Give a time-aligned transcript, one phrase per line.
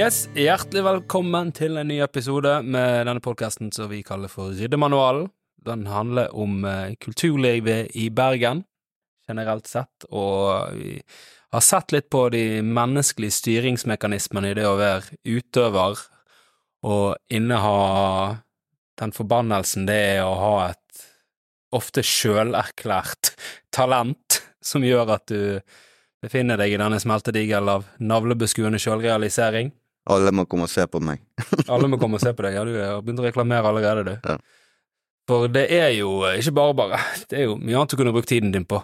[0.00, 5.26] Yes, Hjertelig velkommen til en ny episode med denne podkasten som vi kaller for Ryddemanualen.
[5.60, 8.62] Den handler om eh, kulturlivet i Bergen
[9.28, 10.94] generelt sett, og vi
[11.52, 16.00] har sett litt på de menneskelige styringsmekanismene i det å være utøver
[16.88, 18.38] og inneha
[19.02, 21.04] den forbannelsen det er å ha et
[21.76, 23.34] ofte sjølerklært
[23.68, 25.60] talent som gjør at du
[26.24, 29.74] befinner deg i denne smeltedigel av navlebeskuende sjølrealisering.
[30.10, 31.22] Alle må komme og se på meg.
[31.72, 32.56] Alle må komme og se på deg.
[32.58, 34.32] Ja, du har begynt å reklamere allerede, du.
[34.32, 34.38] Ja.
[35.30, 37.00] For det er jo ikke bare bare.
[37.30, 38.80] Det er jo mye annet du kunne brukt tiden din på.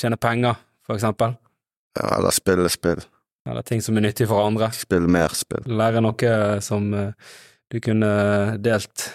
[0.00, 1.36] Tjene penger, for eksempel.
[1.96, 3.00] Ja, eller spille spill.
[3.48, 4.70] Eller ting som er nyttig for andre.
[4.74, 5.64] Spille mer spill.
[5.68, 6.34] Lære noe
[6.64, 7.32] som eh,
[7.72, 8.10] du kunne
[8.64, 9.08] delt,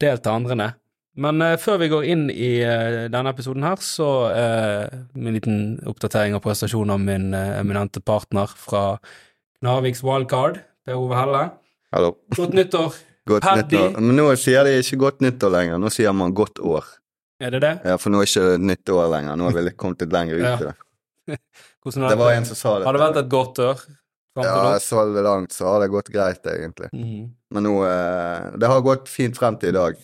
[0.00, 0.80] delt til andre ned.
[1.20, 5.60] Men eh, før vi går inn i eh, denne episoden her, så eh, en liten
[5.88, 8.84] oppdatering av prestasjonen av min eh, eminente partner fra
[9.64, 11.44] Narviks Wildcard, Per Ove Helle.
[11.94, 12.14] Hallo.
[12.36, 12.94] Godt nyttår.
[13.30, 13.78] Godt Paddy.
[13.78, 14.00] nyttår.
[14.04, 16.84] Men nå sier de ikke godt nyttår lenger, nå sier man godt år.
[17.40, 17.72] Er det det?
[17.88, 20.40] Ja, for nå er ikke det nytt år lenger, nå har vi kommet litt lenger
[20.40, 20.56] ut Ja.
[21.32, 21.38] det.
[21.84, 22.86] Det var en som sa det.
[22.86, 23.80] Har det vært et godt år
[24.44, 26.88] Ja, så langt så har det gått greit, egentlig.
[26.92, 27.30] Mm.
[27.54, 29.98] Men nå eh, Det har gått fint frem til i dag.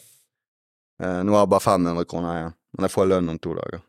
[1.03, 3.83] Eh, nå har jeg bare 500 kroner igjen, men jeg får lønn om to dager.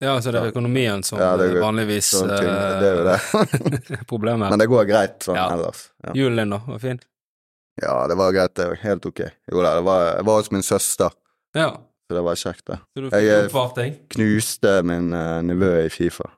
[0.00, 2.96] Ja, så det er økonomien som Ja, det er vanligvis sånne ting, eh, det er
[2.96, 4.06] jo det.
[4.12, 4.48] problemet.
[4.50, 5.50] Men det går greit sånn Ja.
[5.52, 5.90] ellers.
[6.06, 6.14] Ja.
[6.16, 6.60] Julen din, da?
[6.66, 7.00] Var fin?
[7.82, 9.20] ja, det var greit, det helt ok.
[9.52, 11.10] Jo da, det var, jeg var hos min søster,
[11.56, 11.68] Ja.
[12.10, 12.78] så det var kjekt, det.
[12.96, 13.94] Så du Jeg fikk er- oppvarting?
[14.10, 16.28] knuste min uh, nevø i Fifa.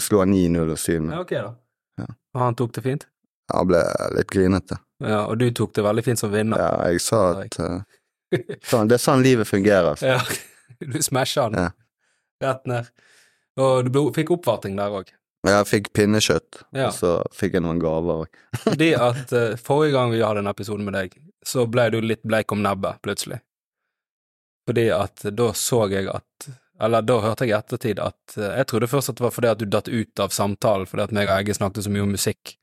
[0.00, 1.12] Slo han 9-0 og 7-0.
[1.12, 1.54] Ja, ok, da.
[1.98, 2.06] Ja.
[2.34, 3.06] Og han tok det fint?
[3.52, 3.80] Han ble
[4.16, 4.78] litt grinete.
[5.02, 6.58] Ja, og du tok det veldig fint som vinner?
[6.58, 7.80] Ja, jeg sa at uh,
[8.70, 9.92] sånn, Det er sånn livet fungerer.
[9.94, 10.06] Altså.
[10.06, 10.20] Ja,
[10.92, 11.70] du smasha han Ja.
[12.42, 12.90] Rett ned.
[13.60, 15.12] Og du fikk oppvarting der òg.
[15.46, 16.88] Jeg fikk pinnekjøtt, Ja.
[16.88, 18.38] og så fikk jeg noen gaver òg.
[18.64, 21.14] Fordi at uh, forrige gang vi hadde en episode med deg,
[21.46, 23.38] så ble du litt bleik om nebbet, plutselig.
[24.66, 26.48] Fordi at da så jeg at
[26.82, 29.48] Eller da hørte jeg i ettertid at uh, Jeg trodde først at det var fordi
[29.52, 32.10] at du datt ut av samtalen fordi at meg og Egge snakket så mye om
[32.16, 32.56] musikk.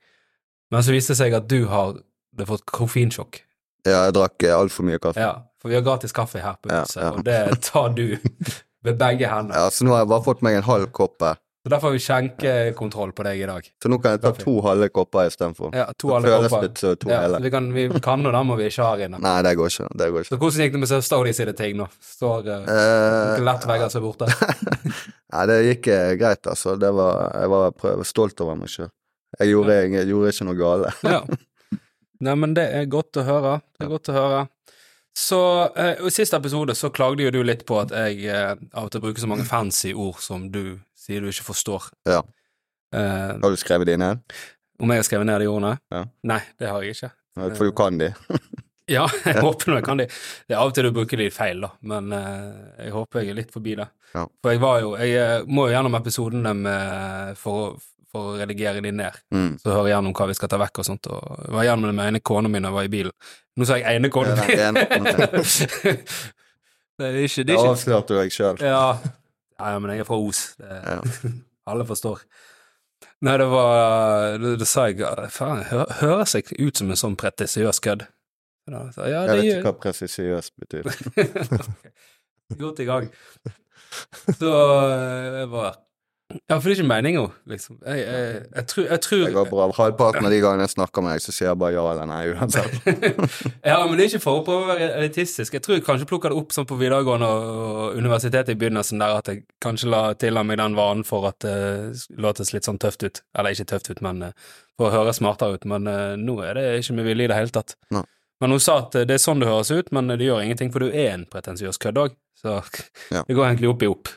[0.73, 1.95] Men så viste det seg at du har
[2.35, 3.39] det fått koffeinsjokk.
[3.87, 5.23] Ja, jeg drakk altfor mye kaffe.
[5.23, 5.31] Ja,
[5.61, 7.09] for vi har gratis kaffe her på Ja, huset, ja.
[7.15, 7.39] og det
[7.71, 8.05] tar du
[8.83, 9.55] ved begge hender.
[9.55, 11.23] Ja, så nå har jeg bare fått meg en halv kopp.
[11.63, 13.67] Så derfor har vi skjenkekontroll på deg i dag.
[13.79, 15.69] Så nå kan jeg ta to halve kopper istedenfor.
[15.77, 16.73] Ja, to føles kopper.
[16.75, 17.39] som to Ja, hele.
[17.45, 19.21] vi kan, vi kan, og da må vi ikke ha inne.
[19.23, 19.87] Nei, det går ikke.
[20.01, 21.87] Det går Så hvordan gikk det med søstera de sine ting nå?
[22.03, 24.27] Står uh, Eh, lett vegger seg borte?
[25.33, 26.75] Nei, det gikk eh, greit, altså.
[26.75, 28.91] Det var, jeg var prøv, stolt over meg sjøl.
[29.39, 30.91] Jeg, gjorde- jeg gjorde ikke noe gale.
[31.07, 31.21] Ja.
[32.23, 33.55] Nei, men det er godt å høre.
[33.79, 34.43] Det er godt å høre.
[35.17, 35.39] Så
[35.77, 38.91] uh, I siste episode så klagde jo du litt på at jeg uh, av og
[38.95, 41.89] til bruker så mange fancy ord som du sier du ikke forstår.
[42.09, 42.23] Ja.
[42.93, 44.23] Uh, Har du skrevet de ned?
[44.83, 45.75] om jeg har skrevet ned de ordene?
[45.93, 46.01] Ja.
[46.27, 47.11] Nei, det har jeg ikke.
[47.55, 48.11] For du kan de.
[48.91, 50.05] Ja, jeg håper jeg kan de.
[50.43, 53.37] Det er av og til du bruker de feil, da, men jeg håper jeg er
[53.37, 53.85] litt forbi det.
[54.11, 54.25] Ja.
[54.43, 57.77] For jeg var jo Jeg må jo gjennom episodene med, for, å-
[58.13, 59.15] for å redigere de ned.
[59.33, 59.55] Mm.
[59.61, 61.09] Så høre gjennom hva vi skal ta vekk og sånt.
[61.09, 63.15] Og jeg var gjennom det med ene kona mi da jeg var i bilen.
[63.57, 64.45] Nå sa jeg ene kona mi.
[67.01, 68.61] det er ikke, det Da avslørte du deg sjøl.
[68.61, 68.85] ja.
[69.57, 70.43] ja, men jeg er fra Os.
[70.61, 70.99] Det, Ja.
[71.73, 72.21] alle forstår.
[73.23, 74.99] Nei, det var Da det sa jeg
[75.31, 78.05] faen, hø høres jeg ut som en sånn pretisiøs kødd?
[78.71, 80.87] Ja, Jeg vet ikke hva presisiøs betyr.
[80.91, 81.27] okay.
[82.59, 83.09] Godt i gang.
[84.39, 85.75] Så eh, jeg var
[86.49, 87.77] Ja, for det er ikke meninga, liksom.
[87.85, 89.67] Jeg, jeg, jeg, tror, jeg tror Det går bra.
[89.77, 92.21] Halvparten av de gangene jeg snakker med deg, så sier jeg bare ja eller nei
[92.33, 92.77] uansett.
[93.71, 95.57] ja, men det er ikke for å prøve å være elitistisk.
[95.57, 99.19] Jeg tror jeg kanskje plukka det opp sånn på videregående og universitetet i begynnelsen, der
[99.19, 101.57] at jeg kanskje la til meg den vanen for at det
[102.21, 103.23] låtes litt sånn tøft ut.
[103.37, 105.69] Eller ikke tøft ut, men eh, for å høre smartere ut.
[105.69, 107.77] Men uh, nå er det ikke med vilje i det hele tatt.
[107.93, 108.05] Nei.
[108.43, 110.73] Men hun sa at eh, det er sånn det høres ut, men det gjør ingenting,
[110.73, 112.19] for du er en pretensiøs kødd òg.
[112.41, 112.59] Så
[113.13, 113.23] Ja.
[113.27, 114.11] det går egentlig opp i opp.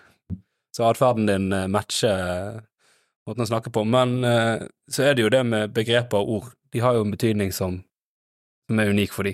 [0.77, 2.61] Så atferden din eh, matcher
[3.27, 3.85] måten å snakke på.
[3.89, 6.51] Men eh, så er det jo det med begreper og ord.
[6.75, 7.79] De har jo en betydning som,
[8.69, 9.33] som er unik for de.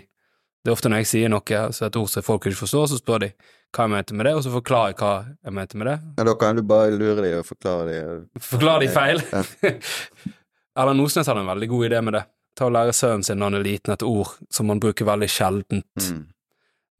[0.62, 3.00] Det er ofte når jeg sier noe, så et ord som folk ikke forstår, så
[3.00, 3.32] spør de
[3.72, 5.10] hva jeg mente med det, og så forklarer jeg hva
[5.48, 5.94] jeg mente med det.
[6.20, 8.20] Ja, da kan du bare lure dem og forklare dem.
[8.46, 9.22] Forklare de feil?
[9.32, 9.42] Ja.
[10.82, 12.22] Erlend Osnes hadde en veldig god idé med det.
[12.56, 15.28] Ta og lære sønnen sin når han er liten et ord som man bruker veldig
[15.32, 16.22] sjeldent, Mm.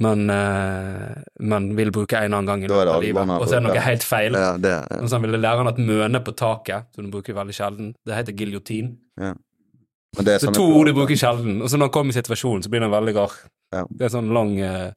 [0.03, 3.61] Men, eh, men vil bruke en annen gang i løpet av livet, og så er
[3.61, 4.37] det noe noe helt feil.
[4.39, 4.83] Ja, det ja.
[4.99, 8.19] Og så ville lære han at møne på taket, som du bruker veldig sjelden, det
[8.19, 8.93] heter giljotin.
[9.19, 12.65] Men det Så to ord du bruker sjelden, og så når han kommer i situasjonen,
[12.65, 13.37] så blir den veldig rar.
[13.73, 13.87] Ja.
[13.89, 14.93] Det er en sånn lang, eh,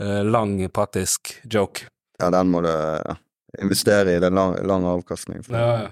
[0.00, 1.86] eh, lang praktisk joke.
[2.20, 2.72] Ja, den må du
[3.60, 4.18] investere i.
[4.20, 5.44] Det er lang, lang avkastning.
[5.48, 5.88] Ja, ja.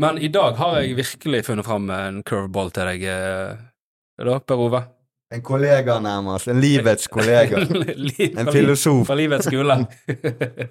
[0.00, 3.02] Men i dag har jeg virkelig funnet fram en curveball til deg,
[4.16, 4.84] da, Per Ove.
[5.30, 6.48] En kollega nærmest.
[6.50, 7.58] En livets kollega.
[8.08, 9.04] Liv- En filosof.
[9.06, 9.76] Fra livets skole.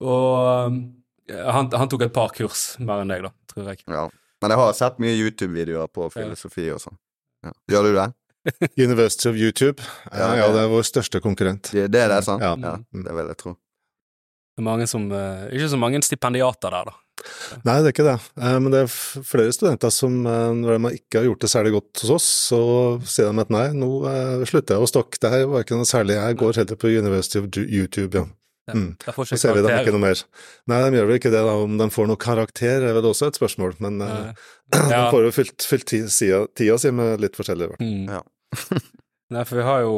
[0.00, 0.78] og um,
[1.30, 3.82] han, han tok et par kurs mer enn deg, da, tror jeg.
[3.86, 4.06] Ja.
[4.40, 6.96] Men jeg har sett mye YouTube-videoer på filosofi og sånn.
[7.44, 7.52] Ja.
[7.74, 8.08] Gjør du det?
[8.80, 9.84] University of YouTube.
[10.10, 11.68] Ja, ja, det er vår største konkurrent.
[11.76, 12.40] Det, det er det, sant?
[12.42, 12.54] Ja.
[12.56, 12.72] ja.
[13.04, 13.52] Det vil jeg tro.
[14.60, 16.92] Det er mange som, eh, ikke så mange stipendiater der, da.
[17.64, 18.16] Nei, det er ikke det.
[18.36, 18.90] Eh, Men det er
[19.24, 22.60] flere studenter som, eh, når de ikke har gjort det særlig godt hos oss, så
[23.08, 23.88] sier de at nei, nå
[24.44, 25.16] slutter jeg å stokke.
[25.18, 26.18] Det her var ikke noe særlig.
[26.20, 28.26] Jeg går heller på University of YouTube, ja.
[28.68, 28.96] Ja, Mm.
[29.00, 30.22] Der får Så ikke ser vi dem ikke noe mer.
[30.68, 31.54] Nei, de gjør vel ikke det, da.
[31.64, 34.32] Om de får noe karakter er vel også et spørsmål, men Eh,
[34.92, 37.80] de får jo fylt, fylt tida, tida si med litt forskjellig.
[37.80, 38.08] Mm.
[38.12, 38.20] Ja.
[39.32, 39.96] Nei, for vi har jo,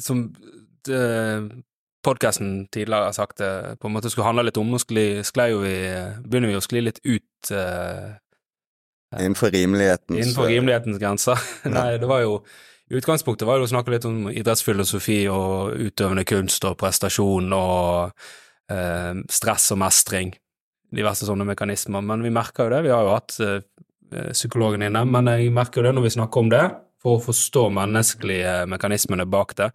[0.00, 0.34] som
[0.84, 1.62] som
[2.04, 5.76] podkasten tidligere har sagt, det på en måte skulle handle litt om, nå skli, vi,
[6.24, 8.16] begynner vi å skli litt ut uh,
[9.10, 11.40] Innenfor rimelighetens innenfor rimelighetens grenser.
[11.64, 11.72] Ja.
[11.74, 12.36] Nei, det var jo
[12.90, 18.14] utgangspunktet var jo å snakke litt om idrettsfilosofi og utøvende kunst og prestasjon og
[18.70, 20.32] uh, stress og mestring,
[20.94, 23.58] diverse sånne mekanismer, men vi merker jo det, vi har jo hatt uh,
[24.32, 26.64] psykologen inne, men jeg merker jo det når vi snakker om det,
[27.00, 29.70] for å forstå menneskelige mekanismene bak det,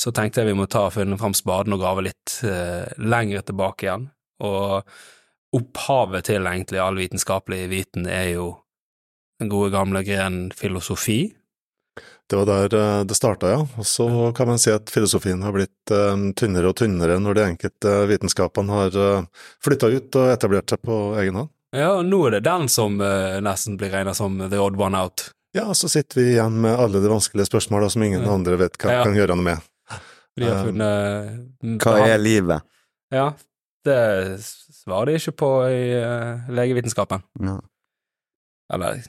[0.00, 3.44] så tenkte jeg vi må ta og finne fram spaden og grave litt eh, lenger
[3.50, 4.06] tilbake igjen,
[4.40, 4.86] og
[5.56, 8.46] opphavet til egentlig all vitenskapelig viten er jo
[9.40, 11.34] den gode gamle grenen filosofi.
[12.30, 13.60] Det var der eh, det starta, ja.
[13.76, 14.06] Og så
[14.36, 18.76] kan man si at filosofien har blitt eh, tynnere og tynnere når de enkelte vitenskapene
[18.76, 21.50] har uh, flytta ut og etablert seg på egen hånd.
[21.74, 24.98] Ja, og nå er det den som eh, nesten blir regna som the odd one
[24.98, 25.28] out.
[25.54, 28.30] Ja, så sitter vi igjen med alle de vanskelige spørsmåla som ingen Ja.
[28.34, 29.02] andre vet hva Ja.
[29.04, 29.66] kan gjøre noe med.
[30.38, 32.62] De har Um, funnet Hva er livet?
[33.12, 33.32] Ja,
[33.84, 33.96] det
[34.44, 37.22] svarer de ikke på i uh, legevitenskapen.
[37.40, 37.56] Ja.
[38.72, 39.00] Eller,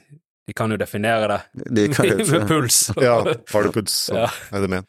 [0.48, 1.88] de kan jo definere det De
[2.32, 2.88] med puls.
[3.00, 4.30] Ja, har du puls, så Ja.
[4.52, 4.88] er det med.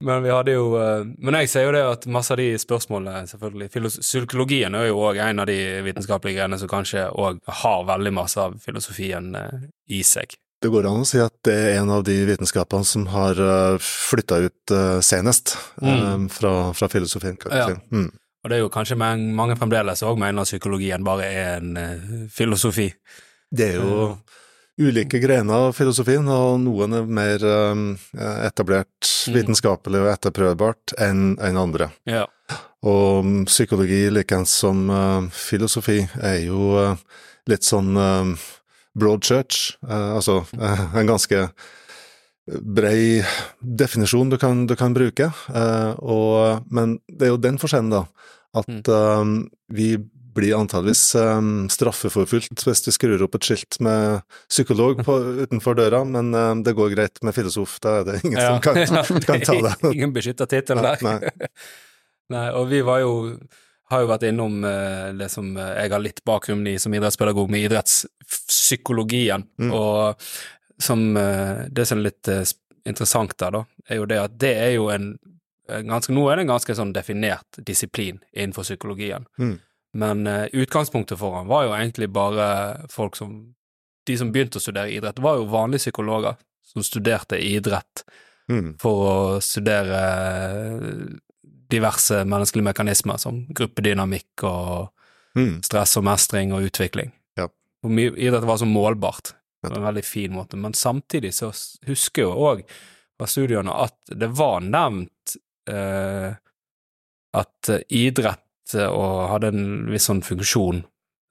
[0.00, 3.26] Men vi hadde jo eh, Men jeg sier jo det at masse av de spørsmålene,
[3.28, 8.12] selvfølgelig Psykologien er jo òg en av de vitenskapelige greiene som kanskje òg har veldig
[8.16, 10.32] masse av filosofien eh, i seg.
[10.60, 13.78] Det går an å si at det er en av de vitenskapene som har uh,
[13.80, 16.26] flytta ut eh, senest eh, Mm.
[16.28, 17.70] fra, fra filosofien, Ja.
[17.90, 18.10] Mm.
[18.44, 21.76] Og det er jo kanskje mange, mange fremdeles òg mener at psykologien bare er en
[21.76, 22.90] eh, filosofi.
[23.52, 24.18] Det er jo
[24.80, 27.42] ulike grener av filosofien, og noen er mer
[28.46, 29.34] etablert Mm.
[29.34, 31.90] vitenskapelig og etterprøvbart enn andre.
[32.08, 32.22] Ja.
[32.82, 34.86] Og um, psykologi, likeens som
[35.32, 36.96] filosofi, er jo
[37.50, 37.92] litt sånn
[38.98, 41.44] broad church, uh, altså uh, en ganske
[42.50, 43.20] brei
[43.60, 48.04] definisjon du kan, du kan bruke, uh, og, men det er jo den forskjellen, da,
[48.58, 49.94] at um, vi
[50.34, 54.20] blir antageligvis um, straffeforfulgt hvis du skrur opp et skilt med
[54.50, 58.38] psykolog på, utenfor døra, men um, det går greit med filosof, da er det ingen
[58.38, 58.52] Ja.
[58.54, 59.74] som kan, kan ta det.
[59.94, 61.02] Ingen beskytta tittel der.
[61.06, 61.18] Nei.
[62.30, 63.12] Nei, og vi var jo
[63.90, 67.50] har jo vært innom eh, det som eh, jeg har litt bakgrunn i som idrettspedagog,
[67.50, 67.66] med
[68.70, 69.72] idrettspsykologien, Mm.
[69.72, 70.14] og
[70.78, 72.44] som eh, Det som er litt eh,
[72.86, 75.18] interessant der, da, er jo det at det er jo en,
[75.68, 79.58] en ganske Nå er det en ganske sånn definert disiplin innenfor psykologien, Mm.
[79.94, 83.54] men eh, utgangspunktet for han var jo egentlig bare folk som
[84.06, 88.04] De som begynte å studere idrett, var jo vanlige psykologer som studerte idrett
[88.48, 88.74] Mm.
[88.80, 91.10] for å studere
[91.70, 94.88] diverse menneskelige mekanismer som gruppedynamikk og
[95.36, 95.62] Mm.
[95.62, 97.12] stress og mestring og utvikling.
[97.80, 97.86] Ja.
[97.88, 99.32] Hvor mye idrett var så målbart
[99.62, 99.76] på Ja.
[99.76, 101.50] en veldig fin måte, men samtidig så
[101.86, 102.62] husker jeg jo òg
[103.18, 105.34] fra studiene at det var nevnt
[105.68, 106.32] eh,
[107.36, 110.80] at idrett eh, og hadde en viss sånn funksjon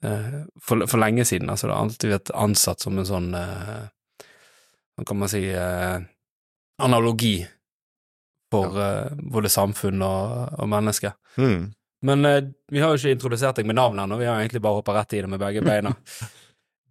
[0.06, 1.50] eh, for, for lenge siden.
[1.50, 3.90] Altså det har alltid vært ansatt som en sånn eh,
[5.00, 5.98] Hva kan man si eh,
[6.82, 7.40] analogi
[8.54, 11.14] for eh, både samfunn og, og mennesker.
[11.38, 11.72] Mm.
[12.06, 12.24] Men
[12.72, 15.18] vi har jo ikke introdusert deg med navn ennå, vi har egentlig bare hoppa rett
[15.18, 15.92] i det med begge beina.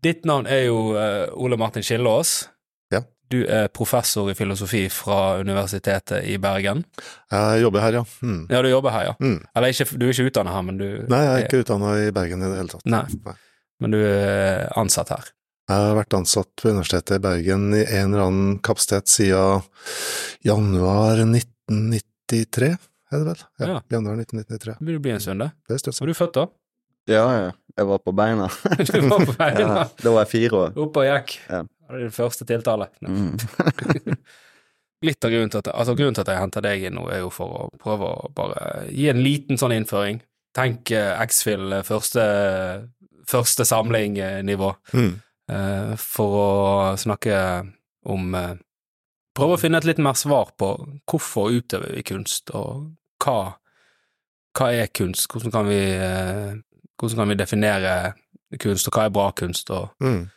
[0.03, 2.49] Ditt navn er jo eh, Ole Martin Skillås.
[2.95, 3.01] Ja.
[3.33, 6.85] Du er professor i filosofi fra Universitetet i Bergen.
[7.33, 8.05] Jeg jobber her, ja.
[8.23, 8.45] Mm.
[8.51, 9.17] Ja, du jobber her, ja.
[9.21, 9.41] Mm.
[9.55, 12.13] Eller ikke, du er ikke utdannet her, men du Nei, jeg er ikke utdanna i
[12.15, 12.87] Bergen i det hele tatt.
[12.89, 13.03] Nei.
[13.83, 15.33] Men du er ansatt her.
[15.69, 19.67] Jeg har vært ansatt på Universitetet i Bergen i en eller annen kapasitet siden
[20.47, 22.71] januar 1993,
[23.13, 23.43] er det vel?
[23.61, 23.81] Ja, Ja.
[23.91, 24.77] januar 1993.
[24.81, 25.51] Vil vil bli en stund, det.
[25.69, 26.01] Det er støtt.
[26.01, 26.47] Var du født da?
[27.09, 27.53] Ja, ja.
[27.79, 28.49] Jeg var på beina.
[28.91, 29.61] Du var på beina?
[29.63, 30.73] Ja, da var jeg fire år.
[30.85, 31.37] opp og gikk.
[31.49, 31.63] Ja.
[31.63, 32.89] Det er din første tiltale.
[33.07, 33.37] Mm.
[35.07, 37.21] Litt av grunnen til at, altså grunnen til at jeg henter deg inn nå, er
[37.23, 40.19] jo for å prøve å bare gi en liten sånn innføring.
[40.59, 42.25] Tenk uh, X-Fill, eh, første,
[43.31, 45.13] første samling-nivå, Mm.
[45.53, 46.49] uh, for å
[46.99, 47.37] snakke
[48.11, 48.57] om uh,
[49.39, 50.73] Prøve å finne et litt mer svar på
[51.07, 52.89] hvorfor utøver vi kunst, og
[53.23, 53.53] hva,
[54.59, 55.77] hva er kunst, hvordan kan vi
[56.99, 57.95] hvordan kan vi definere
[58.61, 60.29] kunst, og hva er bra kunst, og, Mm.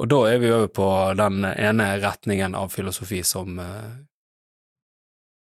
[0.00, 3.90] og da er vi over på den ene retningen av filosofi som eh,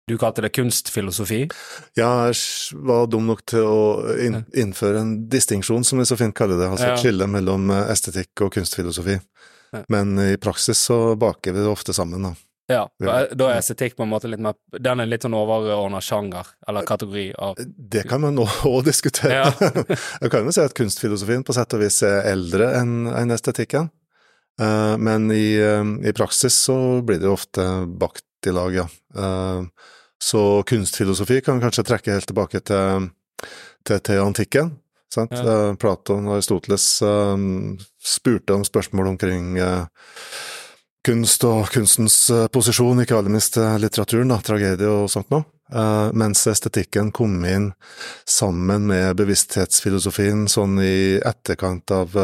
[0.08, 1.48] du kalte det kunstfilosofi?
[1.98, 2.36] Ja, jeg
[2.86, 3.80] var dum nok til å
[4.54, 6.98] innføre en distinksjon, som vi så fint kaller det, altså Ja.
[6.98, 9.20] skille mellom eh, estetikk og kunstfilosofi.
[9.74, 9.84] Ja.
[9.90, 12.36] Men i praksis så baker vi det ofte sammen, da.
[12.72, 16.48] Ja, da er estetikk på en måte litt mer Den er litt sånn overordna sjanger,
[16.66, 19.44] eller kategori av Det kan man òg diskutere.
[19.44, 19.74] Ja.
[20.24, 23.92] jeg kan jo si at kunstfilosofien på sett og vis er eldre enn estetikken.
[24.62, 27.68] Eh, men i, eh, i praksis så blir det jo ofte
[28.02, 28.88] bakt i lag, ja.
[29.18, 29.92] Eh,
[30.22, 33.10] så kunstfilosofi kan kanskje trekke helt tilbake til,
[33.86, 34.74] til, til antikken.
[35.14, 35.36] Sant?
[35.36, 35.70] Ja.
[35.70, 37.36] Eh, Platon og Aristoteles eh,
[38.02, 40.08] spurte om spørsmål omkring eh,
[41.06, 45.46] kunst og kunstens eh, posisjon, ikke aller minst eh, litteraturen, da, tragedie og sånt noe.
[45.74, 47.72] Eh, mens estetikken kom inn
[48.30, 52.18] sammen med bevissthetsfilosofien sånn i etterkant av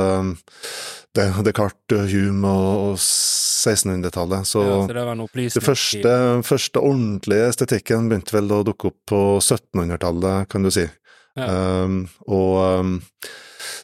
[1.11, 4.47] Descartes, Hume og, og 1600-tallet.
[4.47, 6.15] Så, ja, så det det første,
[6.47, 10.87] første ordentlige estetikken begynte vel å dukke opp på 1700-tallet, kan du si.
[11.39, 11.47] Ja.
[11.85, 12.95] Um, og um,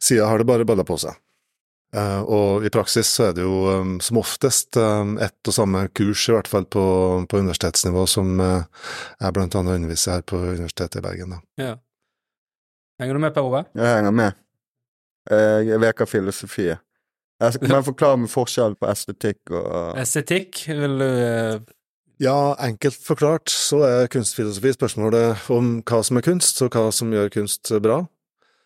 [0.03, 1.15] siden har det bare balla på seg.
[1.95, 5.85] Eh, og i praksis så er det jo um, som oftest um, ett og samme
[5.95, 6.83] kurs, i hvert fall på,
[7.31, 8.65] på universitetsnivå, som uh,
[9.21, 11.37] jeg blant annet underviser her på Universitetet i Bergen.
[11.37, 11.39] Da.
[11.63, 11.77] Ja.
[12.99, 13.63] Henger du med, Per Ove?
[13.77, 14.43] Jeg henger med.
[15.31, 16.67] Eh, Jeg leker filosofi.
[17.37, 21.59] Jeg skal bare forklare meg forskjellen på estetikk og Estetikk, vil du eh,
[22.23, 27.13] Ja, enkelt forklart så er kunstfilosofi spørsmålet om hva som er kunst, og hva som
[27.13, 27.99] gjør kunst bra.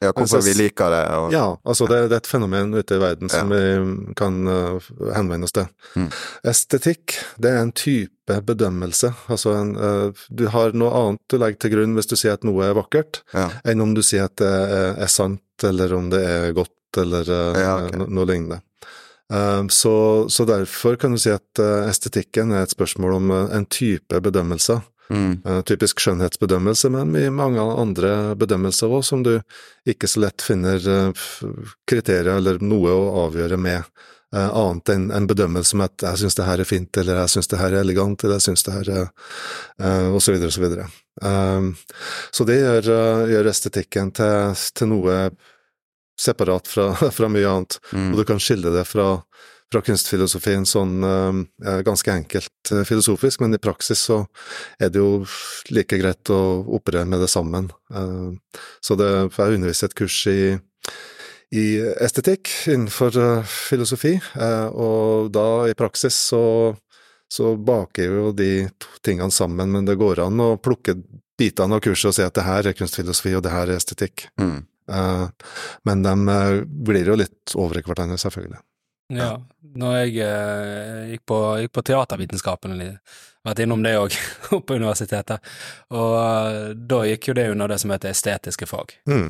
[0.02, 1.02] Ja, hvorfor Altså, vi liker det.
[1.14, 3.62] Og, Ja, altså det, det er et fenomen ute i verden som vi
[4.18, 5.68] kan uh, henvende oss til.
[5.96, 6.08] Mm.
[6.52, 9.12] Estetikk, det er en type bedømmelse.
[9.30, 12.48] Altså en, uh, du har noe annet du legger til grunn hvis du sier at
[12.48, 13.50] noe er vakkert, Ja.
[13.64, 17.30] enn om du sier at det er, er sant, eller om det er godt, eller
[17.30, 18.02] uh, Ja, okay.
[18.02, 18.62] no, noe lignende.
[19.72, 24.82] Så, så derfor kan du si at estetikken er et spørsmål om en type bedømmelser.
[25.12, 25.42] Mm.
[25.46, 29.34] Eh, typisk skjønnhetsbedømmelse, men i mange andre bedømmelser òg, som du
[29.90, 31.28] ikke så lett finner eh,
[31.90, 33.84] kriterier eller noe å avgjøre med,
[34.34, 37.30] eh, annet enn en bedømmelse som at 'jeg syns det her er fint', eller 'jeg
[37.36, 40.54] syns det her er elegant', eller 'jeg syns det her er og så videre og
[40.54, 40.88] så videre.
[42.32, 45.32] Så det gjør, gjør estetikken til, til noe
[46.18, 48.12] separat fra, fra mye annet, Mm.
[48.12, 49.24] og du kan skille det fra
[49.72, 54.22] fra kunstfilosofien sånn eh, ganske enkelt eh, filosofisk, men i praksis så
[54.82, 55.24] er det jo
[55.72, 56.42] like greit å
[56.76, 57.72] operere med det sammen.
[57.94, 60.54] Eh, så det, jeg underviste et kurs i,
[61.56, 61.66] i
[62.04, 66.44] estetikk innenfor eh, filosofi, eh, og da i praksis så,
[67.32, 68.68] så baker jo de
[69.06, 71.00] tingene sammen, men det går an å plukke
[71.42, 74.28] bitene av kurset og si at det her er kunstfilosofi, og det her er estetikk.
[74.42, 74.60] Mm.
[74.92, 75.28] Eh,
[75.88, 76.14] men de
[76.68, 78.60] blir jo litt over i hverandre, selvfølgelig.
[79.18, 79.34] Ja.
[79.76, 82.78] Når jeg eh, gikk, på, gikk på teatervitenskapen,
[83.48, 84.16] vært innom det òg,
[84.68, 85.40] på universitetet,
[85.92, 88.94] og eh, da gikk jo det under det som heter estetiske fag.
[89.10, 89.30] Mm.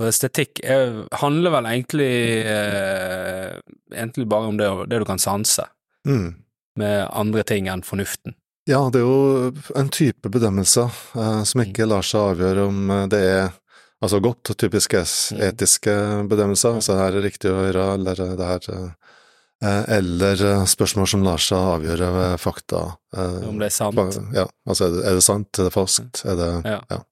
[0.00, 2.12] For estetikk er, handler vel egentlig,
[2.48, 3.56] eh,
[3.92, 5.68] egentlig bare om det, det du kan sanse,
[6.08, 6.30] Mm.
[6.80, 8.32] med andre ting enn fornuften.
[8.64, 13.06] Ja, det er jo en type bedømmelse eh, som ikke lar seg avgjøre om eh,
[13.12, 13.50] det er
[14.00, 15.40] altså godt typiske Mm.
[15.48, 15.94] etiske
[16.28, 18.90] bedømmelser, det her er riktig å gjøre, eller eh, det her eh,
[19.98, 22.96] Eller eh, spørsmål som lar seg avgjøre ved fakta.
[23.12, 24.16] Om det er sant.
[24.32, 27.02] Ja, altså er det, er det sant, er det falskt, er det Ja.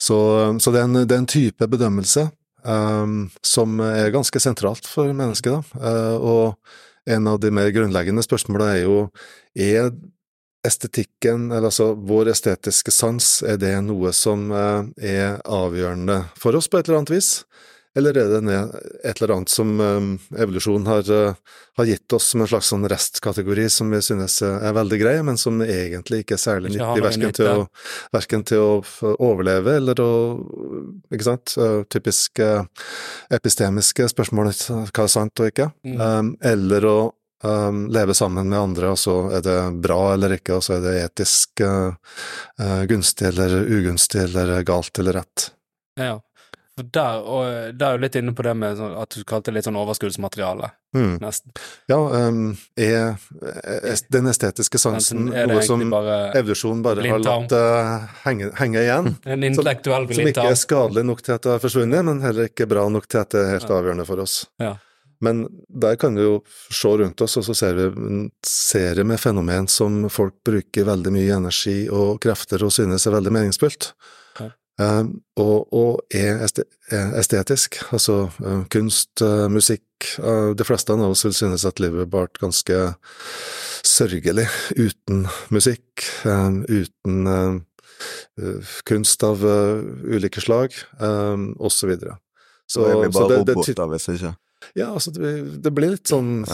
[0.00, 0.16] Så,
[0.60, 2.26] så det, er en, det er en type bedømmelse
[2.64, 5.78] um, som er ganske sentralt for mennesket, da.
[5.78, 8.98] Uh, og en av de mer grunnleggende spørsmålene er jo
[9.54, 9.92] er
[10.64, 16.70] estetikken, eller altså vår estetiske sans, er det noe som eh, er avgjørende for oss
[16.70, 17.30] på et eller annet vis?
[17.94, 18.54] Eller er det
[19.06, 20.06] et eller annet som eh,
[20.42, 24.74] evolusjonen har, eh, har gitt oss som en slags sånn restkategori som vi synes er
[24.74, 27.66] veldig grei, men som egentlig ikke er særlig nyttig verken til, å,
[28.16, 30.12] verken til å overleve eller å
[31.12, 31.54] Ikke sant?
[31.54, 32.40] Typiske Typisk
[33.34, 34.50] epistemiske spørsmål,
[34.90, 35.68] hva er sant og ikke?
[35.86, 36.34] Mm.
[36.44, 36.96] Eller å
[37.44, 40.84] um, leve sammen med andre, og så er det bra eller ikke, og så er
[40.84, 41.96] det etisk uh,
[42.60, 45.50] uh, gunstig eller ugunstig eller galt eller rett.
[46.00, 46.18] Ja.
[46.74, 49.52] For der, og, der er jo litt inne på det med sånn, at du kalte
[49.52, 51.16] det litt sånn overskuddsmateriale, Mm.
[51.18, 51.50] nesten.
[51.90, 57.50] Ja, um, er, er den estetiske sansen Er noe som bare evolusjonen bare har latt
[57.50, 59.10] uh, henge, henge igjen?
[59.34, 62.68] en intellektuell Som ikke er skadelig nok til at det har forsvunnet, men heller ikke
[62.70, 64.36] bra nok til at det er helt avgjørende for oss.
[64.62, 64.76] Ja.
[65.24, 66.34] Men der kan vi jo
[66.70, 71.12] se rundt oss, og så ser vi en serie med fenomen som folk bruker veldig
[71.14, 73.92] mye energi og krefter og synes er veldig meningsfullt.
[74.40, 74.50] Ja.
[74.80, 79.84] Um, og, og er estetisk, altså uh, kunst, uh, musikk
[80.18, 82.80] uh, De fleste av oss vil synes at livet ble ganske
[83.86, 87.60] sørgelig uten musikk, um, uten um,
[88.42, 89.78] uh, kunst av uh,
[90.10, 91.86] ulike slag, um, og så.
[92.66, 94.34] Så er vi så det- det
[94.74, 96.44] ja, altså det, det blir litt sånn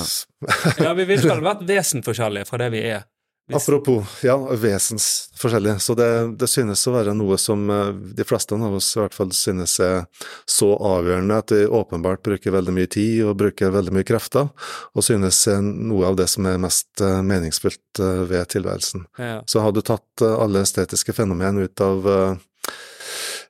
[0.83, 3.07] Ja, vi ville vel vært vesensforskjellige fra det vi er.
[3.51, 5.73] Hvis- Apropos, ja, vesensforskjellig.
[5.83, 6.07] Så det,
[6.39, 9.75] det synes å være noe som eh, de fleste av oss i hvert fall synes
[9.83, 10.05] er
[10.47, 14.53] så avgjørende at vi åpenbart bruker veldig mye tid og bruker veldig mye krefter,
[14.95, 19.07] og synes er noe av det som er mest eh, meningsfullt eh, ved tilværelsen.
[19.19, 19.41] Ja.
[19.51, 22.07] Så har du tatt alle estetiske fenomen ut av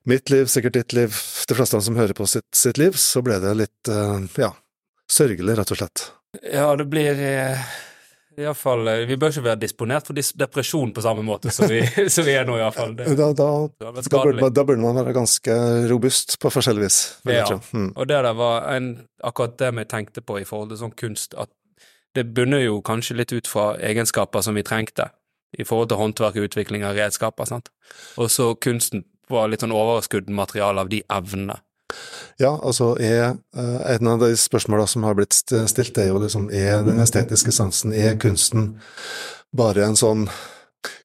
[0.08, 1.14] mitt liv, sikkert ditt liv,
[1.48, 4.16] de fleste av dem som hører på sitt, sitt liv, så ble det litt, eh,
[4.40, 4.54] ja,
[5.10, 6.08] sørgelig, rett og slett.
[6.46, 7.62] Ja, det blir eh,
[8.38, 11.80] iallfall Vi bør ikke være disponert for depresjon på samme måte som vi,
[12.14, 12.94] som vi er nå, iallfall.
[12.98, 13.48] Da, da,
[13.80, 15.56] da, da burde man være ganske
[15.90, 17.00] robust på forskjellig vis.
[17.28, 17.46] Ja.
[17.72, 17.92] Mm.
[17.96, 18.92] Og det der var en,
[19.26, 21.50] akkurat det vi tenkte på i forhold til sånn kunst, at
[22.16, 25.10] det bunner jo kanskje litt ut fra egenskaper som vi trengte,
[25.58, 27.70] i forhold til håndverk og utvikling av redskaper, sant.
[28.18, 31.60] Og så kunsten var litt sånn overskuddmateriale av de evnene.
[32.38, 36.50] Ja, altså er Et En av de spørsmåla som har blitt stilt, er jo liksom
[36.54, 38.76] Er den estetiske sansen, er kunsten
[39.52, 40.28] bare en sånn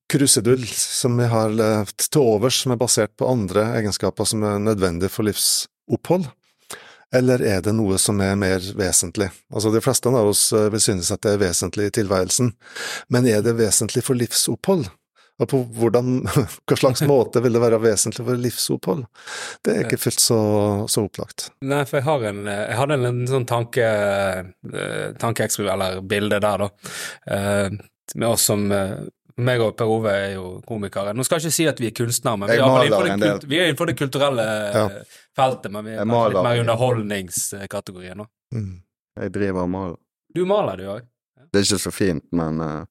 [0.08, 4.60] krusedull som vi har levd til overs, som er basert på andre egenskaper som er
[4.62, 6.28] nødvendige for livsopphold?
[7.16, 9.30] Eller er det noe som er mer vesentlig?
[9.54, 12.52] Altså, de fleste av oss eh, vil synes at det er vesentlig i tilværelsen,
[13.10, 14.90] men er det vesentlig for livsopphold?
[15.44, 16.22] Og på hvordan,
[16.68, 19.04] hva slags måte vil det være vesentlig for livsopphold?
[19.66, 20.40] Det er ikke fullt så,
[20.92, 21.50] så opplagt.
[21.66, 26.40] Nei, for jeg har en Jeg hadde en liten sånn tanke eh, tankeeksperiment, eller bilde
[26.40, 26.72] der, da,
[27.36, 27.70] eh,
[28.16, 28.96] med oss som eh,
[29.36, 31.12] meg og Per Ove er jo komikere.
[31.12, 33.48] Nå skal jeg ikke si at vi er kunstnere, men vi er, innenfor det, kult,
[33.52, 34.86] vi er innenfor det kulturelle Ja.
[35.36, 38.28] feltet, men vi er litt mer i underholdningskategorien nå.
[38.56, 38.78] Mm.
[39.20, 39.98] Jeg driver og maler.
[40.36, 41.04] Du maler, du òg?
[41.52, 42.86] Det er ikke så fint, men eh,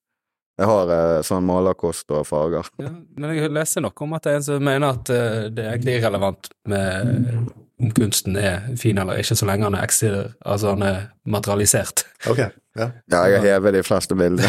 [0.55, 2.69] jeg har eh, sånn malerkost og farger.
[2.83, 5.64] Ja, men jeg leser noe om at det er en som mener at eh, det
[5.64, 10.29] er egentlig irrelevant med om kunsten er fin eller ikke, så lenge han er eksider,
[10.47, 12.05] altså han er materialisert.
[12.31, 12.51] Ok, ja.
[12.75, 14.49] Ja, jeg har hevet de fleste bildene.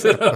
[0.00, 0.30] så da,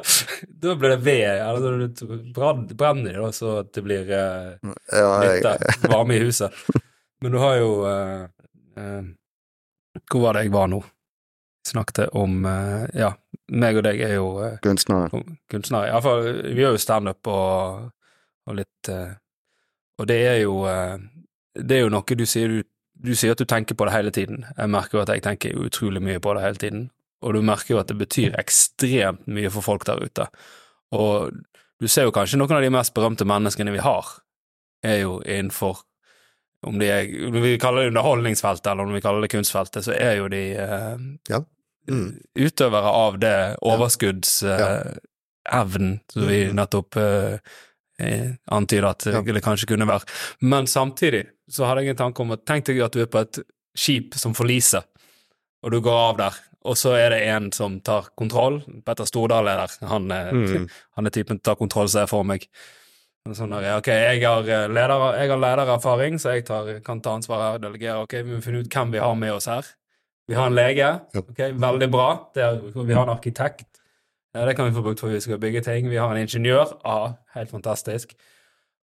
[0.64, 2.02] da blir det ved, eller du
[2.36, 6.52] brenner brenner det, da, så at det blir eh, Ja, jeg, nytte, varme i huset.
[7.24, 8.26] Men du har jo eh,
[8.78, 9.08] eh,
[10.10, 10.82] Hvor var det jeg var nå?
[11.66, 13.14] Snakket om eh, Ja,
[13.48, 15.22] meg og deg er jo eh, kunstnere.
[15.50, 15.88] kunstnere.
[15.90, 17.88] Iallfall, vi gjør jo standup og,
[18.48, 19.14] og litt eh,
[19.98, 20.98] Og det er jo eh,
[21.54, 24.10] Det er jo noe du sier du, du sier at du tenker på det hele
[24.14, 24.44] tiden.
[24.56, 26.86] Jeg merker jo at jeg tenker utrolig mye på det hele tiden.
[27.22, 30.26] Og du merker jo at det betyr ekstremt mye for folk der ute.
[30.94, 31.34] Og
[31.78, 34.06] du ser jo kanskje noen av de mest berømte menneskene vi har,
[34.82, 35.84] er jo innenfor
[36.66, 39.94] om, de er, om vi kaller det underholdningsfeltet, eller om vi kaller det kunstfeltet, så
[39.94, 41.42] er jo de eh, Ja.
[41.88, 42.20] Mm.
[42.36, 44.98] utøvere av det overskuddsevnen
[45.48, 45.64] Ja.
[46.12, 46.54] som vi Mm.
[46.56, 47.38] nettopp eh,
[48.00, 50.04] eh, antyder at det kanskje kunne være.
[50.40, 53.20] Men samtidig så hadde jeg en tanke om at tenk deg at du er på
[53.20, 53.38] et
[53.76, 54.82] skip som forliser,
[55.62, 58.62] og du går av der, og så er det en som tar kontroll.
[58.84, 59.86] Petter Stordal er der.
[59.88, 60.68] Han, er- Mm.
[60.96, 62.46] han er typen som tar kontroll, ser jeg for meg.
[63.28, 67.10] Sånn der, ok, jeg har, eh, leder, jeg har ledererfaring, så jeg tar, kan ta
[67.10, 68.02] ansvar her, delegere.
[68.02, 69.62] Ok, vi må finne ut hvem vi har med oss her.
[70.28, 70.88] Vi har en lege.
[71.16, 72.08] Okay, veldig bra.
[72.36, 73.80] Er, vi har en arkitekt.
[74.36, 75.88] Ja, det kan vi få brukt for vi skal bygge ting.
[75.90, 76.76] Vi har en ingeniør.
[76.84, 78.12] Ja, helt fantastisk.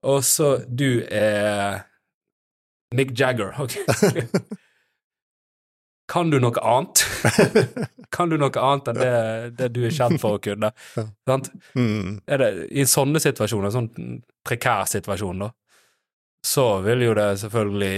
[0.04, 1.86] Og så du er
[2.94, 3.54] Mick Jagger.
[3.62, 4.26] Okay.
[6.08, 7.02] Kan du noe annet?
[8.16, 9.14] kan du noe annet enn det,
[9.58, 10.70] det du er kjent for å kunne?
[11.26, 11.50] Sant?
[11.74, 12.20] Mm.
[12.30, 13.90] det, I sånne situasjoner, sånn
[14.46, 15.50] prekær situasjon, da,
[16.46, 17.96] så vil jo det selvfølgelig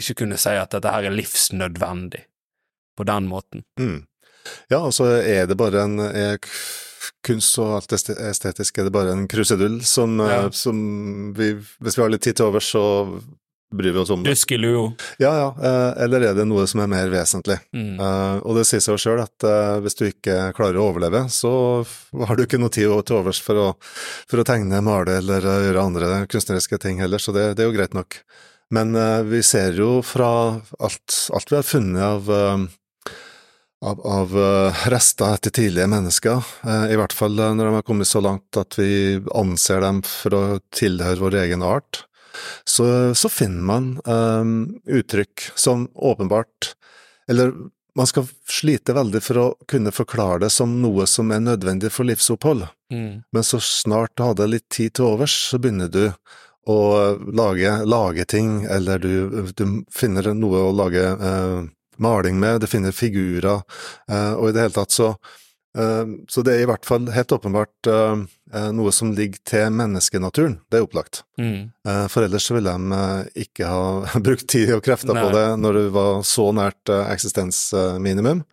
[0.00, 2.24] ikke kunne si at dette her er livsnødvendig
[2.96, 3.62] på den måten.
[3.80, 4.02] Mm.
[4.70, 5.98] Ja, og så er det bare en
[7.26, 10.50] Kunst og alt estetisk er det bare en krusedull som, eh, Ja.
[10.50, 12.82] som vi Hvis vi har litt tid til overs, så
[13.74, 14.30] bryr vi oss om det.
[14.30, 14.94] Dusk i luo.
[15.18, 15.48] Ja, ja.
[15.58, 17.58] eh, Eller er det noe som er mer vesentlig?
[17.74, 17.98] Mm.
[18.00, 19.46] Eh, og det sier seg jo sjøl at
[19.82, 21.84] hvis du ikke klarer å overleve, så
[22.26, 23.68] har du ikke noe tid til overs for å,
[24.30, 27.76] for å tegne, male eller gjøre andre kunstneriske ting heller, så det, det er jo
[27.78, 28.20] greit nok.
[28.70, 28.94] Men
[29.30, 32.68] vi ser jo fra alt, alt vi har funnet av,
[33.84, 37.86] av, av eh, rester etter tidlige mennesker, eh, i hvert fall eh, når de har
[37.86, 40.42] kommet så langt at vi anser dem for å
[40.74, 42.04] tilhøre vår egen art,
[42.68, 44.50] så, så finner man um,
[44.84, 46.74] uttrykk som åpenbart
[47.32, 47.54] Eller
[47.96, 52.04] man skal slite veldig for å kunne forklare det som noe som er nødvendig for
[52.04, 52.66] livsopphold.
[52.92, 53.24] Mm.
[53.32, 56.04] Men så snart du hadde litt tid til overs, så begynner du
[56.68, 56.76] å
[57.32, 61.64] lage, lage ting, eller du, du finner noe å lage eh,
[62.02, 63.62] maling med, det finner figurer,
[64.10, 65.12] eh, og i det hele tatt så
[65.78, 68.24] eh, Så det er i hvert fall helt åpenbart eh,
[68.72, 71.24] noe som ligger til menneskenaturen, det er opplagt.
[71.40, 71.72] Mm.
[72.12, 73.00] For ellers ville de
[73.42, 78.44] ikke ha brukt tid og krefter på det når det var så nært eksistensminimum.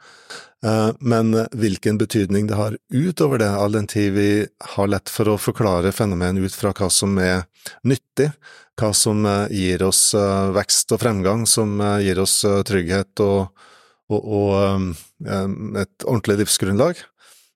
[0.65, 5.33] Eh, Men hvilken betydning det har utover det, all den tid vi har lett for
[5.33, 7.43] å forklare fenomen ut fra hva som er
[7.83, 8.29] nyttig,
[8.79, 13.65] hva som eh, gir oss eh, vekst og fremgang, som gir oss trygghet og,
[14.13, 17.01] og, og et ordentlig livsgrunnlag,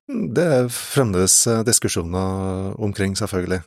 [0.08, 3.60] det er fremdeles diskusjoner omkring, selvfølgelig.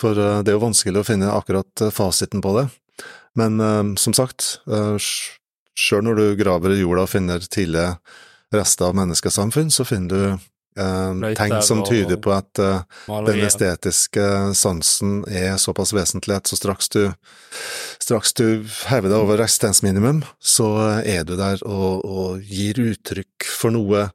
[0.00, 2.66] For det er jo vanskelig å finne akkurat fasiten på det.
[3.40, 3.56] Men
[3.96, 7.94] som sagt, sjøl når du graver i jorda og finner tidlige
[8.54, 10.22] rester av menneskesamfunn, så finner du
[10.80, 12.84] eh, tegn som tyder på at eh,
[13.26, 14.26] den estetiske
[14.58, 17.02] sansen er såpass vesentlig at så straks du,
[18.02, 18.46] straks du
[18.90, 20.70] hever deg over eksistensminimum, så
[21.02, 24.08] er du der og, og gir uttrykk for noe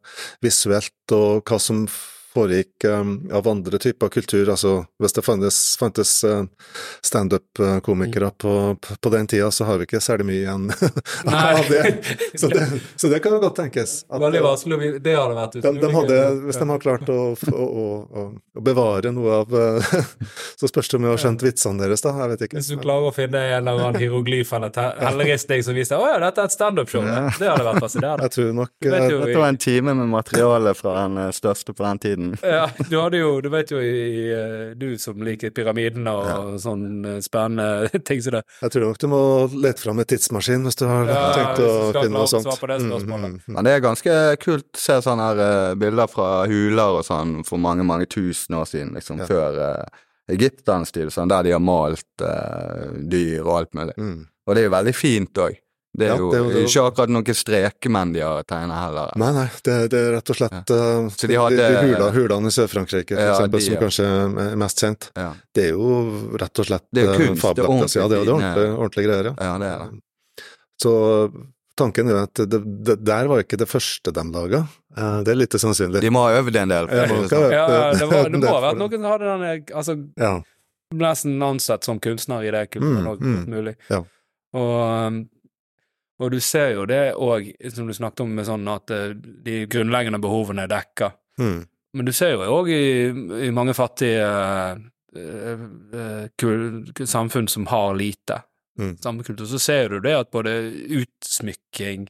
[0.44, 1.86] visuelt, og hva som
[2.34, 6.44] foregikk um, av andre typer kultur, altså hvis det fantes, fantes uh,
[7.06, 8.54] standup-komikere på,
[9.02, 10.70] på den tida, så har vi ikke særlig mye igjen
[11.26, 11.82] av det.
[12.40, 12.68] Så, det.
[12.96, 13.98] så det kan jo godt tenkes.
[14.10, 17.20] at, Veldig vanskelig Det hadde vært de, de hadde, hvis de har klart å,
[17.52, 17.86] å, å,
[18.24, 19.92] å, bevare noe av eh,
[20.60, 22.14] Så spørs det om vi har skjønt vitsene deres, da.
[22.22, 22.60] Jeg vet ikke.
[22.62, 26.18] Hvis du klarer å finne en eller annen hieroglyf eller helleristning som viser å ja,
[26.22, 27.28] dette er et standup-show, Ja.
[27.40, 28.28] det hadde vært fascinerende.
[28.30, 31.76] Jeg tror nok eh, jo- Dette var en time med materiale fra den eh, største
[31.76, 32.21] på den tiden.
[32.56, 36.26] Ja, du hadde jo, du vet jo i, eh, du som liker pyramiden og
[36.62, 38.44] sånn sånne spennende ting som det.
[38.62, 39.22] Jeg tror nok du må
[39.64, 42.50] lete fram en tidsmaskin hvis du har Ja, tenkt å finne noe sånt.
[42.62, 43.28] på det spørsmålet.
[43.32, 43.56] Mm, mm, mm.
[43.58, 47.42] Men det er ganske kult å se sånne her eh, bilder fra huler og sånn
[47.48, 49.28] for mange, mange tusen år siden, liksom, Ja.
[49.30, 53.98] før uh, egypternes tid, sånn, der de har malt uh, dyr og alt mulig.
[53.98, 54.22] Mm.
[54.48, 55.61] Og det er jo veldig fint òg.
[55.92, 58.76] Det er Ja, jo det er jo- det ikke akkurat noen strekemenn de har tegna
[58.88, 59.10] heller.
[59.20, 61.10] Nei, nei, det, det er rett og slett ja.
[61.12, 64.80] Så de hadde- hula, hulene i Sør-Frankrike, for Ja, eksempel, de, som kanskje er mest
[64.80, 65.10] kjent.
[65.20, 67.96] Ja, Det er jo rett og slett Det er jo eh, kunst, det er ordentlig.
[68.00, 69.34] Ja, det er ordentlige, ordentlig greier, ja.
[69.42, 70.00] ja det er det.
[70.82, 70.94] Så
[71.78, 74.64] tanken er at det, det der var ikke det første de laga.
[74.98, 76.00] Eh, Det er litt sannsynlig.
[76.02, 76.88] De må ha øvd en del.
[76.88, 77.52] Ja, det sånn.
[77.52, 78.08] Ja, det,
[78.40, 80.42] må ha vært noen som hadde den eh, altså, Ja.
[80.96, 83.76] nesten ansett som kunstner i det Mm, mm, mulig.
[83.90, 84.04] ja.
[84.54, 85.30] Og, um,
[86.22, 89.66] og du ser jo det òg, som du snakket om, med sånn at eh, de
[89.72, 91.12] grunnleggende behovene er dekka.
[91.42, 91.60] Mm.
[91.98, 92.84] Men du ser jo òg i,
[93.48, 94.24] i mange fattige
[95.18, 95.66] uh,
[96.32, 98.44] uh, samfunn som har lite
[98.80, 98.94] Mm.
[99.04, 100.50] samme kultur, så ser du det at både
[100.96, 102.06] utsmykking,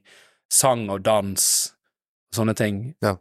[0.54, 1.74] sang og dans,
[2.36, 3.15] sånne ting, Ja.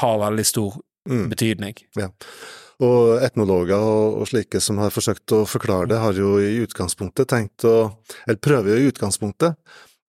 [0.00, 1.28] har veldig stor Mm.
[1.28, 1.74] betydning.
[2.80, 7.28] Og etnologer og, og slike som har forsøkt å forklare det, har jo i utgangspunktet
[7.28, 9.56] tenkt å Eller prøver jo i utgangspunktet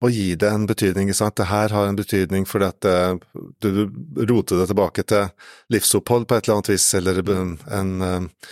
[0.02, 1.10] å gi det en betydning.
[1.10, 1.38] ikke sant?
[1.38, 2.96] Det her har en betydning fordi at det,
[3.62, 5.30] du roter det tilbake til
[5.74, 8.50] livsopphold på et eller annet vis, eller en, en eh,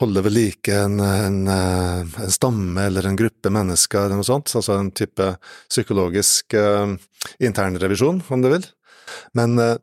[0.00, 4.52] holde ved like en, en, eh, en stamme eller en gruppe mennesker eller noe sånt.
[4.56, 5.34] Altså en type
[5.68, 6.56] psykologisk
[7.38, 8.64] internrevisjon, om du vil.
[9.36, 9.76] Men eh,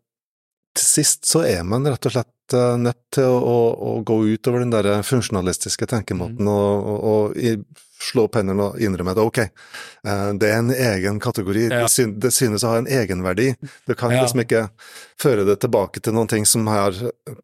[0.78, 3.58] til sist så er man rett og slett eh, nødt til å, å,
[3.98, 6.48] å gå utover den der funksjonalistiske tenkemåten Mm.
[6.48, 11.20] og, og, og slå opp hendene og innrømme at ok, eh, det er en egen
[11.20, 11.80] kategori, Ja.
[11.82, 13.56] det, synes, det synes å ha en egenverdi.
[13.88, 14.22] Du kan Ja.
[14.22, 14.70] liksom ikke
[15.20, 16.94] føre det tilbake til noen ting som har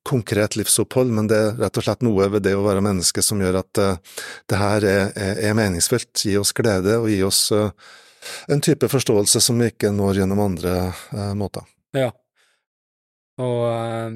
[0.06, 3.42] konkret livsopphold, men det er rett og slett noe ved det å være menneske som
[3.42, 3.98] gjør at uh,
[4.48, 7.72] det her er, er, er meningsfylt, gi oss glede og gi oss uh,
[8.48, 11.66] en type forståelse som vi ikke når gjennom andre uh, måter.
[11.98, 12.12] Ja.
[13.42, 14.12] Og eh,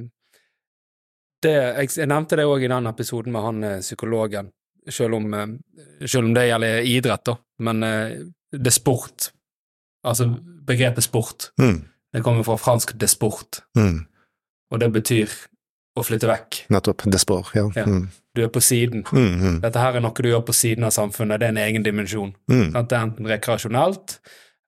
[1.44, 4.52] det, jeg, jeg nevnte det òg i den episoden med han eh, psykologen,
[4.90, 5.48] selv om, eh,
[6.08, 7.36] selv om det gjelder idrett, da.
[7.60, 8.16] Men eh,
[8.52, 9.32] det er sport.
[10.08, 10.30] Altså
[10.68, 11.50] begrepet sport.
[11.60, 11.82] Mm.
[12.14, 14.06] Det kommer fra fransk de sport, Mm.
[14.72, 15.34] og det betyr
[15.98, 16.62] å flytte vekk.
[16.70, 17.04] Nettopp.
[17.12, 17.66] Desport, ja.
[17.76, 17.86] Ja.
[17.86, 18.08] Mm.
[18.38, 19.02] Du er på siden.
[19.12, 21.58] Mm, mm, Dette her er noe du gjør på siden av samfunnet, det er en
[21.64, 22.36] egen dimensjon.
[22.52, 24.20] mm, Det er enten rekreasjonelt,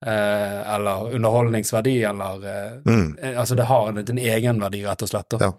[0.06, 3.18] eh, eller underholdningsverdi, eller mm.
[3.22, 5.30] Eh, Altså, det har en, en egenverdi, rett og slett.
[5.30, 5.38] Da.
[5.46, 5.54] Ja.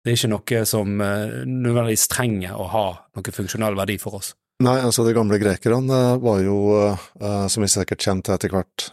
[0.00, 2.86] Det er ikke noe som eh, nødvendigvis trenger å ha
[3.16, 4.32] noen funksjonell verdi for oss.
[4.60, 6.56] Nei, altså de gamle grekerne eh, var jo,
[7.20, 8.86] eh, som vi sikkert kommer til etter hvert,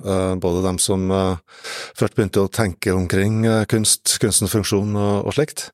[0.43, 5.70] både dem som først begynte å tenke omkring kunst, kunstens funksjon og, og slikt,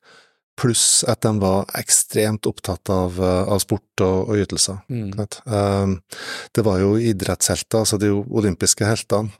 [0.53, 4.83] pluss at de var ekstremt opptatt av, av sport og, og ytelser.
[4.85, 5.95] Mm.
[6.53, 9.33] Det var jo idrettshelter, altså de olympiske heltene.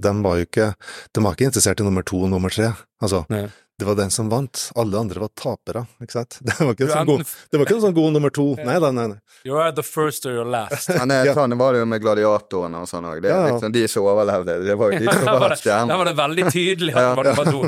[0.00, 0.70] De var jo ikke,
[1.12, 2.72] de var ikke interessert i nummer to og nummer tre.
[3.04, 3.44] Altså, Nei.
[3.78, 4.70] Det var den som vant.
[4.80, 6.38] Alle andre var tapere, ikke sant?
[6.46, 8.46] Det var ikke sånn god, enten- det var ikke en sånn god nummer to.
[8.68, 9.18] Nei da, nei, nei.
[9.44, 10.88] You're are the first or you're last.
[10.96, 11.34] Men Ja.
[11.36, 13.20] sånn var det jo med gladiatorene og sånn òg.
[13.22, 13.52] Det er Ja, ja.
[13.54, 14.54] liksom de som overlevde.
[14.64, 17.10] Det var jo de som var det, der var det veldig tydelig at Ja.
[17.10, 17.60] det var nummer to.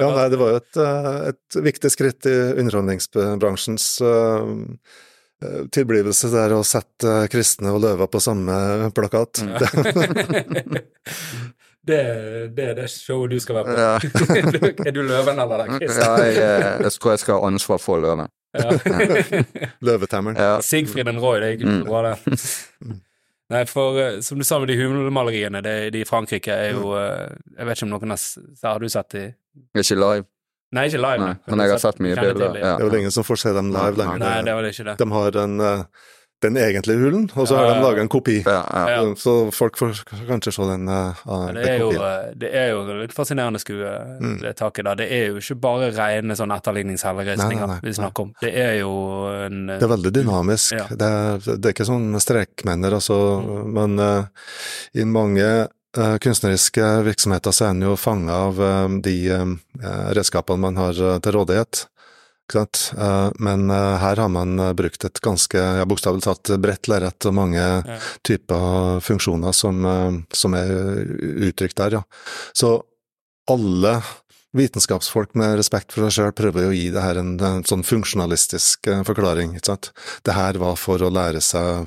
[0.00, 4.42] Ja, nei, det var jo et, eh, et viktig skritt i underholdningsbransjens uh,
[5.72, 9.40] tilblivelse der å sette kristne og løver på samme plakat.
[9.46, 10.80] Mm.
[11.86, 13.76] Det, det, det er det showet du skal være på.
[13.80, 13.94] Ja.
[14.88, 15.96] er du løven eller den, Chris?
[15.96, 18.26] Ja, jeg, eh, jeg tror jeg skal ha ansvar for løven.
[18.54, 18.70] Ja.
[19.86, 20.36] Løvetemmeren.
[20.36, 20.58] Ja.
[20.60, 22.98] Sigfrid and Roy, det gikk ikke bra, det.
[23.50, 26.92] Nei, for eh, som du sa med de humlemaleriene, det, de i Frankrike er jo
[26.98, 28.26] eh, Jeg vet ikke om noen har
[28.62, 29.24] Har du sett de?
[29.74, 30.26] Ikke live.
[30.70, 32.54] Nei, ikke live, Nei, men jeg har sett mye bilder.
[32.60, 32.76] Ja.
[32.78, 34.20] Det er vel ingen som får se dem live lenger.
[34.22, 34.94] Nei, det var det ikke det.
[35.00, 35.80] De har en, eh,
[36.42, 38.38] den egentlige hulen, og så har Ja, de laga en kopi.
[38.46, 38.84] Ja, ja.
[38.90, 39.14] Ja.
[39.16, 41.14] Så folk får kanskje se den, uh,
[41.46, 44.38] den det er, jo, eh, det er jo litt fascinerende skue, Mm.
[44.40, 44.94] det taket der.
[45.02, 48.32] Det er jo ikke bare rene sånn etterligningshelleristninger vi snakker om.
[48.40, 48.92] Det er jo
[49.46, 50.72] en eh, Det er veldig dynamisk.
[50.72, 50.86] Ja.
[50.88, 53.72] Det, er, det er ikke sånn strekmenner, altså, Mm.
[53.72, 54.24] men uh,
[54.94, 60.62] i mange Uh, kunstneriske virksomheter så er en jo fanga av uh, de uh, redskapene
[60.62, 61.80] man har til rådighet.
[62.50, 62.80] Ikke sant?
[62.98, 67.26] Eh, men eh, her har man eh, brukt et ganske, ja, bokstavelig talt bredt lerret
[67.30, 67.98] og mange Ja.
[68.26, 69.78] typer funksjoner som,
[70.34, 70.72] som er
[71.46, 72.02] uttrykt der, ja.
[72.52, 72.72] Så
[73.50, 74.00] alle
[74.56, 77.84] vitenskapsfolk med respekt for seg sjøl prøver jo å gi det her en, en sånn
[77.86, 79.92] funksjonalistisk forklaring, ikke sant.
[80.26, 81.86] Det her var for å lære seg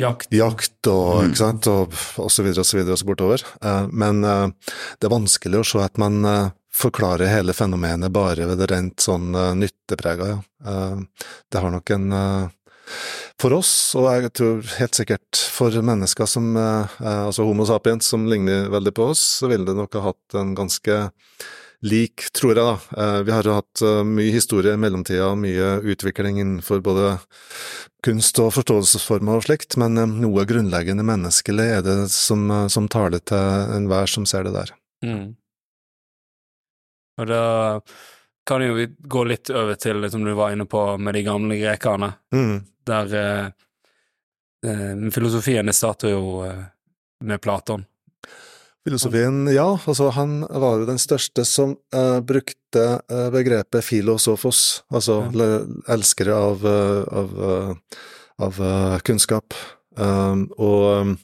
[0.00, 0.28] jakt.
[0.34, 1.30] jakt og, Mm.
[1.30, 3.44] ikke sant, og, og så videre og så videre og så bortover.
[3.92, 6.20] Men det er vanskelig å se at man
[6.74, 10.38] forklarer hele fenomenet bare ved det rent sånn uh, nytteprega, ja.
[10.64, 11.00] Eh,
[11.52, 12.46] det har nok en eh,
[13.40, 18.06] for oss, og jeg tror helt sikkert for mennesker som, eh, eh, altså Homo sapiens,
[18.06, 20.98] som ligner veldig på oss, så ville det nok ha hatt en ganske
[21.84, 23.02] lik, tror jeg, da.
[23.02, 27.16] Eh, vi har jo hatt eh, mye historie i mellomtida, mye utvikling innenfor både
[28.04, 32.88] kunst og forståelsesformer og slikt, men eh, noe grunnleggende menneskelig er det som, eh, som
[32.88, 34.74] taler til enhver som ser det der.
[35.04, 35.34] Mm.
[37.18, 37.42] Og da
[38.46, 41.56] kan jo vi gå litt over til, som du var inne på, med de gamle
[41.60, 42.64] grekerne, Mm.
[42.84, 43.46] der eh,
[44.66, 46.64] eh, filosofien det starter jo eh,
[47.24, 47.86] med Platon.
[48.84, 55.22] Filosofien, ja, altså han var jo den største som eh, brukte eh, begrepet filosofos, altså
[55.32, 55.62] Ja.
[55.94, 58.02] elskere av, av, av, eh,
[58.44, 59.54] av eh, kunnskap.
[59.96, 61.16] Um, og,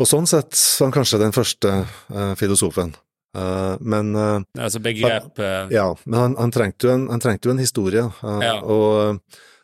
[0.00, 2.94] og sånn sett var han kanskje den første eh, filosofen.
[3.36, 7.62] Eh, men uh, Altså begrep eh, Ja, men han, han, trengte jo en, han en
[7.62, 8.56] historie, Uh, Ja.
[8.62, 9.20] og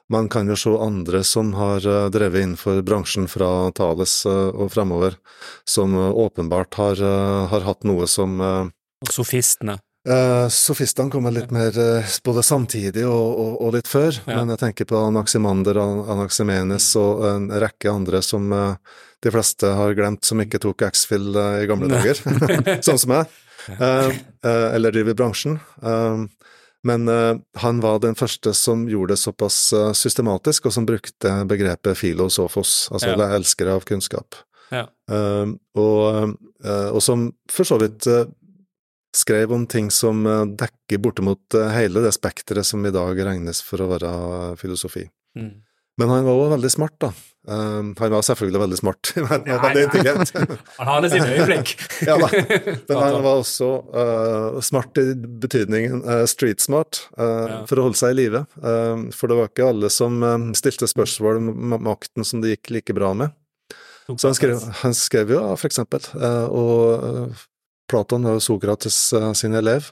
[0.09, 1.81] man kan jo se andre som har
[2.15, 5.17] drevet innenfor bransjen fra Thales og fremover,
[5.67, 7.01] som åpenbart har,
[7.51, 9.81] har hatt noe som Og Sofistene.
[10.55, 11.75] Sofistene kommer litt mer
[12.23, 14.37] både samtidig og, og, og litt før, Ja.
[14.37, 20.23] men jeg tenker på Anaximander, Anaximenes og en rekke andre som de fleste har glemt,
[20.25, 22.23] som ikke tok X-Fill i gamle dager,
[22.87, 23.27] sånn som jeg.
[23.73, 24.09] Eh,
[24.45, 25.59] eh, eller driver bransjen.
[25.83, 26.27] Eh,
[26.87, 27.09] men
[27.59, 29.57] han var den første som gjorde det såpass
[29.99, 33.35] systematisk, og som brukte begrepet filosofos, altså Ja.
[33.35, 34.37] elskere av kunnskap.
[34.71, 34.87] Ja.
[35.75, 38.07] Og, eh, og som for så vidt
[39.17, 40.23] skrev om ting som
[40.57, 45.09] dekker bortimot hele det spekteret som i dag regnes for å være filosofi.
[45.37, 45.63] Mm.
[45.99, 47.13] Men han var også veldig smart, da.
[47.49, 50.33] Eh, han var selvfølgelig veldig smart, men var veldig intelligent.
[50.81, 51.75] Han hadde sine øyeblikk.
[52.09, 52.29] Ja da.
[52.89, 57.59] Men han var også uh, smart i betydningen uh, street smart, uh, Ja.
[57.71, 58.43] for å holde seg i live.
[58.59, 60.19] Uh, for det var ikke alle som
[60.59, 63.35] stilte spørsmål om makten som det gikk like bra med.
[64.07, 66.05] Så han skrev, han skrev jo, for eksempel,
[66.55, 67.33] og
[67.91, 68.99] Platon var jo Sokrates
[69.35, 69.89] sin elev,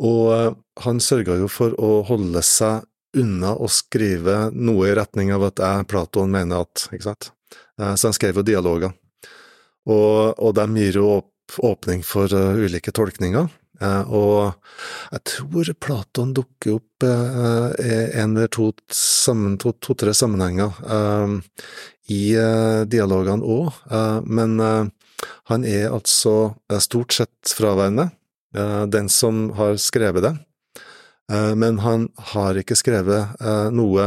[0.00, 5.46] og han sørga jo for å holde seg unna å skrive noe i retning av
[5.48, 7.30] at jeg, Platon, mener at, ikke sant.
[7.80, 8.92] Eh, Så han skrev jo dialoger.
[9.88, 11.08] Og, og de gir jo
[11.64, 13.48] åpning for eh, ulike tolkninger.
[13.80, 14.52] Eh, og
[15.14, 21.36] jeg tror Platon dukker opp uh, en eller to, sammen, to, to-tre sammenhenger eh,
[22.10, 22.22] i
[22.88, 23.74] dialogene òg,
[24.24, 24.54] men
[25.50, 28.06] han er altså stort sett fraværende,
[28.88, 30.30] den som har skrevet det.
[31.32, 34.06] Eh, men han har ikke skrevet eh, noe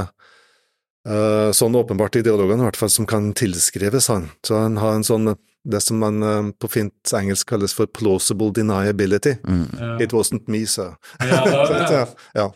[1.08, 4.30] eh, sånn åpenbart i dialogene, i hvert fall som kan tilskrives han.
[4.46, 6.24] Så han har en sånn det som man
[6.58, 9.36] på fint engelsk kalles for plausible deniability.
[9.46, 9.68] Mm.
[9.78, 9.90] Ja.
[10.02, 10.96] It wasn't me, so.
[11.22, 12.06] Ja, ja, ja.
[12.40, 12.48] ja.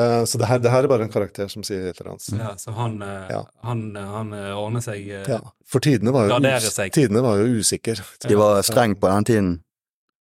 [0.00, 2.30] Eh, så det her, det her er bare en karakter som sier et eller annet.
[2.40, 2.96] Ja, så han,
[3.28, 3.42] Ja.
[3.68, 5.42] han, han ordner seg Ja.
[5.68, 8.00] For tidene var, jo tidene var jo usikre.
[8.24, 9.52] De var strenge på den tiden.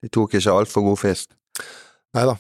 [0.00, 1.34] De tok ikke altfor god fisk.
[2.16, 2.34] Nei da.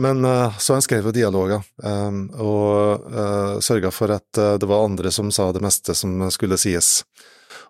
[0.00, 4.68] men uh, så han skrev jo dialoger, um, og uh, sørga for at uh, det
[4.70, 7.02] var andre som sa det meste som skulle sies.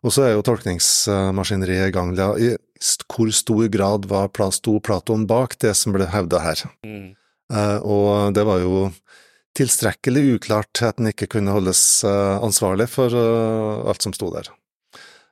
[0.07, 2.13] Og så er jo tolkningsmaskineriet i gang.
[2.15, 2.55] Ja, I
[3.11, 6.63] hvor stor grad var sto Platon bak det som ble hevda her?
[6.87, 7.17] Mm.
[7.53, 8.89] Eh, og det var jo
[9.59, 14.51] tilstrekkelig uklart at den ikke kunne holdes eh, ansvarlig for eh, alt som sto der.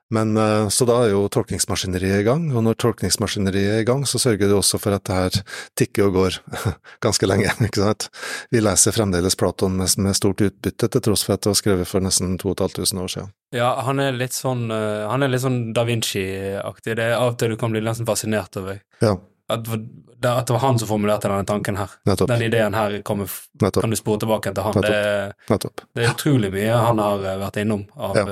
[0.09, 4.05] Men eh, Så da er jo tolkningsmaskineriet i gang, og når tolkningsmaskineriet er i gang,
[4.07, 5.39] så sørger det også for at det her
[5.79, 6.37] tikker og går
[7.05, 8.07] ganske lenge, ikke sant.
[8.53, 11.89] Vi leser fremdeles Platon med, med stort utbytte, til tross for at det var skrevet
[11.91, 13.33] for nesten 2500 år siden.
[13.55, 16.95] Ja, han er litt sånn eh, Han er litt sånn da Vinci-aktig.
[16.99, 19.13] Det er av og til du kan bli nesten fascinert over Ja,
[19.47, 21.91] at, at det var han som formulerte denne tanken her.
[22.07, 22.27] nettopp.
[22.31, 24.81] Den ideen her kommer, kan du spore tilbake til han.
[24.83, 28.25] Det, det er utrolig mye han har eh, vært innom av, Ja.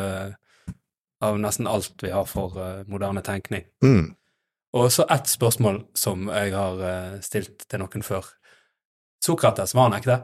[1.23, 3.65] Av nesten alt vi har for uh, moderne tenkning.
[3.84, 4.13] Mm.
[4.75, 8.28] Og så ett spørsmål som jeg har uh, stilt til noen før.
[9.23, 10.21] Sokrates, var han ikke det?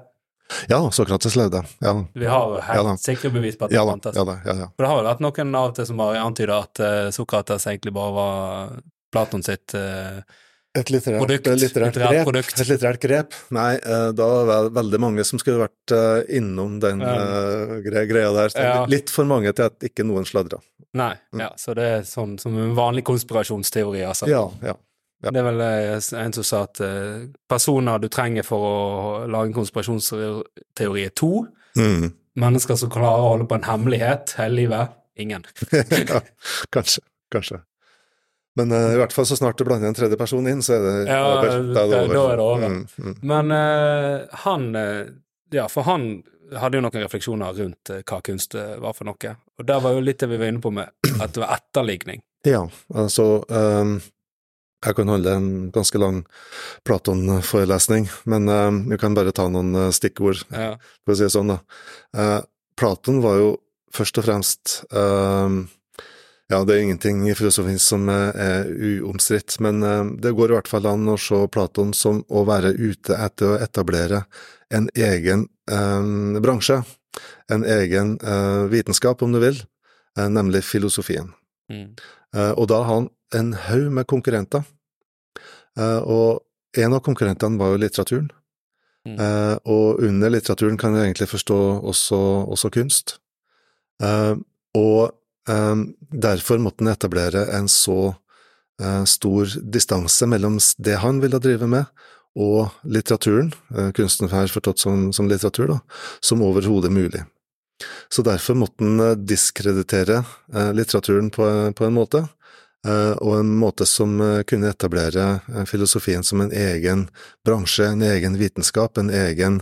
[0.68, 1.64] Ja, Sokrates levde.
[1.80, 4.18] Ja, Vi har helt ja, sikre bevis på at det ja fantes.
[4.20, 4.68] Ja, ja, ja.
[4.76, 7.68] For det har vel vært noen av og til som har antyda at uh, Sokrates
[7.72, 10.24] egentlig bare var Platon sitt eh,
[10.72, 12.46] Et litterært, Produkt, litterært, litterært grep.
[12.62, 13.34] Et litterært grep.
[13.52, 18.30] Nei, eh, da var det veldig mange som skulle vært eh, innom den eh, greia
[18.38, 18.54] der.
[18.56, 18.86] Ja.
[18.88, 20.62] Litt for mange til at ikke noen sladra.
[20.96, 21.40] Nei, Mm.
[21.44, 24.28] ja, så det er sånn som en vanlig konspirasjonsteori, altså.
[24.32, 24.74] Ja, ja.
[25.24, 25.32] ja.
[25.32, 26.82] Det er vel en som sa at
[27.52, 28.74] personer du trenger for å
[29.32, 31.46] lage en konspirasjonsteori er to.
[31.80, 32.14] Mm.
[32.40, 34.96] Mennesker som klarer å holde på en hemmelighet hele livet.
[35.20, 35.44] Ingen.
[36.12, 36.24] ja.
[36.72, 37.04] Kanskje.
[37.32, 37.62] Kanskje.
[38.60, 40.82] Men uh, i hvert fall så snart du blander en tredje person inn, så er
[40.84, 41.52] det Ja, over.
[41.72, 42.16] Da er det over.
[42.34, 42.74] er det over.
[42.74, 43.16] Mm, mm.
[43.32, 45.12] Men uh, han eh,
[45.56, 46.10] Ja, for han
[46.60, 49.36] hadde jo noen refleksjoner rundt hva kunst var for noe.
[49.60, 50.92] Og der var jo litt det vi var inne på med
[51.24, 52.20] at det var etterligning.
[52.44, 54.02] Ja, altså um,
[54.84, 56.24] Jeg kan holde en ganske lang
[56.88, 58.52] Platon-forelesning, men
[58.90, 60.44] vi kan bare ta noen stikkord.
[60.52, 60.74] Ja.
[61.06, 61.60] for å si det sånn, da.
[62.18, 62.42] Uh,
[62.76, 63.52] Platon var jo
[63.94, 65.66] først og fremst ehm,
[66.52, 70.58] Ja, det er ingenting i filosofien som er, er uomstridt, men eh, det går i
[70.58, 74.26] hvert fall an å se Platon som å være ute etter å etablere
[74.72, 76.82] en egen eh, bransje,
[77.52, 79.64] en egen eh, vitenskap, om du vil,
[80.20, 81.32] eh, nemlig filosofien.
[81.72, 81.88] Mm.
[82.36, 83.10] Eh, og da har han
[83.40, 84.68] en haug med konkurrenter,
[85.80, 86.42] Eh, og
[86.78, 88.30] en av konkurrentene var jo litteraturen.
[89.08, 89.16] Mm.
[89.18, 91.60] Eh, og under litteraturen kan du egentlig forstå
[91.92, 92.20] også,
[92.52, 93.18] også kunst.
[94.04, 94.36] Eh,
[94.78, 98.16] og eh, derfor måtte han etablere en så
[98.82, 101.86] eh, stor distanse mellom det han ville drive med,
[102.38, 105.80] og litteraturen, eh, kunsten her forstått som, som litteratur, da,
[106.22, 107.24] som overhodet mulig.
[108.14, 110.24] Så derfor måtte han eh, diskreditere
[110.78, 112.28] litteraturen på, på en måte,
[112.82, 114.16] og en måte som
[114.50, 115.26] kunne etablere
[115.70, 117.04] filosofien som en egen
[117.46, 119.60] bransje, en egen vitenskap, en egen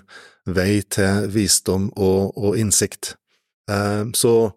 [0.56, 3.15] vei til visdom og, og innsikt.
[3.72, 4.52] Eh, Så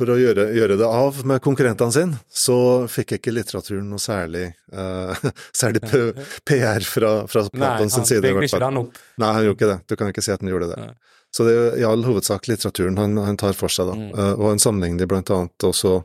[0.00, 2.56] for å gjøre, gjøre det av med konkurrentene sine, så
[2.90, 5.12] fikk ikke litteraturen noe særlig, uh,
[5.60, 9.00] særlig PR fra, fra Platons han Nei, han bygde ikke den opp.
[9.20, 9.78] Nei, han gjorde ikke det.
[9.84, 10.80] Du kan ikke si at han gjorde det.
[10.88, 11.16] Nei.
[11.30, 13.98] Så det er i all hovedsak litteraturen han, han tar for seg, da.
[13.98, 14.08] Mm.
[14.16, 16.00] Uh, og han sammenligner blant annet også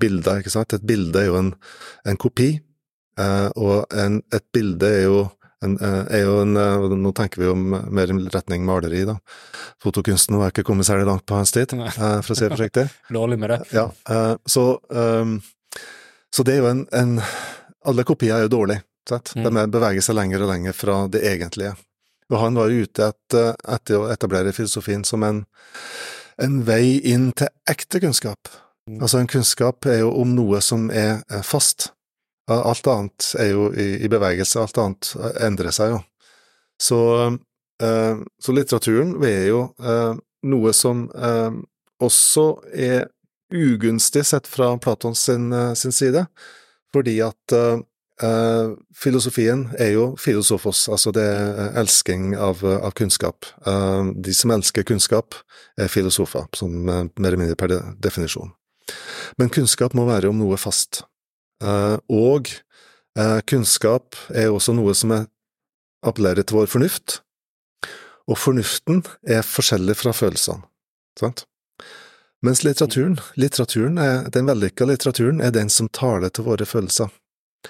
[0.00, 0.76] bilder, ikke sant.
[0.76, 1.52] Et bilde er jo en,
[2.08, 2.54] en kopi,
[3.20, 5.26] uh, og en, et bilde er jo
[5.64, 9.18] en, eh, er jo en, eh, Nå tenker vi jo mer i retning maleri, da.
[9.82, 12.86] Fotokunsten var ikke kommet særlig langt på hans tid, eh, for å si det forsiktig.
[13.18, 13.60] Dårlig med det.
[13.76, 13.90] Ja,
[14.46, 15.42] så, ehm,
[16.32, 17.20] så det er jo en, en
[17.86, 18.82] Alle kopier er jo dårlige?
[19.10, 19.42] Mm.
[19.42, 21.74] De er- beveger seg lenger og lenger fra det egentlige.
[22.30, 25.46] Og han var jo ute etter, etter å etablere filosofien som en,
[26.38, 28.52] en vei inn til ekte kunnskap.
[28.86, 29.00] Mm.
[29.00, 31.90] Altså, en kunnskap er jo om noe som er fast.
[32.50, 35.12] Alt annet er jo i, i bevegelse, alt annet
[35.46, 36.00] endrer seg jo.
[36.80, 36.98] Så,
[37.82, 40.14] eh, så litteraturen er jo eh,
[40.50, 41.58] noe som eh,
[42.00, 43.08] også er
[43.54, 46.26] ugunstig sett fra Platons sin, eh, sin side,
[46.92, 47.80] fordi at eh,
[48.22, 53.46] eh, filosofien er jo filosofos, altså det er elsking av, av kunnskap.
[54.14, 55.34] De som elsker kunnskap,
[55.80, 57.72] er filosofer, som mer eller mindre per
[58.02, 58.52] definisjon.
[59.38, 61.04] Men kunnskap må være om noe fast.
[61.60, 62.50] Eh, og
[63.18, 65.28] eh, kunnskap er også noe som er,
[66.06, 67.20] appellerer til vår fornuft,
[68.30, 70.64] og fornuften er forskjellig fra følelsene.
[71.18, 71.44] Sant?
[72.40, 77.10] Mens litteraturen, litteraturen er, den vellykka litteraturen er den som taler til våre følelser.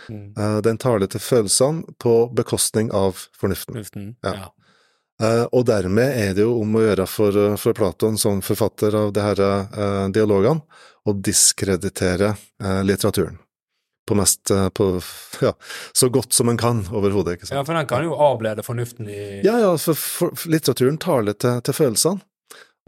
[0.07, 0.35] Mm.
[0.39, 3.75] Eh, Den taler til følelsene på bekostning av fornuften.
[3.75, 4.17] Fornuften.
[4.23, 4.35] Ja.
[4.37, 4.51] Ja.
[5.53, 9.43] Og dermed er det jo om å gjøre for, for Platon som forfatter av her
[9.45, 10.63] eh, dialogene,
[11.05, 13.39] å diskreditere uh, litteraturen.
[14.11, 14.89] På mest eh, på,
[15.45, 15.55] ja,
[15.97, 17.59] så godt som en kan overhodet, ikke sant.
[17.61, 21.39] ja, for den kan jo avlede fornuften i Ja, ja, for, for for litteraturen taler
[21.39, 22.27] til, til følelsene.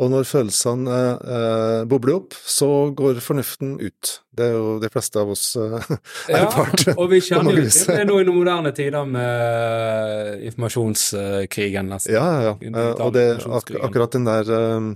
[0.00, 2.66] Og når følelsene eh, eh, bobler opp, så
[2.96, 4.12] går fornuften ut.
[4.32, 5.90] Det er jo de fleste av oss eh,
[6.40, 6.86] erfart.
[6.88, 12.16] Ja, og vi kjenner jo til det nå i moderne tider med informasjonskrigen, nesten.
[12.16, 12.72] Ja, ja, ja.
[12.72, 14.92] Eh, og det, ak akkurat den der eh,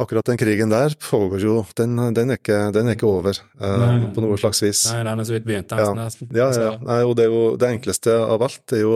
[0.00, 4.06] Akkurat den krigen der pågår jo Den, den, er, ikke, den er ikke over uh,
[4.14, 4.86] på noe slags vis.
[4.92, 5.90] Nei, den er så vidt begynt, Ja.
[5.96, 6.30] nesten.
[6.32, 6.76] Ja, ja, ja.
[6.80, 8.94] Nei, og det jo det enkleste av alt er jo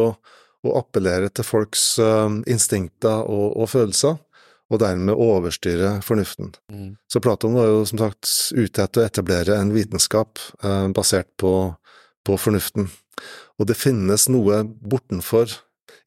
[0.64, 4.16] å appellere til folks uh, instinkter og, og følelser,
[4.72, 6.54] og dermed overstyre fornuften.
[6.72, 6.94] Mm.
[7.10, 11.52] Så Platon var jo som sagt ute etter å etablere en vitenskap eh, basert på,
[12.24, 12.88] på fornuften.
[13.60, 15.52] Og det finnes noe bortenfor,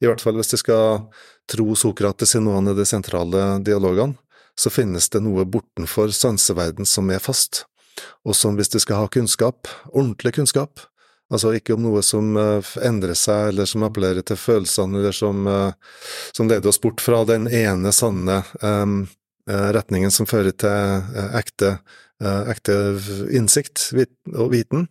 [0.02, 1.06] i hvert fall hvis du skal
[1.48, 4.18] tro Sokrates i noen av de sentrale dialogene,
[4.58, 7.64] så finnes det noe bortenfor sanseverden som er fast,
[8.26, 10.82] og som hvis du skal ha kunnskap, ordentlig kunnskap,
[11.32, 15.46] altså ikke om noe som eh, endrer seg, eller som appellerer til følelsene, eller som,
[15.46, 16.02] eh,
[16.36, 18.98] som leder oss bort fra den ene sanne eh,
[19.48, 21.78] retningen som fører til ekte,
[22.20, 22.74] ekte
[23.32, 23.86] innsikt
[24.34, 24.82] og viten,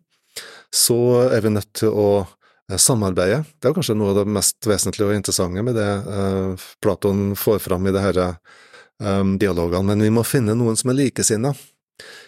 [0.74, 0.98] så
[1.28, 2.08] er vi nødt til å
[2.74, 3.44] samarbeide.
[3.62, 5.92] Det er kanskje noe av det mest vesentlige og interessante med det
[6.82, 8.22] Platon får fram i det her
[9.04, 11.54] eh, dialogene, men vi må finne noen som er likesinna.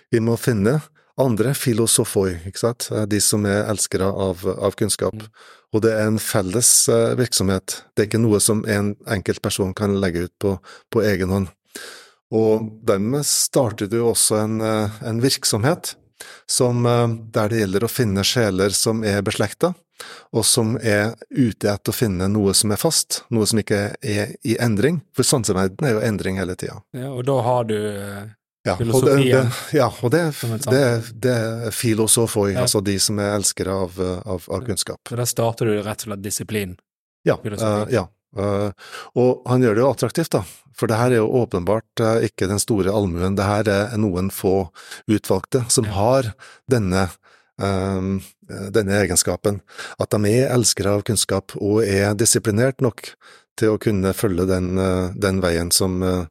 [0.10, 0.80] Vi må finne
[1.20, 5.26] andre filosofoi, ikke sant, Eh, de som er elskere av, av kunnskap.
[5.74, 9.74] Og det er en felles eh, virksomhet, det er ikke noe som en enkelt person
[9.74, 10.58] kan legge ut på,
[10.90, 11.50] på egen hånd.
[12.32, 15.96] Og dermed starter du også en, eh, en virksomhet
[16.50, 16.84] som,
[17.32, 19.72] der det gjelder å finne sjeler som er beslekta,
[20.36, 24.36] og som er ute etter å finne noe som er fast, noe som ikke er
[24.48, 26.82] i endring, for sanseverden er jo endring hele tida.
[26.98, 27.78] Ja, og da har du
[28.68, 29.16] ja, filosofien?
[29.16, 30.24] og det, det, ja, og det,
[30.68, 30.84] det,
[31.28, 32.68] det er filosofoi, Ja.
[32.68, 35.02] altså de som er elskere av, av, av kunnskap.
[35.10, 36.78] Så da starter du rett og slett disiplin.
[37.28, 38.08] Ja, eh, ja.
[38.38, 38.70] Uh,
[39.18, 40.44] og han gjør det jo attraktivt, da,
[40.78, 44.30] for det her er jo åpenbart uh, ikke den store allmuen, det her er noen
[44.34, 44.70] få
[45.10, 46.30] utvalgte som har
[46.70, 47.08] denne,
[47.60, 48.12] eh,
[48.74, 49.62] denne egenskapen,
[50.00, 53.12] at de er elskere av kunnskap og er disiplinert nok
[53.60, 56.26] til å kunne følge den, eh, den veien som eh,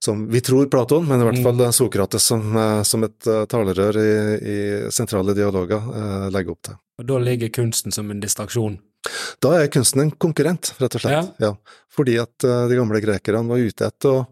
[0.00, 1.44] som vi tror Platon, men i hvert Mm.
[1.44, 6.62] fall Sokrates som, eh, som et eh, talerør i, i sentrale dialoger eh, legger opp
[6.62, 6.76] til.
[6.98, 8.78] Og da ligger kunsten som en distraksjon.
[9.42, 11.34] Da er kunsten en konkurrent, rett og slett.
[11.42, 11.52] Ja.
[11.90, 14.26] Fordi at eh, de gamle grekerne var ute etter å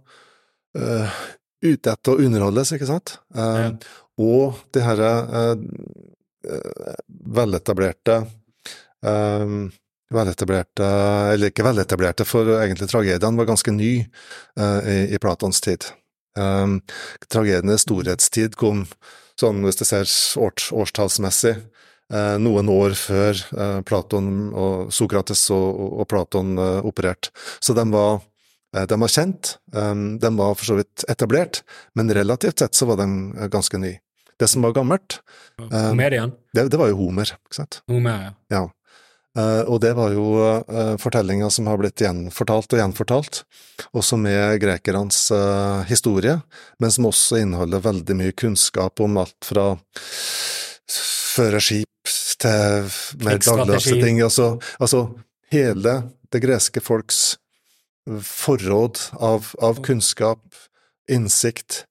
[0.77, 1.11] uh,
[1.65, 3.19] ute etter å underholdes, ikke sant?
[3.35, 3.71] Uh, Ja.
[4.19, 6.16] Og det herre eh, eh,
[7.37, 8.21] veletablerte
[9.03, 9.67] um,
[10.07, 10.87] Veletablerte,
[11.33, 14.05] eller ikke veletablerte, for egentlig tragedien var ganske ny
[14.55, 15.83] uh, i, i Platons tid.
[16.39, 16.77] Um,
[17.27, 18.85] tragedienes storhetstid kom
[19.35, 20.07] sånn, hvis det ser
[20.39, 21.57] års, årstallsmessig,
[22.15, 27.35] uh, noen år før uh, Platon og Sokrates og, og, og Platon eh, opererte.
[27.59, 28.23] Så de var,
[28.79, 31.65] eh, de var kjent, de var for så vidt etablert,
[31.99, 33.99] men relativt sett så var de eh, ganske nye.
[34.37, 35.21] Det som var gammelt,
[35.57, 36.33] Eh, Komedien?
[36.53, 37.81] det, det var jo Homer, ikke sant?
[37.89, 38.33] Homer, ja.
[38.53, 38.65] Ja.
[39.37, 43.43] Eh, og det var jo uh, fortellinger som har blitt gjenfortalt og gjenfortalt,
[43.93, 46.39] og som er grekernes eh, historie,
[46.81, 49.75] men som også inneholder veldig mye kunnskap om alt fra
[51.37, 52.89] føre skip til
[53.25, 54.23] mer dagligdagse ting.
[54.25, 55.07] Altså, altså
[55.53, 55.99] hele
[56.33, 57.39] det greske folks
[58.07, 60.41] forråd av, av kunnskap,
[61.13, 61.85] innsikt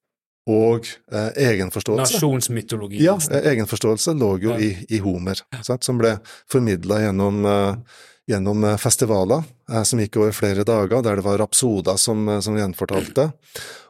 [0.46, 2.16] og eh, egenforståelse.
[2.20, 3.00] Nasjonsmytologi.
[3.02, 4.58] Ja, eh, egenforståelse lå jo Ja.
[4.62, 6.16] i, i Homer, sant, som ble
[6.50, 7.98] formidla gjennom, eh,
[8.30, 12.40] gjennom eh, festivaler eh, som gikk over flere dager, der det var rapsoder som, eh,
[12.40, 13.32] som gjenfortalte.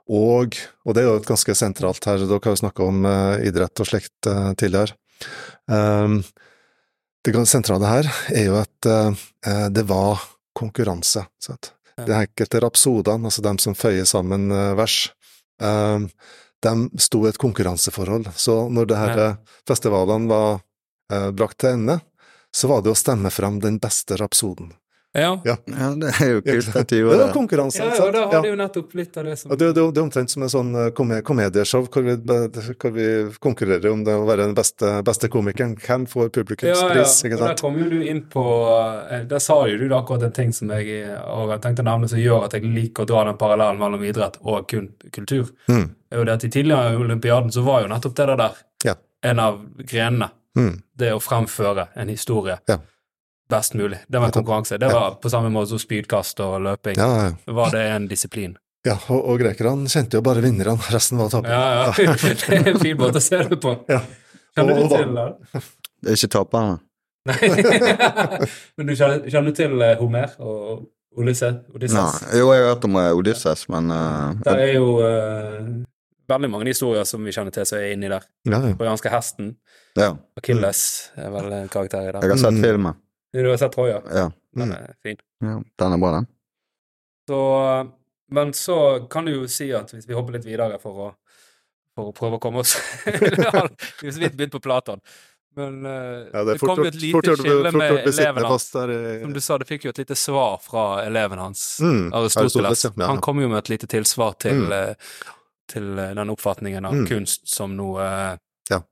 [0.09, 3.07] Og, og det er jo et ganske sentralt her, dere har jo snakka om
[3.43, 4.95] idrett og slekt tidligere.
[5.67, 6.21] Um,
[7.27, 8.87] det sentrale her er jo at
[9.75, 10.23] det var
[10.55, 11.25] konkurranse.
[11.43, 11.73] Sant?
[11.99, 14.47] De enkelte rapsodene, altså dem som føyer sammen
[14.79, 15.09] vers,
[15.59, 16.07] eh,
[16.63, 18.31] de sto i et konkurranseforhold.
[18.37, 19.29] Så når det her Ja.
[19.31, 19.37] eh,
[19.69, 20.61] festivalene var
[21.13, 22.01] eh, brakt til ende,
[22.55, 24.73] så var det å stemme fram den beste rapsoden.
[25.17, 25.41] Ja.
[25.49, 25.55] Ja.
[25.65, 27.33] Ja, det er jo kult at de Det gjorde var det.
[27.35, 27.79] konkurranse.
[27.81, 28.13] Ja, ja, sant?
[28.13, 28.41] da har Ja.
[28.43, 30.49] det jo nettopp litt av det som Ja, Det, det, det er omtrent som en
[30.53, 30.91] sånn eh,
[31.25, 32.17] komedieshow hvor vi,
[32.77, 33.07] hvor vi
[33.41, 35.73] konkurrerer om det å være den beste, beste komikeren.
[35.81, 37.33] Hvem får Ja, ja, publikumspris?
[37.33, 38.45] og der kom jo du inn på
[39.11, 42.19] eh, Der sa jo du akkurat en ting som jeg har tenkt å nevne, som
[42.19, 45.49] gjør at jeg liker å dra den parallellen mellom idrett og kun kultur.
[45.69, 45.95] Mm.
[46.17, 48.95] Er jo det at I tidligere olympiaden så var jo nettopp det der Ja.
[49.23, 50.31] en av grenene.
[50.57, 50.83] Mm.
[50.97, 52.79] Det å fremføre en historie Ja.
[53.49, 53.99] best mulig.
[54.09, 54.79] Det var en konkurranse.
[54.81, 56.97] Det var på samme måte som spydkast og løping.
[56.97, 57.53] Ja, ja.
[57.53, 58.57] Var det en disiplin?
[58.87, 61.51] ja og, og grekerne kjente jo bare vinnerne, resten var tapere.
[61.51, 62.12] Ja, ja.
[62.23, 63.73] Det er en fin måte å se det på.
[63.91, 64.01] Ja.
[64.57, 65.62] Kjenner Og- du til det?
[66.03, 66.77] Det er ikke taperne.
[67.27, 67.49] Nei.
[68.79, 70.85] Men du kjenner, kjenner du til eh, Homer og
[71.19, 71.57] Odysseus?
[71.67, 72.21] Nei, Odysseus?
[72.39, 75.67] jo, jeg har hørt om eh, Odysseus, men uh, Det er jo eh,
[76.29, 78.24] veldig mange historier som vi kjenner til som er inni der.
[78.49, 78.74] Ja, ja.
[78.79, 79.57] Trojanske hesten.
[79.97, 80.12] ja.
[80.37, 80.81] Achilles
[81.16, 82.22] er vel en karakter i den.
[82.22, 82.62] Jeg har sett Mm.
[82.62, 82.95] filmen.
[83.33, 84.01] Du har sett Troja?
[84.14, 84.31] Ja.
[84.57, 85.16] Den er fin.
[85.43, 85.61] ja.
[85.79, 86.27] Den er bra, den.
[87.29, 87.39] Så,
[88.31, 91.09] men så kan du jo si at hvis vi hopper litt videre for å,
[91.97, 93.68] for å prøve å komme oss Vi har
[94.12, 95.01] så vidt begynt på Platon.
[95.57, 98.66] Men uh, Ja, det, det, kom jo et lite skille med eleven hans.
[98.70, 102.87] Som du sa, det fikk jo et lite svar fra eleven hans, Mm, Aristoteles.
[103.01, 104.72] Han kom jo med et lite tilsvar til, Mm.
[104.72, 104.95] eh,
[105.71, 107.07] til eh, den oppfatningen av Mm.
[107.11, 108.05] kunst som noe
[108.71, 108.83] Ja,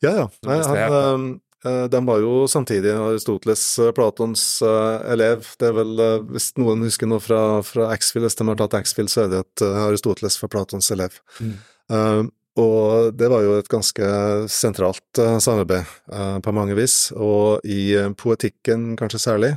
[0.00, 0.28] Ja, ja.
[0.28, 5.46] Som Nei, han, eh, de var jo samtidig Aristoteles, eh, Platons eh, elev.
[5.58, 8.74] Det er vel, eh, hvis noen husker noe fra, fra Axfield, hvis de har tatt
[8.74, 11.20] Axfield, så er det eh, Aristoteles var Platons elev.
[11.40, 11.54] Mm.
[11.90, 12.22] Eh,
[12.56, 14.08] og det var jo et ganske
[14.52, 19.56] sentralt eh, samarbeid uh, på mange vis, og i eh, poetikken kanskje særlig,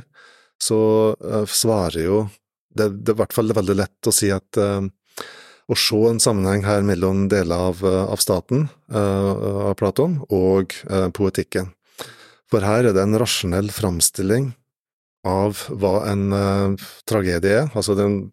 [0.58, 2.24] så uh, svarer jo
[2.74, 4.82] det, det er i hvert fall veldig lett å si at eh,
[5.68, 10.72] å se en sammenheng her mellom deler av, eh, av staten, eh, av Platon, og
[10.88, 11.74] eh, poetikken.
[12.48, 14.54] For her er det en rasjonell framstilling
[15.28, 17.70] av hva en tragedie er.
[17.76, 18.32] Altså den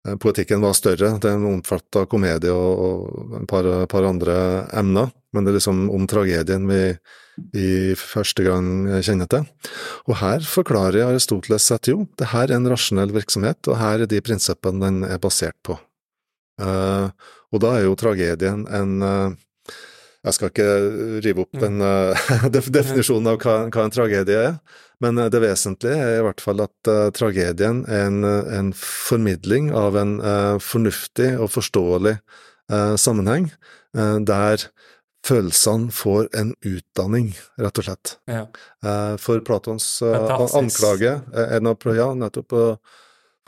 [0.00, 5.58] Poetikken var større, den omfatta komedie og et par, par andre emner, men det er
[5.58, 6.80] liksom om tragedien vi
[7.52, 9.44] i første gang kjenner til.
[10.08, 14.08] Og her forklarer Aristoteles at jo, det her er en rasjonell virksomhet, og her er
[14.08, 15.76] de prinsippene den er basert på.
[16.60, 19.38] Eh, og da er jo tragedien en eh,
[20.20, 20.68] Jeg skal ikke
[21.24, 24.58] rive opp den eh, definisjonen av hva, hva en tragedie er,
[25.00, 30.18] men det vesentlige er i hvert fall at tragedien er en, en formidling av en
[30.60, 32.18] fornuftig og forståelig
[33.00, 33.48] sammenheng,
[34.28, 34.66] der
[35.26, 38.12] følelsene får en utdanning, rett og slett.
[38.30, 38.44] ja.
[39.20, 42.52] For Platons anklage er av, Ja, nettopp.
[42.52, 42.76] eh,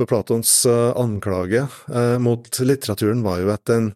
[0.03, 3.92] For Platons eh, anklage eh, mot litteraturen var jo at den,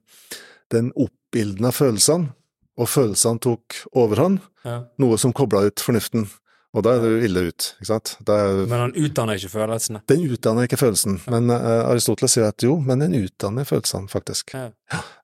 [0.71, 2.31] den oppildna følelsene,
[2.79, 4.85] og følelsene tok overhånd, ja.
[5.03, 6.29] noe som kobla ut fornuften.
[6.77, 8.13] Og da er jo ille ut, ikke sant?
[8.23, 10.05] Er, Men han utdanner ikke følelsene.
[10.13, 14.53] den utdanner ikke følelsen, men uh, Aristoteles sier at jo, men den utdanner følelsene, faktisk.
[14.55, 14.69] Ja.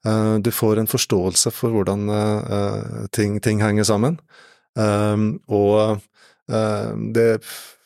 [0.03, 4.19] Uh, du får en forståelse for hvordan eh, ting, ting henger sammen,
[4.73, 6.01] Um, og
[7.13, 7.43] det,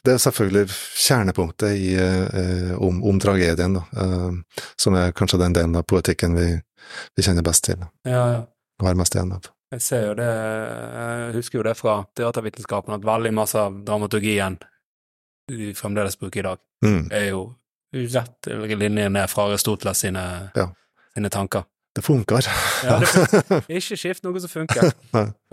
[0.07, 0.65] det er selvfølgelig
[1.03, 6.37] kjernepunktet i, eh, om, om tragedien, da, eh, som er kanskje den delen av poetikken
[6.39, 6.47] vi,
[7.19, 8.41] vi kjenner best til, Ja, ja.
[8.81, 9.51] og har mest igjen av.
[9.75, 14.59] Jeg ser jo det, jeg husker jo det fra teatervitenskapen, at veldig masse av dramaturgien
[15.51, 17.09] vi fremdeles bruker i dag, Mm.
[17.11, 17.41] er jo
[18.13, 18.47] rett
[18.79, 20.69] linje ned fra Aristoteles sine, Ja.
[21.15, 21.65] sine tanker.
[21.97, 22.45] Det funker.
[22.85, 24.91] Ja, det, ikke skift noe som funker.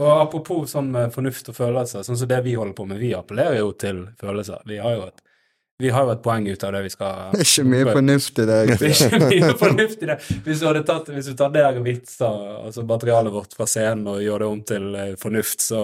[0.02, 3.14] Og apropos sånn med fornuft og følelser, sånn som det vi holder på med, vi
[3.16, 4.60] appellerer jo til følelser.
[4.68, 5.23] Vi har jo et,
[5.84, 8.40] vi har jo et poeng ut av det vi skal Det er ikke mye fornuft
[8.40, 8.58] i det.
[8.80, 10.18] Det er ikke mye fornuft i det.
[10.48, 14.22] Hvis du hadde tatt, hvis du tar der vitser, altså materialet vårt fra scenen, og
[14.24, 15.84] gjør det om til eh, fornuft, så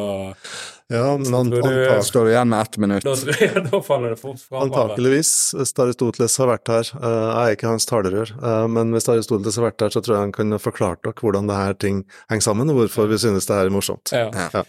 [0.89, 3.03] Ja, men an, du- antak, Står du igjen med ett minutt.
[3.05, 4.79] da, da faller det fort fra hverandre.
[4.87, 9.09] antakeligvis, hvis Aristoteles har vært her eh, Jeg er ikke hans talerør, eh, men hvis
[9.13, 12.01] Aristoteles har vært her, så tror jeg han kunne forklart dere hvordan det her ting
[12.31, 14.15] henger sammen, og hvorfor vi synes det her er morsomt.
[14.15, 14.31] Ja.
[14.33, 14.63] Ja.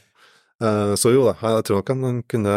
[0.60, 2.56] Eh, Så jo da, jeg tror nok han kunne,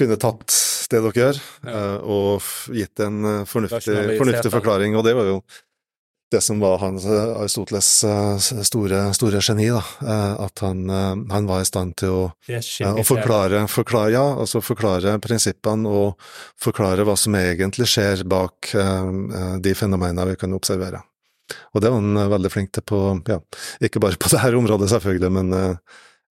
[0.00, 0.56] kunne tatt
[0.90, 1.70] det dere gjør, Ja.
[1.70, 2.42] eh, og
[2.74, 5.42] gitt en eh, fornuftig, fornuftig forklaring, og det var jo
[6.30, 7.88] det som var hans, eh, Aristoteles
[8.66, 9.82] store, store geni, da,
[10.46, 10.84] at han,
[11.30, 16.20] han var i stand til å, å forklare, forklare, ja, altså forklare prinsippene og
[16.62, 18.70] forklare hva som egentlig skjer bak
[19.62, 21.02] de fenomenene vi kan observere.
[21.74, 23.40] Og det var han veldig flink til på, ja,
[23.82, 25.50] ikke bare på dette området selvfølgelig, men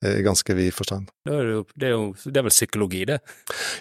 [0.06, 1.10] i ganske vid forstand.
[1.28, 3.18] Det er, jo, det, er jo, det er vel psykologi, det.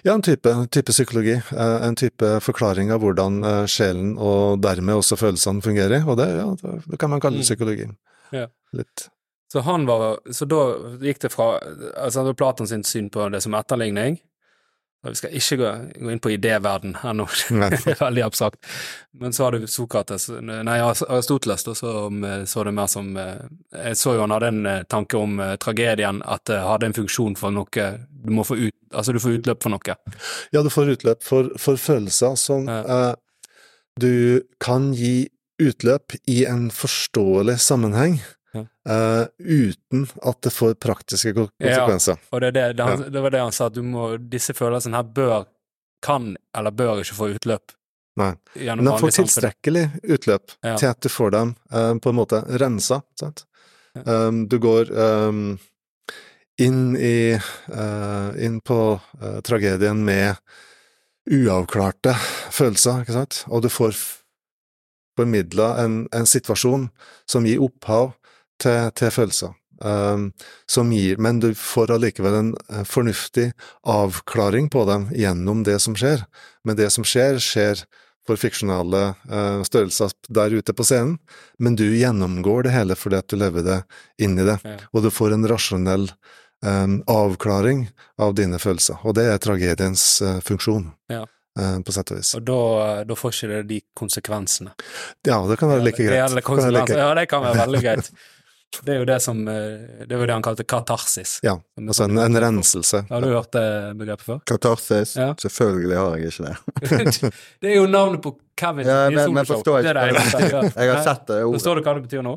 [0.05, 1.37] Ja, en type, type psykologi.
[1.53, 6.03] eh, En type forklaring av hvordan eh, sjelen og dermed også følelsene fungerer.
[6.09, 7.47] Og det, ja, det kan man kalle Mm.
[7.47, 7.87] psykologi.
[8.33, 8.47] Ja.
[8.75, 9.09] Litt.
[9.53, 10.59] Så han var Så da
[11.01, 11.59] gikk det fra
[11.97, 14.19] Altså Platon sin syn på det som etterligning,
[15.07, 15.69] Vi skal ikke gå,
[16.03, 18.59] gå inn på idéverden her nå, det er veldig abstrakt.
[19.15, 23.45] Men så har du Sokrates, nei Aristoteles, da, som eh, så det mer som eh,
[23.87, 27.39] Jeg så jo han hadde en eh, tanke om tragedien, at det hadde en funksjon
[27.39, 29.97] for noe Du må få ut, altså du får utløp for noe.
[30.53, 32.83] Ja, du får utløp for, for følelser som Ja.
[32.99, 33.15] eh,
[33.99, 35.29] du kan gi
[35.63, 38.19] utløp i en forståelig sammenheng,
[38.89, 39.23] Ja.
[39.23, 42.17] eh, uten at det får praktiske konsekvenser.
[42.19, 44.55] Ja, Og det, det, det, han, det var det han sa, at du må, disse
[44.57, 45.45] følelsene her bør,
[46.05, 47.75] kan eller bør ikke få utløp.
[48.19, 48.33] Nei.
[48.55, 50.77] Men de får tilstrekkelig utløp Ja.
[50.77, 53.03] til at du får dem uh, på en måte rensa.
[53.21, 53.45] Sant?
[53.95, 54.03] Ja.
[54.27, 55.59] Um, du går um,
[56.59, 58.79] inn i uh, inn på
[59.47, 60.35] tragedien med
[61.31, 62.15] uavklarte
[62.51, 63.95] følelser, ikke sant, og du får
[65.19, 66.89] formidla en, en situasjon
[67.29, 68.15] som gir opphav
[68.63, 69.55] til, til følelser.
[69.79, 70.33] Um,
[70.67, 73.53] som gir, men du får allikevel en eh, fornuftig
[73.87, 76.25] avklaring på dem gjennom det som skjer.
[76.67, 77.85] Men det som skjer, skjer
[78.27, 81.15] for fiksjonale uh, størrelser der ute på scenen,
[81.63, 83.79] men du gjennomgår det hele fordi at du lever det
[84.19, 84.75] inn i det, Ja.
[84.93, 86.09] og du får en rasjonell
[86.67, 87.87] um, avklaring
[88.19, 91.23] av dine følelser, og det er tragediens uh, funksjon, Ja.
[91.59, 92.35] på sett og vis.
[92.35, 92.59] Og da,
[93.09, 94.75] da får ikke det de konsekvensene.
[95.27, 96.13] Ja, det kan være like greit.
[96.19, 97.01] Reelle konsekvenser.
[97.01, 98.11] Ja, det kan være veldig greit.
[98.85, 101.39] Det er jo det som eh, Det var det han kalte katarsis.
[101.43, 103.05] Ja, altså en, en renselse.
[103.11, 103.65] Har du hørt det
[103.99, 104.43] begrepet før?
[104.47, 105.15] Katarsis.
[105.19, 105.31] Ja.
[105.41, 107.33] Selvfølgelig har jeg ikke det.
[107.65, 109.79] det er jo navnet på Kevin Ja, i men, men soloshow.
[109.81, 110.73] er det jeg.
[110.75, 111.59] Jeg har sett det ordet.
[111.59, 112.35] Forstår du hva det betyr nå?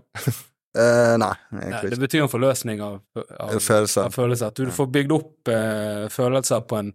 [0.72, 1.96] Uh, nei, egentlig ikke.
[1.96, 4.06] det betyr en forløsning av, av, Følelser.
[4.08, 4.54] av følelser.
[4.54, 6.94] At du får bygd opp uh, følelser på en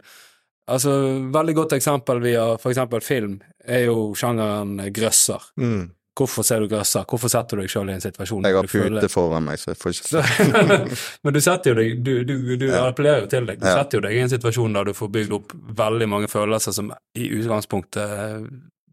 [0.66, 0.90] Altså,
[1.30, 5.44] veldig godt eksempel via for eksempel film er jo sjangeren grøsser.
[5.62, 5.92] Mm.
[6.16, 7.04] Hvorfor ser du grøsser?
[7.04, 9.58] Hvorfor setter du deg selv i en situasjon Jeg har du føler- pute foran meg,
[9.60, 10.96] så jeg får ikke se.
[11.24, 12.86] men du setter jo deg Du, du, du Ja.
[12.90, 13.60] appellerer jo til deg.
[13.60, 13.74] Du Ja.
[13.82, 15.52] setter jo deg i en situasjon der du får bygd opp
[15.82, 18.48] veldig mange følelser som i utgangspunktet eh,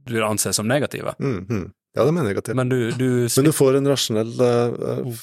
[0.05, 1.13] du vil anse som negative.
[1.19, 1.71] Mm, mm.
[1.95, 2.55] Ja, det mener jeg at det.
[2.59, 3.07] Men du, du
[3.37, 5.13] Men du får en rasjonell eh,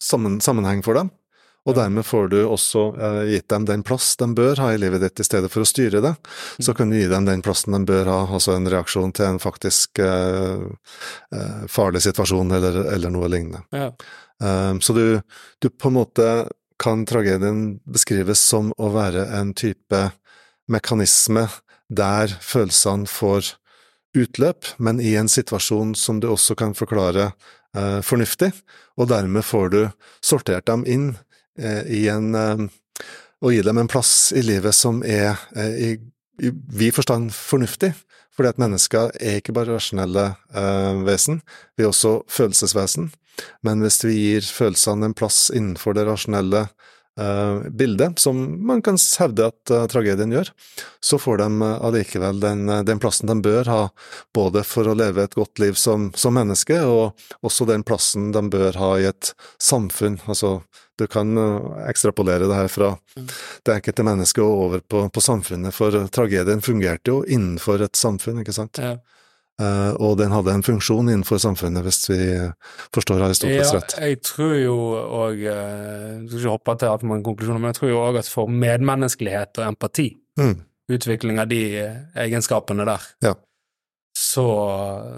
[0.00, 1.10] sammen, sammenheng for dem,
[1.64, 5.00] og dermed får du også eh, gitt dem den plass de bør ha i livet
[5.04, 6.12] ditt, i stedet for å styre det.
[6.58, 9.40] Så kan du gi dem den plassen de bør ha, altså en reaksjon til en
[9.42, 10.66] faktisk eh,
[11.32, 13.64] eh, farlig situasjon eller, eller noe lignende.
[13.72, 13.90] ja.
[14.82, 15.20] Så du,
[15.62, 16.24] du på en måte
[16.82, 20.00] kan tragedien beskrives som å være en type
[20.68, 21.46] mekanisme
[21.88, 23.54] der følelsene får
[24.14, 27.30] utløp, men i en situasjon som du også kan forklare
[27.76, 28.52] eh, fornuftig,
[28.98, 29.80] og dermed får du
[30.22, 31.14] sortert dem inn
[31.58, 32.34] i en
[33.44, 35.88] Å og gi dem en plass i livet som er eh, i,
[36.40, 37.92] i vid forstand fornuftig.
[38.34, 40.24] Fordi at mennesker er ikke bare rasjonelle
[40.56, 41.42] eh, vesen,
[41.76, 43.12] vi er også følelsesvesen.
[43.66, 46.90] Men hvis vi gir følelsene en plass innenfor det rasjonelle eh,
[47.70, 50.50] bildet, som man kan hevde at eh, tragedien gjør,
[51.00, 53.82] så får de eh, allikevel den, eh, den plassen de bør ha,
[54.34, 57.14] både for å leve et godt liv som, som menneske, og
[57.46, 59.30] også den plassen de bør ha i et
[59.62, 60.18] samfunn.
[60.26, 60.58] Altså,
[60.98, 65.74] du kan eh, ekstrapolere det her fra det enkelte mennesket og over på, på samfunnet,
[65.74, 68.82] for eh, tragedien fungerte jo innenfor et samfunn, ikke sant?
[68.82, 68.98] ja.
[69.62, 72.16] Eh, og den hadde en funksjon innenfor samfunnet, hvis vi
[72.96, 73.94] forstår Aristoteles Ja, rett.
[74.02, 74.74] jeg tror jo
[75.14, 78.26] òg Jeg skal ikke hoppe til altfor mange konklusjoner, men jeg tror jo òg at
[78.28, 80.56] for medmenneskelighet og empati, Mm.
[80.90, 83.34] utvikling av de eh, egenskapene der, Ja.
[84.16, 84.46] så,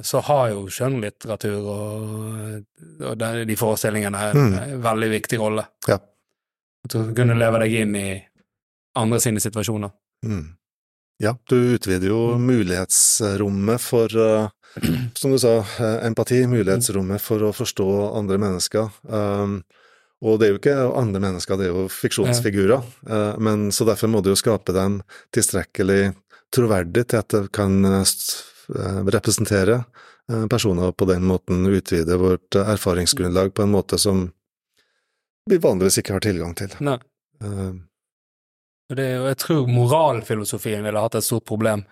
[0.05, 2.65] så har jo skjønnlitteratur og,
[3.01, 4.83] og de, de forestillingene en Mm.
[4.83, 5.65] veldig viktig rolle.
[5.89, 5.95] Ja.
[6.85, 8.23] At du kunne leve deg inn i
[8.97, 9.91] andre sine situasjoner.
[10.25, 10.57] Mm.
[11.19, 14.49] Ja, du utvider jo mulighetsrommet for, eh,
[15.15, 17.89] som du sa, eh, empati, mulighetsrommet for å forstå
[18.19, 18.91] andre mennesker.
[19.09, 19.63] Um,
[20.25, 24.13] og det er jo ikke andre mennesker, det er jo fiksjonsfigurer, eh, men så derfor
[24.13, 25.01] må du jo skape dem
[25.37, 26.15] tilstrekkelig
[26.53, 27.83] troverdig til at det kan
[29.07, 29.81] representere
[30.51, 34.25] personer og på den måten utvide vårt erfaringsgrunnlag på en måte som
[35.51, 36.73] vi vanligvis ikke har tilgang til.
[36.87, 36.97] Nei.
[38.93, 41.85] Og jeg tror moralfilosofien ville hatt et stort problem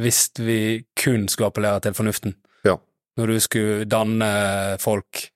[0.00, 2.36] hvis vi kun skulle appellere til fornuften.
[2.64, 2.76] Ja.
[3.18, 4.28] Når du skulle danne
[4.80, 5.26] folk.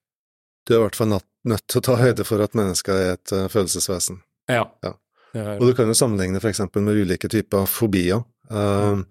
[0.64, 3.34] Du er i hvert fall nødt til å ta høyde for at mennesket er et
[3.34, 4.22] uh, følelsesvesen.
[4.48, 4.62] Ja.
[4.86, 4.94] Ja.
[5.58, 8.22] Og du kan jo sammenligne for eksempel med ulike typer fobier.
[8.48, 9.02] Um,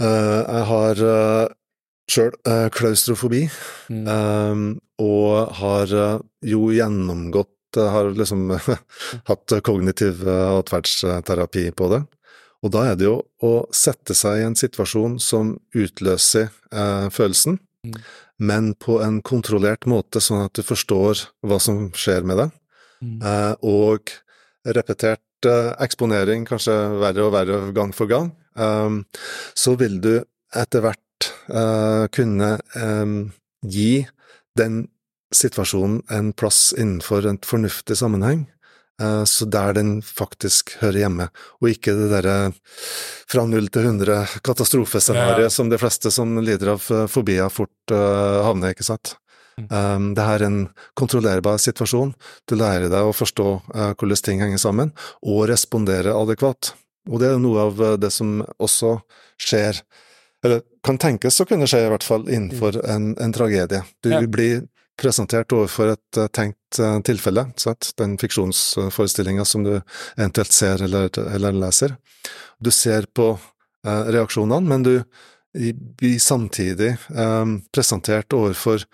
[0.00, 1.52] uh, jeg har uh,
[2.10, 2.32] sjøl
[2.74, 3.44] klaustrofobi,
[3.90, 4.80] Mm.
[4.98, 5.92] og har
[6.42, 8.50] jo gjennomgått Har liksom
[9.30, 12.02] hatt kognitiv eh, atferdsterapi på det.
[12.60, 13.16] Og da er det jo
[13.46, 17.94] å sette seg i en situasjon som utløser eh, følelsen, Mm.
[18.44, 22.50] men på en kontrollert måte, sånn at du forstår hva som skjer med deg
[23.00, 23.22] Mm.
[23.24, 24.10] eh, og
[24.68, 29.06] repetert eh, eksponering, kanskje verre og verre gang for gang, um,
[29.56, 30.20] så vil du
[30.52, 32.50] etter hvert eh, kunne
[33.64, 34.06] gi
[34.60, 34.82] den
[35.34, 38.46] situasjonen en plass innenfor en fornuftig sammenheng,
[39.02, 41.28] eh, så der den faktisk hører hjemme,
[41.60, 42.36] og ikke det derre
[43.30, 45.50] fra null til hundre katastrofescenarioet Ja.
[45.50, 49.16] som de fleste som lider av fobia fobier fort eh, havner, ikke sant.
[49.60, 49.66] Mm.
[49.70, 50.60] Um, det her er en
[50.96, 52.14] kontrollerbar situasjon.
[52.48, 56.72] Du lærer deg å forstå uh, hvordan ting henger sammen, og respondere adekvat.
[57.10, 59.00] Og det er noe av eh, det som også
[59.40, 59.82] skjer,
[60.44, 63.82] eller kan tenkes å kunne skje i hvert fall innenfor en, en tragedie.
[64.00, 64.22] Du Ja.
[64.24, 64.62] blir
[64.98, 67.92] presentert overfor et eh, tenkt eh, tilfelle, sant?
[67.98, 69.74] den fiksjonsforestillinga som du
[70.16, 71.96] eventuelt ser eller, eller leser.
[72.58, 74.94] Du ser på eh, reaksjonene, men du
[75.50, 76.92] blir samtidig
[77.74, 78.84] presentert overfor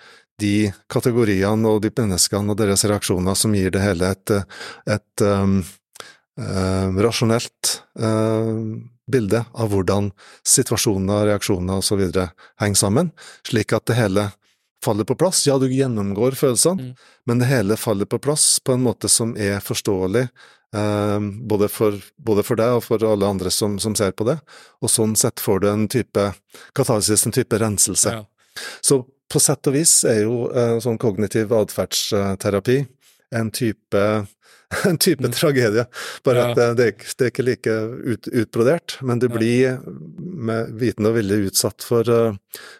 [0.41, 4.33] de kategoriene og de menneskene og deres reaksjoner som gir det hele et,
[4.89, 5.59] et um,
[7.05, 10.09] rasjonelt um, bilde av hvordan
[10.49, 12.07] situasjoner, reaksjoner osv.
[12.65, 13.13] henger sammen,
[13.45, 14.31] slik at det hele
[14.85, 15.47] faller på plass.
[15.47, 16.95] Ja, du gjennomgår følelsene, Mm.
[17.27, 20.29] men det hele faller på plass på en måte som er forståelig,
[20.75, 24.39] eh, både, for, både for deg og for alle andre som, som ser på det.
[24.83, 26.35] Og sånn sett får du en type
[26.75, 28.13] katarsis, en type renselse.
[28.13, 28.25] Ja.
[28.83, 32.87] Så på sett og vis er jo eh, sånn kognitiv atferdsterapi
[33.35, 34.27] en type,
[34.87, 35.33] en type Mm.
[35.33, 35.87] tragedie,
[36.25, 36.51] bare Ja.
[36.51, 37.75] at det, det, er ikke- det er ikke like
[38.13, 39.81] ut, utbrodert, men du blir
[40.21, 42.35] med viten og vilje utsatt for, eh,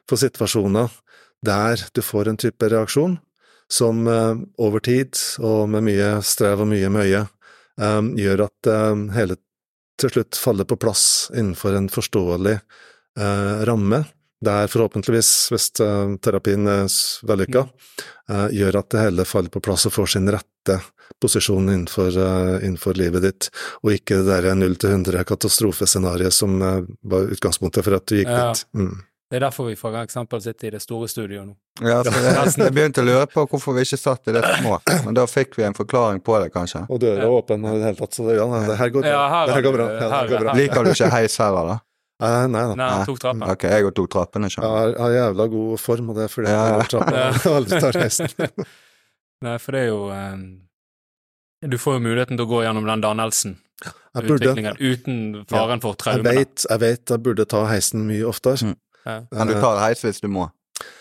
[0.09, 0.91] for situasjoner
[1.47, 3.17] der du får en type reaksjon
[3.69, 7.25] som eh, over tid, og med mye strev og mye møye,
[7.81, 9.39] eh, gjør at eh, hele
[9.97, 12.59] til slutt faller på plass innenfor en forståelig
[13.65, 14.03] ramme,
[14.45, 15.71] der forhåpentligvis, hvis
[16.21, 16.91] terapien er
[17.25, 17.63] vellykka,
[18.53, 20.77] gjør at det hele faller på plass og får sin rette
[21.25, 22.13] posisjon innenfor,
[22.61, 23.49] innenfor livet ditt,
[23.81, 28.35] og ikke det der 0 til 100 katastrofescenarioet som var utgangspunktet for at du gikk
[28.37, 28.51] Ja.
[28.53, 28.67] dit.
[28.77, 29.01] Mm.
[29.27, 31.55] Det er derfor vi for eksempel sitter i det store studioet nå.
[31.83, 34.77] Ja, så jeg, jeg begynte å lure på hvorfor vi ikke satt i det små,
[35.05, 36.85] men da fikk vi en forklaring på det, kanskje.
[36.89, 39.03] Og døra er åpen og i det hele tatt, så det, ja, det her går
[39.03, 39.11] bra.
[39.11, 39.89] Ja, her det her går bra.
[39.91, 40.53] Ja, her- her går bra.
[40.55, 41.77] her- Liker du ikke heis heller, da?
[42.23, 42.77] Nei, nei nei.
[42.81, 43.43] Nei, tok trappen.
[43.53, 44.95] Ok, jeg òg tok trappen, ikke sant.
[44.95, 46.79] jeg har jævla god form, og det er fordi jeg ja.
[46.79, 47.27] jeg trappen Ja.
[47.59, 48.31] aldri tar heisen.
[49.45, 50.47] Nei, for det er jo um,
[51.67, 55.83] Du får jo muligheten til å gå gjennom den dannelsen, Jeg burde, utviklingen, uten faren
[55.85, 56.33] for jeg traumene.
[56.39, 58.71] vet, jeg vet jeg burde ta heisen mye oftere.
[58.71, 58.77] Mm.
[59.07, 59.21] Ja.
[59.33, 60.49] Men du tar heis hvis du må?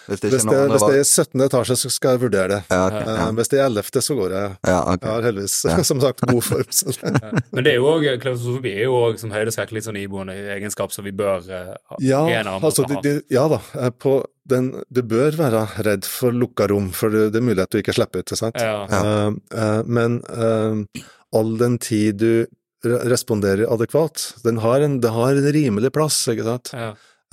[0.05, 1.41] Hvis det Hvis det, hvis det er 17.
[1.49, 2.59] etasje, så skal jeg vurdere det.
[2.71, 3.23] Ja, ok, Eh, ja.
[3.35, 4.51] Hvis det er 11., så går jeg.
[4.69, 5.07] ja, okay.
[5.09, 5.83] Jeg har heldigvis, Ja.
[5.89, 6.69] som sagt, god form.
[6.69, 6.93] Så.
[7.01, 7.31] Ja.
[7.51, 10.93] Men det er jo også, klaustrofobi er jo også, som høydeskrekk litt sånn iboende egenskap
[10.95, 11.97] som vi bør eh, ha.
[12.05, 12.21] Ja,
[12.61, 13.59] altså, de, de, ja da.
[13.81, 14.13] eh, På
[14.47, 17.81] den, du bør være redd for lukka rom, for det, det er mulig at du
[17.81, 18.61] ikke slipper ut, ikke sant?
[18.61, 18.85] Ja.
[18.85, 21.03] Eh, eh, men uh,
[21.35, 22.45] all den tid du
[22.85, 26.71] responderer adekvat, den har en, det har en rimelig plass, ikke sant?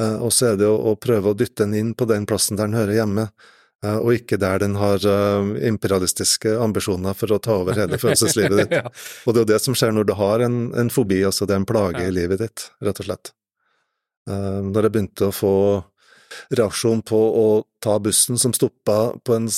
[0.01, 0.07] Ja.
[0.07, 2.57] Eh, og så er det å, å prøve å dytte den inn på den plassen
[2.57, 3.27] der den hører hjemme,
[3.85, 8.59] eh, og ikke der den har eh, imperialistiske ambisjoner for å ta over hele følelseslivet
[8.63, 8.77] ditt.
[8.81, 8.87] ja.
[9.27, 11.55] Og det er jo det som skjer når du har en, en fobi, altså det
[11.57, 12.09] er en plage Ja.
[12.09, 13.33] i livet ditt, rett og slett.
[14.31, 15.55] Eh, når jeg begynte å få
[16.57, 17.47] reaksjon på å
[17.85, 19.51] ta bussen som stoppa på en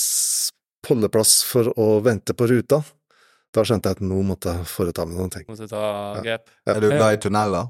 [0.85, 2.81] holdeplass for å vente på ruta,
[3.55, 5.45] da skjønte jeg at nå måtte jeg foreta meg noen ting.
[5.47, 5.85] Måtte ta
[6.21, 6.49] grep.
[6.67, 7.69] Er du glad i tunneler?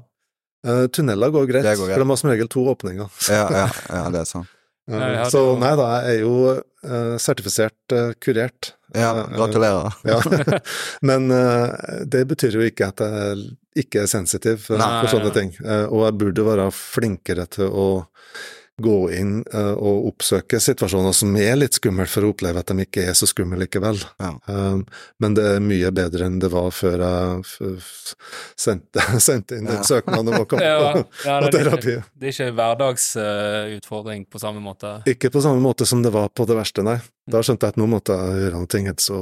[0.66, 1.94] Uh, tunneler går greit, går greit.
[1.94, 3.10] for de har som regel to åpninger.
[3.30, 4.52] Ja, ja, ja det er sant.
[4.86, 8.72] Eh, Nei, så jo- nei da, jeg er jo uh, sertifisert kurert.
[8.94, 9.94] Ja, gratulerer.
[10.06, 10.20] Ja.
[11.02, 11.26] Men
[12.06, 13.48] det betyr jo ikke at jeg
[13.82, 15.50] ikke er sensitiv for, Nei, for sånne ting.
[15.90, 17.88] Og jeg burde være flinkere til å
[18.82, 22.84] gå inn eh, og oppsøke situasjoner som er litt skumle, for å oppleve at de
[22.84, 23.96] ikke er så skumle likevel.
[24.20, 24.34] Ja.
[24.52, 24.82] Um,
[25.22, 27.78] men det er mye bedre enn det var før jeg
[28.60, 29.86] sendte, sendte inn den Ja.
[29.88, 31.94] søknaden om å komme Ja, på, ja, på det, er terapi.
[32.20, 34.92] det er ikke hverdagsutfordring på samme måte.
[35.08, 36.98] Ikke på samme måte som det var på det verste, nei.
[37.00, 37.32] Mm.
[37.32, 39.20] Da skjønte jeg at nå måtte jeg gjøre noe, ellers så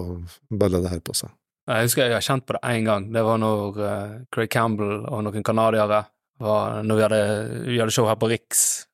[0.51, 1.31] balla det her på seg.
[1.71, 3.07] Jeg husker jeg har kjent på det én gang.
[3.15, 6.03] Det var når eh, Craig Campbell og noen canadiere
[6.43, 7.21] var Når vi hadde,
[7.71, 8.91] vi hadde show her på Riks eh,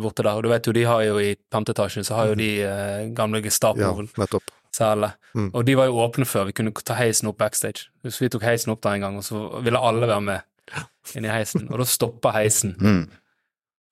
[0.00, 0.34] borte der.
[0.38, 3.08] Og du vet jo, de har jo i femte etasjen, så har jo de eh,
[3.16, 4.08] gamle Ja, Gestapo-celene.
[4.18, 4.52] nettopp.
[5.34, 5.50] Mm.
[5.54, 7.88] Og de var jo åpne før vi kunne ta heisen opp backstage.
[8.08, 10.40] Så vi tok heisen opp der en gang, og så ville alle være med
[11.14, 11.68] inn i heisen.
[11.70, 12.74] Og da stoppa heisen.
[12.82, 13.04] Mm.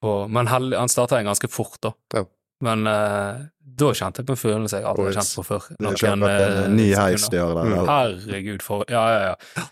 [0.03, 1.93] Og, men hell- han starta en ganske fort, da.
[2.16, 2.24] Ja.
[2.66, 3.45] Men eh,
[3.78, 5.68] da kjente jeg på en følelse jeg aldri har kjent på før.
[5.78, 7.86] Noen, en eh, ny heis de gjør der.
[7.86, 9.66] Herregud, for Ja, ja, ja.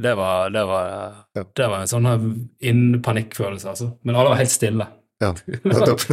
[0.00, 0.88] Det var, det var,
[1.36, 1.44] Ja.
[1.60, 2.08] det var en sånn
[2.64, 3.90] innpanikkfølelse, altså.
[4.02, 4.86] Men alle var helt stille.
[5.24, 5.32] Ja,
[5.72, 6.04] nettopp.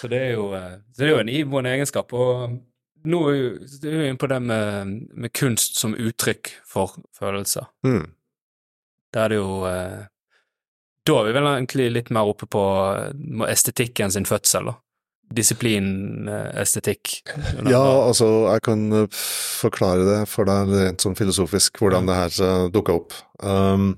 [0.00, 2.12] Så det er jo, eh, så det er jo en iboende egenskap.
[2.16, 2.58] Og
[3.08, 7.68] nå er vi jo inne på det med, med kunst som uttrykk for følelser.
[7.86, 8.10] Mm.
[9.14, 10.02] Da er det jo eh,
[11.08, 14.76] Da er vi vel egentlig litt mer oppe på eh, estetikken sin fødsel, da.
[15.30, 17.20] Disiplin, eh, estetikk.
[17.62, 18.84] Ja, altså, jeg kan
[19.14, 23.16] forklare det for deg rent sånn filosofisk, hvordan det her dukka opp.
[23.38, 23.94] Um,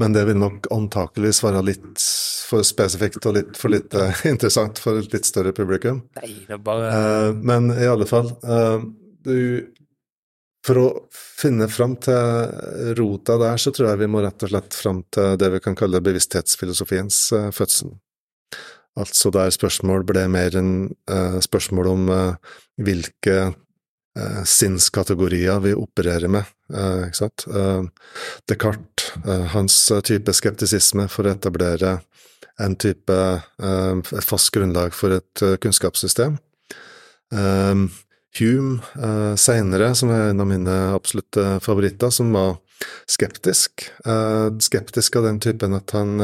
[0.00, 2.04] men det vil nok antakeligvis være litt
[2.48, 6.02] for spesifikt og litt for lite interessant for et litt større publikum.
[6.20, 8.82] Nei, det er bare Uh, men i alle fall uh,
[9.24, 9.68] du,
[10.66, 14.76] For å finne fram til rota der, så tror jeg vi må rett og slett
[14.76, 17.94] fram til det vi kan kalle bevissthetsfilosofiens uh, fødsel.
[19.00, 20.74] Altså der spørsmål ble mer enn
[21.40, 22.10] spørsmål om
[22.76, 23.36] hvilke
[24.18, 27.46] eh, sinnskategorier vi opererer med, eh, ikke sant.
[27.48, 27.82] Eh,
[28.50, 31.98] Descartes, eh, hans type skeptisisme for å etablere
[32.60, 33.18] en type
[33.62, 36.38] eh, et fast grunnlag for et eh, kunnskapssystem.
[37.32, 37.88] Um,
[38.38, 42.56] Hume eh, seinere, som er en av mine absolutte favoritter, som var
[43.06, 43.84] skeptisk.
[44.64, 46.16] Skeptisk av den typen at han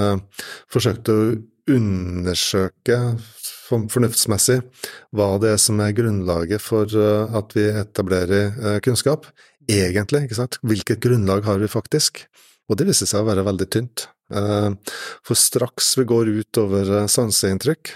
[0.72, 1.26] forsøkte å
[1.70, 2.96] undersøke
[3.68, 4.58] fornuftsmessig
[5.16, 9.28] hva det er som er grunnlaget for eh, at vi etablerer eh, kunnskap.
[9.68, 10.58] Egentlig, ikke sant.
[10.64, 12.24] Hvilket grunnlag har vi faktisk?
[12.68, 14.08] Og det viser seg å være veldig tynt.
[14.32, 14.70] Eh,
[15.24, 17.94] For straks vi går utover over sanseinntrykk,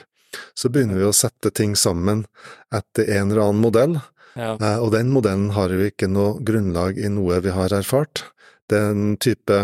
[0.56, 2.24] så begynner vi å sette ting sammen
[2.72, 3.98] etter en eller annen modell,
[4.32, 4.54] ja.
[4.80, 8.22] og den modellen har jo ikke noe grunnlag i noe vi har erfart.
[8.64, 9.58] Det er en type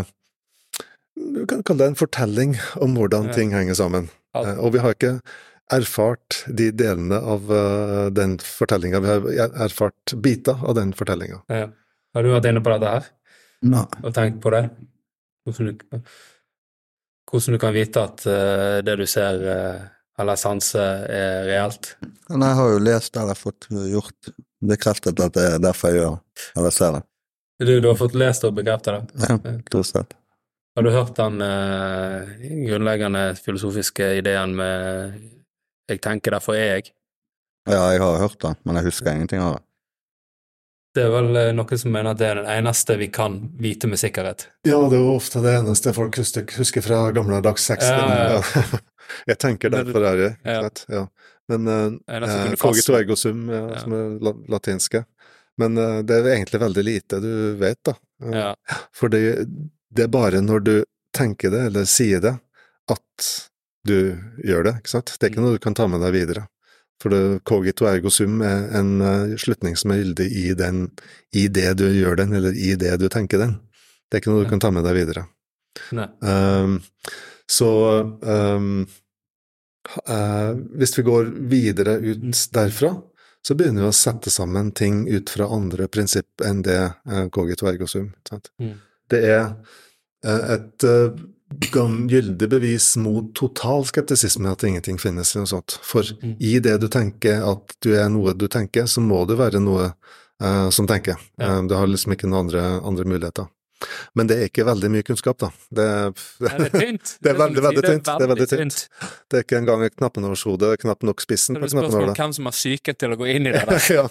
[1.17, 2.53] Du kan kalle det en fortelling
[2.85, 3.33] om hvordan Ja.
[3.35, 4.11] ting henger sammen.
[4.35, 5.21] Og vi har ikke
[5.73, 11.43] erfart de delene av uh, den fortellinga, vi har erfart biter av den fortellinga.
[11.53, 11.69] ja.
[12.17, 13.05] Har du vært inne på dette her
[13.69, 13.85] Nei.
[14.01, 14.63] og tenkt på det?
[15.45, 15.99] Hvordan du,
[17.29, 19.83] hvordan du kan vite at uh, det du ser uh,
[20.19, 21.93] eller sanser, er reelt?
[22.33, 24.33] Men jeg har jo lest eller fått gjort
[24.73, 26.17] bekreftet at det er derfor jeg gjør
[26.59, 27.05] eller ser det.
[27.69, 29.29] Du, du har fått lest og bekreftet det?
[29.29, 29.39] Ja,
[29.69, 30.17] stort sett.
[30.79, 31.39] Har du hørt den
[32.65, 35.19] grunnleggende filosofiske ideen med
[35.89, 36.91] 'jeg tenker, derfor er jeg'?
[37.69, 39.63] Ja, jeg har hørt det, men jeg husker ingenting av det.
[40.95, 43.87] Det er vel eh, noen som mener at det er den eneste vi kan vite
[43.87, 44.47] med sikkerhet.
[44.67, 48.63] Ja, det er jo ofte det eneste folk husker, fra gamle dags Ja, ja, Ja.
[49.27, 50.85] Jeg tenker derfor er det, sant.
[50.93, 51.07] Ja.
[51.49, 53.79] Men uh, eh, cogito fastslå- sum, ja, Ja.
[53.79, 54.19] som er
[54.49, 55.05] latinske.
[55.59, 57.95] Men eh, det er egentlig veldig lite du vet, da.
[58.23, 58.55] Eh, Ja.
[58.93, 59.47] For det,
[59.91, 60.85] det er bare når du
[61.17, 62.35] tenker det, eller sier det,
[62.91, 63.48] at
[63.87, 65.15] du gjør det, ikke sant.
[65.15, 66.47] Det er ikke noe du kan ta med deg videre.
[67.03, 70.89] For det, cogito ergo sum er en eh, slutning som er gyldig i, den,
[71.37, 73.59] i det du gjør den, eller i det du tenker den.
[74.09, 75.29] Det er ikke noe du kan ta med deg videre.
[75.95, 76.81] Um,
[77.49, 77.69] så
[78.03, 78.83] um,
[80.09, 82.97] uh, hvis vi går videre ut derfra,
[83.47, 87.69] så begynner vi å sette sammen ting ut fra andre prinsipp enn det uh, cogito
[87.71, 88.11] ergo sum.
[88.29, 88.51] Sant?
[88.59, 88.75] Mm.
[89.09, 89.45] Det er
[90.27, 91.13] uh, et uh,
[91.49, 95.79] gyldig bevis mot total skeptisisme at ingenting finnes eller noe sånt.
[95.83, 96.37] For Mm.
[96.41, 99.93] i det du tenker at du er noe du tenker, så må du være noe
[100.43, 101.17] uh, som tenker.
[101.37, 101.59] Ja.
[101.59, 103.49] Eh, du har liksom ikke noen andre, andre muligheter.
[104.15, 105.51] Men det er ikke veldig mye kunnskap, da.
[105.71, 107.13] Det, det er tynt.
[107.23, 108.09] Det er veldig, veldig tynt.
[108.09, 108.89] Det er veldig tynt.
[109.31, 112.35] det er ikke engang knappen over hodet, knapt nok spissen det er spørsmål om hvem
[112.35, 113.87] som har psyken til å gå inn i det der.
[114.01, 114.09] ja.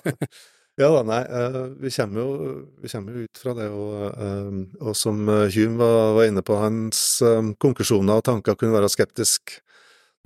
[0.78, 2.28] Ja da, nei, eh, vi kommer jo
[2.84, 6.58] vi kommer ut fra det, og, eh, og som eh, Hume var, var inne på,
[6.62, 7.02] hans
[7.64, 9.58] konklusjoner og tanker kunne være skeptisk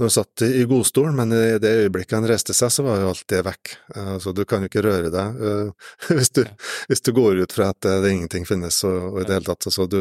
[0.02, 3.12] når han satt i, godstolen, men i det øyeblikket han reiste seg, så var jo
[3.12, 3.74] alt det vekk.
[3.96, 6.42] Eh, så du kan jo ikke røre deg eh, hvis, du,
[6.90, 9.50] hvis du går ut fra at det, det ingenting finnes, og, og i det hele
[9.52, 10.00] tatt, Så du,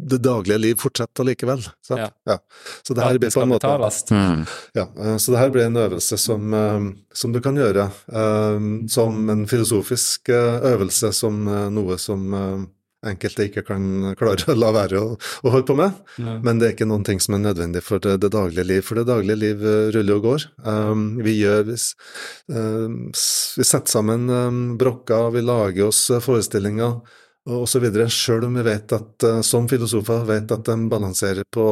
[0.00, 1.60] det daglige liv fortsetter likevel.
[1.92, 2.08] Ja.
[2.28, 2.38] Ja.
[2.80, 3.72] Så det her blir på en måte.
[4.10, 4.44] Mm.
[4.78, 8.68] ja, eh, så det her blir en øvelse som, eh, som du kan gjøre eh,
[8.88, 12.62] som en filosofisk eh, øvelse, som eh, noe som eh,
[13.06, 15.96] enkelte ikke kan klare å la være å, å holde på med.
[16.22, 16.36] Nei.
[16.46, 19.00] Men det er ikke noen ting som er nødvendig for det, det daglige liv, for
[19.00, 20.46] det daglige liv eh, ruller og går.
[20.66, 21.78] Um, vi gjør vi,
[22.54, 22.86] eh,
[23.58, 27.00] Vi setter sammen um, brokker, vi lager oss eh, forestillinger
[27.82, 31.66] videre, sjøl om vi vet at, uh, som filosofer, vet at de balanserer på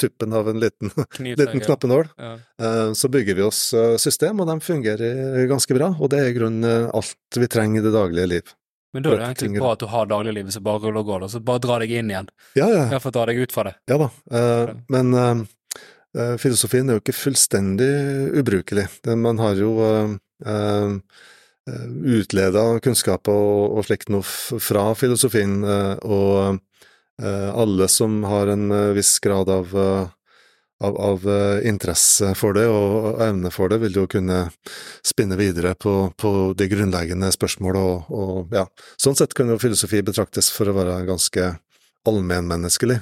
[0.00, 0.90] tuppen av en liten,
[1.20, 2.08] liten knappenål.
[2.16, 2.34] Ja.
[2.56, 3.66] Uh, Så bygger vi oss
[4.00, 5.92] system, og de fungerer ganske bra.
[6.00, 8.54] Og det er i grunnen alt vi trenger i det daglige liv.
[8.94, 11.26] Men da er det egentlig bra at du har dagliglivet som bare ruller og går,
[11.26, 12.30] og så bare dra deg inn igjen.
[12.54, 13.74] Ja, ja, I hvert fall dra deg ut fra det.
[13.90, 14.08] ja da.
[14.30, 17.90] Uh, Men eh, filosofien er jo ikke fullstendig
[18.38, 18.86] ubrukelig.
[19.18, 20.94] Man har jo uh,
[22.14, 26.60] utleda kunnskap og, og slikt noe fra filosofien, og
[27.24, 29.70] alle som har en viss grad av,
[30.82, 34.46] av, av eh, interesse for det og evne for det, vil jo kunne
[35.06, 38.66] spinne videre på, på de grunnleggende spørsmål, og, og ja,
[39.00, 41.54] sånn sett kan jo filosofi betraktes for å være ganske
[42.04, 42.98] allmennmenneskelig,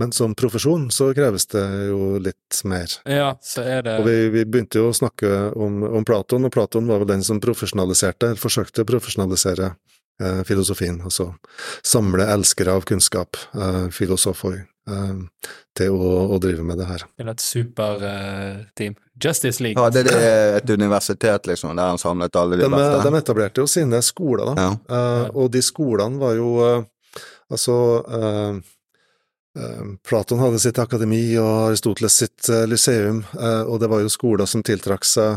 [0.00, 2.92] men som profesjon så kreves det jo litt mer.
[3.04, 6.54] Ja, så er det Og vi, vi begynte jo å snakke om, om Platon, og
[6.54, 9.74] Platon var vel den som profesjonaliserte, forsøkte å profesjonalisere
[10.22, 11.34] eh, filosofien, altså
[11.84, 14.64] samle elskere av kunnskap, eh, filosofer, eh,
[15.76, 17.02] til å, å drive med det her.
[17.18, 18.94] til et superteam.
[19.18, 19.80] Justice League.
[19.80, 23.00] Ja, det, det er et universitet, liksom, der han samlet alle de De, beste.
[23.08, 24.66] de etablerte jo sine skoler, da.
[24.66, 24.76] Ja.
[24.86, 26.84] Uh, og de skolene var jo uh,
[27.46, 27.72] Altså
[28.10, 28.56] eh,
[29.62, 34.10] eh, Platon hadde sitt akademi og Aristoteles sitt eh, lyseum, eh, og det var jo
[34.10, 35.36] skoler som tiltrakk seg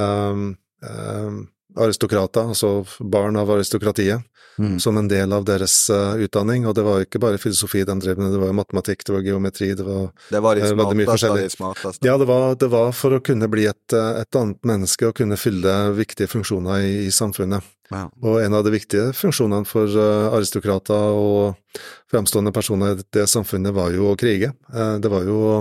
[0.00, 0.40] eh,
[0.88, 1.36] eh,
[1.84, 2.70] aristokrater, altså
[3.12, 4.24] barn av aristokratiet,
[4.58, 4.78] Mm.
[4.80, 6.66] som en del av deres uh, utdanning.
[6.68, 9.16] Og det var jo ikke bare filosofi de drev med, det var jo matematikk, det
[9.16, 11.42] var geometri, det var Det var de Eh, mye smarteste av forskjellig.
[11.42, 12.06] de smarteste.
[12.06, 15.14] Ja, det var, det var for å kunne bli et, eh, et annet menneske og
[15.18, 17.62] kunne fylle viktige funksjoner i, i samfunnet.
[17.90, 18.08] Wow.
[18.22, 19.90] Og en av de viktige funksjonene for
[20.32, 21.76] aristokrater og
[22.10, 24.54] fremstående personer i det samfunnet var jo å krige.
[24.72, 25.56] Det var jo å,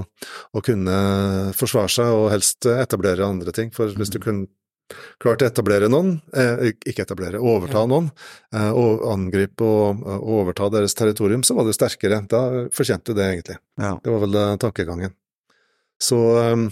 [0.55, 3.73] å kunne forsvare seg og helst etablere andre ting.
[3.75, 4.47] For hvis du kunne
[5.23, 8.11] klart å etablere noen, eh, ikke etablere, overta noen,
[8.53, 12.21] eh, og angripe og, og overta deres territorium, så var du sterkere.
[12.29, 13.57] Da fortjente du det, egentlig.
[13.81, 13.95] Ja.
[14.03, 15.15] Det var vel eh, tankegangen.
[16.01, 16.19] Så
[16.53, 16.71] um,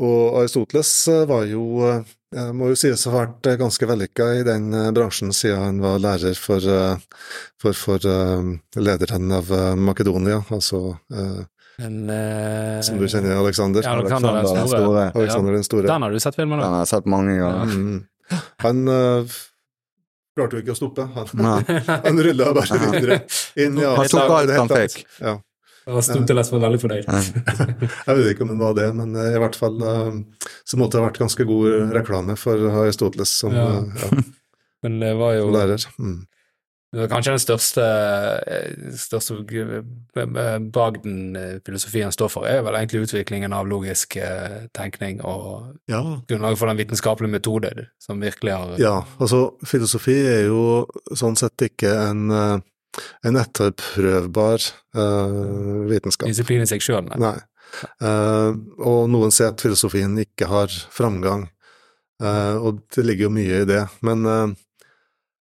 [0.00, 4.28] Og Aristoteles eh, var jo eh, må jo sies å ha vært eh, ganske vellykka
[4.38, 7.26] i den eh, bransjen siden han var lærer for, eh,
[7.60, 8.46] for, for eh,
[8.80, 11.42] lederen av eh, Makedonia, altså eh,
[11.80, 13.84] En, eh, som du kjenner, Aleksander.
[13.84, 14.80] Ja, Alexander den Alexander den store.
[14.80, 15.04] store.
[15.14, 15.86] Alexander den store.
[15.88, 17.76] Den har du sett filmen Den har jeg sett mange ganger.
[17.76, 18.00] Mm.
[18.62, 19.38] Han uh,
[20.36, 21.06] klarte jo ikke å stoppe.
[21.14, 21.60] Han, Nei.
[22.06, 23.22] han rulla bare videre
[23.58, 23.94] inn ja.
[23.98, 24.98] Han tok alt han fikk han tatt.
[24.98, 25.14] fikk.
[25.24, 25.38] Ja.
[25.90, 27.06] Og Stumteles var veldig fornøyd.
[28.06, 30.18] Jeg vet ikke om det var det, men eh, i hvert fall eh,
[30.68, 33.80] så måtte det ha vært ganske god reklame for Aristoteles som, Ja.
[33.80, 34.10] ja,
[34.84, 35.86] Men det var jo som lærer.
[35.98, 36.20] Mm.
[36.90, 37.82] Det er kanskje den største,
[38.50, 39.36] eh, største
[40.74, 46.02] bragden eh, filosofien står for, er vel egentlig utviklingen av logisk eh, tenkning og Ja.
[46.26, 47.70] grunnlaget for den vitenskapelige metode
[48.02, 52.58] som virkelig har ja, altså filosofi er jo sånn sett ikke en, eh,
[53.22, 54.66] en etterprøvbar
[54.98, 56.26] uh, vitenskap.
[56.26, 57.06] disiplin i seg sjøl.
[57.22, 57.36] Nei.
[58.02, 58.50] Eh,
[58.82, 61.46] og noen sier at filosofien ikke har framgang,
[62.18, 63.84] uh, og det ligger jo mye i det.
[64.02, 64.56] Men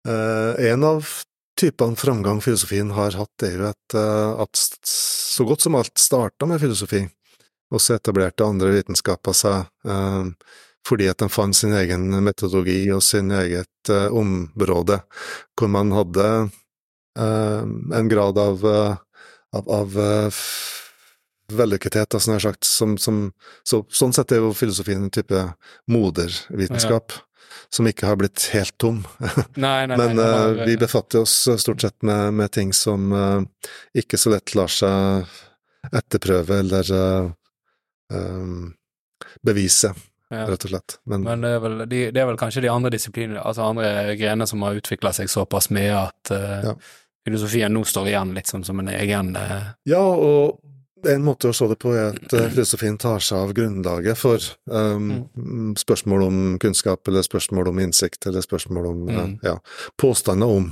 [0.07, 1.07] Uh, eh, en av
[1.59, 6.47] typene framgang filosofien har hatt, er jo at, eh, at så godt som alt starta
[6.47, 7.03] med filosofi,
[7.69, 10.31] og så etablerte andre vitenskaper seg eh,
[10.87, 15.01] fordi at de fant sin egen metodologi og sin eget eh, område,
[15.59, 16.31] hvor man hadde
[17.19, 19.95] en grad av, av, av
[21.51, 23.17] vellykkethet, altså som, som
[23.67, 25.41] så, Sånn sett er jo filosofien en type
[25.91, 27.11] modervitenskap,
[27.69, 29.03] som ikke har blitt helt tom.
[29.55, 33.41] Nei, nei, Men nei, eh, vi befatter oss stort sett med, med ting som uh,
[33.97, 35.29] ikke så lett lar seg
[35.95, 37.31] etterprøve eller uh,
[38.13, 38.71] um,
[39.45, 39.93] bevise,
[40.29, 40.45] ja.
[40.45, 40.97] rett og slett.
[41.09, 44.15] Men, Men det er, vel, de, det er vel kanskje de andre disiplinene, altså andre
[44.19, 46.73] grener som har utvikla seg såpass mye at uh, Ja.
[47.25, 50.59] filosofien nå står igjen litt sånn som en egen eh, Ja, og
[51.07, 54.43] en måte å se det på er at eh, filosofien tar seg av grunnlaget for
[54.71, 59.33] um, spørsmål om kunnskap, eller spørsmål om innsikt, eller spørsmål om eh, Mm.
[59.43, 59.57] ja,
[59.99, 60.69] påstander om,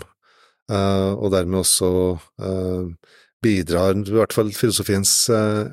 [0.72, 3.12] uh, og dermed også uh,
[3.44, 5.68] bidrar, i hvert fall filosofiens uh,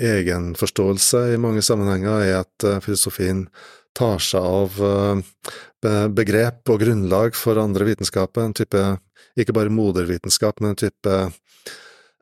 [0.00, 3.48] egenforståelse i mange sammenhenger, er at filosofien
[3.92, 4.78] tar seg av
[6.14, 8.80] begrep og grunnlag for andre vitenskaper, en type,
[9.36, 11.18] ikke bare modervitenskap, men en type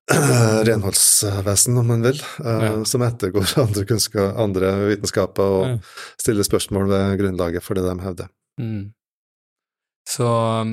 [0.68, 2.84] renholdsvesen, om man vil, eh, Ja.
[2.84, 5.78] som ettergår andre, andre vitenskaper og Ja.
[6.20, 8.28] stiller spørsmål ved grunnlaget for det de hevder.
[8.60, 8.92] mm.
[10.08, 10.24] Så
[10.62, 10.70] um,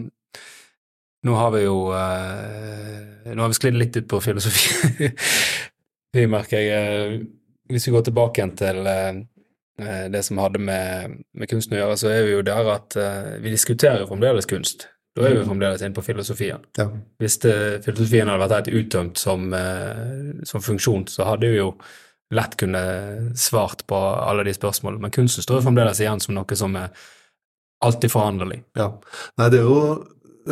[1.27, 5.09] nå har vi jo eh, Nå har vi sklidd litt ut på filosofi,
[6.15, 6.71] vi merker jeg.
[6.71, 7.25] eh,
[7.67, 8.83] hvis vi går tilbake igjen til
[10.13, 12.95] det som hadde med, med kunsten å gjøre, så er vi jo der at
[13.43, 14.85] vi diskuterer fremdeles kunst.
[15.15, 16.63] Da er vi jo fremdeles inne på filosofien.
[16.75, 16.89] Ja.
[17.23, 17.55] Hvis det,
[17.85, 21.69] filosofien hadde vært helt uttømt som, eh, som funksjon, så hadde vi jo
[22.35, 22.81] lett kunne
[23.39, 25.05] svart på alle de spørsmålene.
[25.05, 26.91] Men kunsten står jo fremdeles igjen som noe som er
[27.85, 28.61] alltid forhandlerlig.
[28.75, 28.91] Ja.
[29.39, 29.81] Nei, det er jo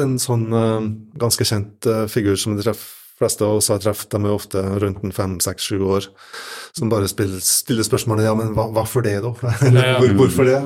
[0.04, 0.86] en sånn uh,
[1.20, 2.74] ganske kjent uh, figur som de
[3.20, 4.10] fleste av oss har truffet.
[4.14, 6.08] De er jo ofte rundt en fem, seks, sju år,
[6.78, 9.34] som bare spiller, stiller spørsmålet ja, men hva, for det, da?
[9.74, 9.98] Ja.
[10.00, 10.60] hvor, hvorfor det?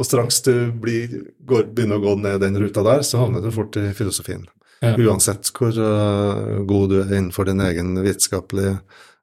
[0.00, 1.12] Og straks du blir,
[1.44, 4.46] går, begynner å gå ned den ruta der, så havner du fort i filosofien.
[4.80, 4.94] Ja.
[4.96, 8.78] Uansett hvor uh, god du er innenfor din egen vitenskapelige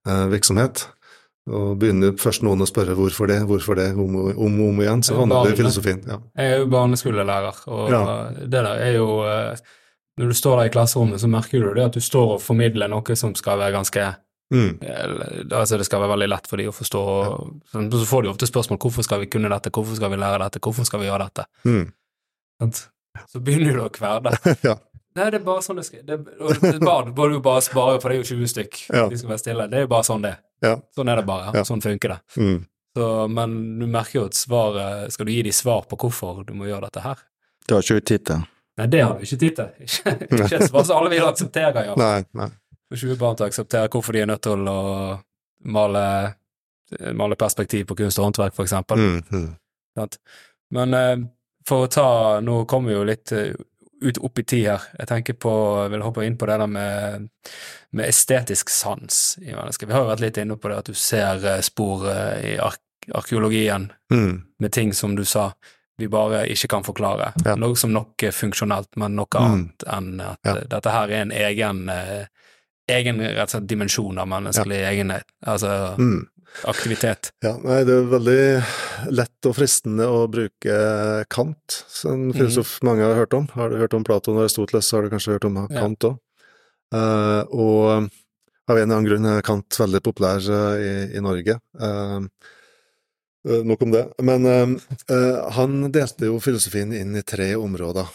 [0.06, 0.84] uh, virksomhet.
[1.48, 5.02] Og begynner først noen å spørre hvorfor det, hvorfor det, om og om, om igjen,
[5.08, 6.04] så havner du i filosofien.
[6.06, 6.20] Ja.
[6.38, 8.04] Jeg er jo barneskolelærer, og Ja.
[8.38, 9.58] det der er jo uh,
[10.18, 12.90] Når du står der i klasserommet, så merker du det at du står og formidler
[12.90, 14.06] noe som skal være ganske
[14.54, 14.80] Mm.
[15.52, 17.04] Altså, det skal være veldig lett for de å forstå.
[17.74, 17.82] Ja.
[17.92, 20.62] Så får de ofte spørsmål hvorfor skal vi kunne dette, hvorfor skal vi lære dette,
[20.64, 21.48] hvorfor skal vi gjøre dette?
[21.68, 21.90] Mm.
[23.28, 24.34] Så begynner du å kverne.
[24.68, 24.78] ja.
[25.18, 28.14] Nei, det er bare sånn det skal det, og det bare, du bare sparer, for
[28.14, 28.82] det er jo 20 stykk.
[28.94, 29.06] Ja.
[29.10, 29.70] De skal være stille.
[29.72, 30.36] Det er jo bare sånn det.
[30.66, 30.76] Ja.
[30.96, 31.54] Sånn er det bare.
[31.58, 31.64] Ja.
[31.68, 32.20] Sånn funker det.
[32.38, 32.60] Mm.
[32.98, 36.56] Så, men du merker jo at svaret Skal du gi dem svar på hvorfor du
[36.58, 37.20] må gjøre dette her?
[37.68, 38.46] Det har ikke vi tid til.
[38.78, 39.70] Nei, det har du ikke tid til.
[40.38, 41.96] Ikke, et svar som alle vil akseptere, ja.
[42.90, 42.98] Nei.
[43.00, 45.20] For 20 barn til å akseptere hvorfor de er nødt til å
[45.66, 46.04] male,
[47.14, 48.98] male perspektiv på kunst og håndverk, for eksempel.
[48.98, 49.24] Mm.
[49.32, 50.08] Mm.
[50.72, 51.18] Men eh,
[51.68, 53.54] for å ta Nå kommer vi jo litt eh,
[54.02, 54.82] ut opp i tid her.
[55.00, 55.52] Jeg tenker på,
[55.84, 57.30] jeg vil hoppe inn på det der med,
[57.98, 59.88] med estetisk sans i mennesket.
[59.90, 62.80] Vi har jo vært litt inne på det at du ser eh, spor i ark
[63.16, 64.42] arkeologien Mm.
[64.60, 65.54] med ting som du sa
[65.98, 67.30] vi bare ikke kan forklare.
[67.46, 67.56] Ja.
[67.56, 69.46] Noe som nok er funksjonelt, men noe Mm.
[69.48, 70.54] annet enn at Ja.
[70.76, 72.26] dette her er en egen eh,
[72.92, 76.28] egen rett og slett dimensjon av menneskelig egenhet, altså Mm.
[76.66, 77.32] aktivitet.
[77.44, 80.78] Ja, nei, det er veldig lett og fristende å bruke
[81.30, 83.48] Kant, en filosof mange har hørt om.
[83.54, 86.18] Har du hørt om Platon og Aristoteles, så har du kanskje hørt om Kant òg.
[87.52, 88.10] og
[88.70, 91.60] av en eller annen grunn er Kant veldig populær uh, i, i Norge.
[91.80, 94.06] Eh, nok om det.
[94.28, 94.44] Men
[95.56, 98.10] han delte jo filosofien inn i tre områder.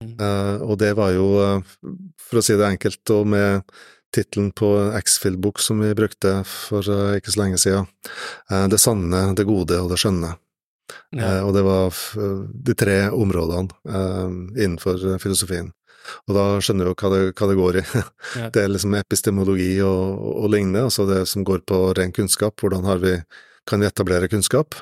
[0.00, 0.14] Mm.
[0.64, 1.26] Og det var jo,
[2.16, 3.74] for å si det enkelt, og med
[4.14, 7.90] tittelen på X-Fill-bok som vi brukte for eh, ikke så lenge siden,
[8.50, 10.34] eh, Det sanne, det gode og det skjønne.
[11.14, 11.36] Ja.
[11.36, 11.94] Eh, og det var
[12.50, 13.70] de tre områdene
[14.58, 15.70] innenfor filosofien.
[16.26, 17.86] Og da skjønner du jo hva det, hva det går i.
[18.40, 18.46] Ja.
[18.54, 22.54] Det er liksom epistemologi og, og, lignende, altså det som går på ren kunnskap.
[22.62, 23.16] Hvordan har vi,
[23.66, 24.78] kan vi etablere kunnskap?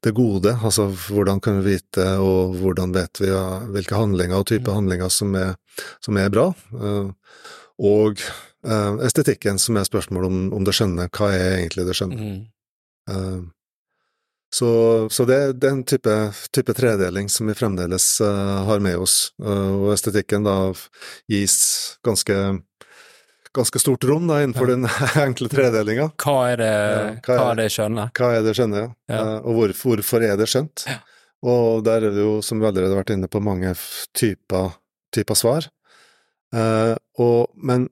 [0.00, 3.28] Det gode, altså hvordan kan vi vite, og hvordan vet vi
[3.74, 5.52] hvilke handlinger og type handlinger som er,
[6.00, 6.46] som er bra?
[7.76, 8.22] Og
[8.66, 11.08] eh, estetikken, som er spørsmålet om, om det skjønne.
[11.14, 12.16] Hva er egentlig det skjønne?
[12.26, 12.40] Mm.
[13.10, 13.44] Uh,
[14.56, 14.68] så,
[15.12, 16.12] så det, det er en type,
[16.54, 20.54] type tredeling som vi fremdeles uh, har med oss, og estetikken da
[21.30, 21.56] gis
[22.06, 22.36] ganske,
[23.56, 24.76] ganske stort rom da innenfor Ja.
[24.76, 24.88] den
[25.26, 26.08] enkle tredelinga.
[26.22, 26.72] Hva er det,
[27.26, 28.08] hva er- det skjønne?
[28.16, 28.90] Hva er det skjønne, ja.
[29.12, 29.20] Ja.
[29.42, 30.86] Og hvorfor, hvorfor er det skjønt?
[30.88, 30.98] Ja.
[31.46, 33.74] Og der er det jo, som vi allerede har vært inne på, mange
[34.16, 34.72] typer,
[35.14, 35.66] typer svar.
[36.54, 37.90] Eh, og, men,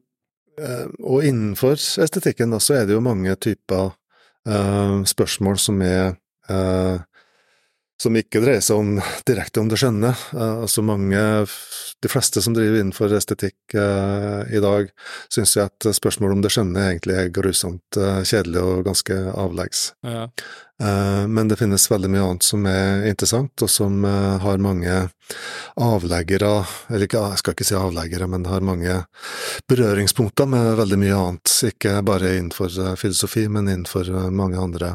[1.02, 3.94] og innenfor estetikken da, så er det jo mange typer
[4.46, 6.14] eh, spørsmål som er
[6.50, 7.00] eh,
[8.01, 10.11] som ikke dreier seg om direkte om det skjønne.
[10.34, 11.22] Eh, altså mange,
[12.03, 14.90] de fleste som driver innenfor estetikk uh, i dag,
[15.32, 19.88] syns jo at spørsmålet om det skjønne egentlig er grusomt uh, kjedelig og ganske avleggs.
[20.05, 20.28] Ja.
[21.30, 24.97] Men det finnes veldig mye annet som er interessant, og som har mange
[25.78, 26.49] avleggere,
[26.90, 28.97] eller ikke, jeg skal ikke si avleggere, men har mange
[29.70, 31.55] berøringspunkter med veldig mye annet.
[31.70, 34.90] Ikke bare innenfor filosofi, men innenfor mange andre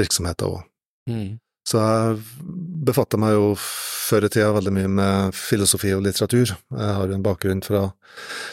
[0.00, 0.64] virksomheter òg.
[1.12, 1.36] Mhm.
[1.68, 2.20] Så jeg
[2.88, 3.52] befatta meg jo
[4.08, 6.54] før i tida veldig mye med filosofi og litteratur.
[6.54, 7.82] Jeg har jo en bakgrunn fra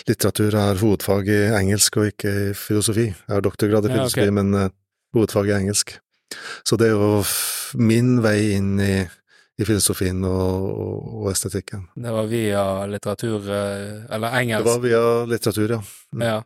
[0.09, 3.05] litteratur, jeg har hovedfag i engelsk og ikke i filosofi.
[3.13, 4.74] Jeg har doktorgrad i Ja, filosofi, men eh,
[5.16, 5.95] hovedfag i engelsk.
[6.68, 7.22] Så det er jo
[7.80, 8.95] min vei inn i,
[9.55, 11.88] i filosofien og, og, og estetikken.
[11.95, 14.66] Det var via litteratur, eller engelsk?
[14.66, 15.82] Det var via litteratur, ja.
[16.11, 16.26] Mm.
[16.28, 16.38] Ja.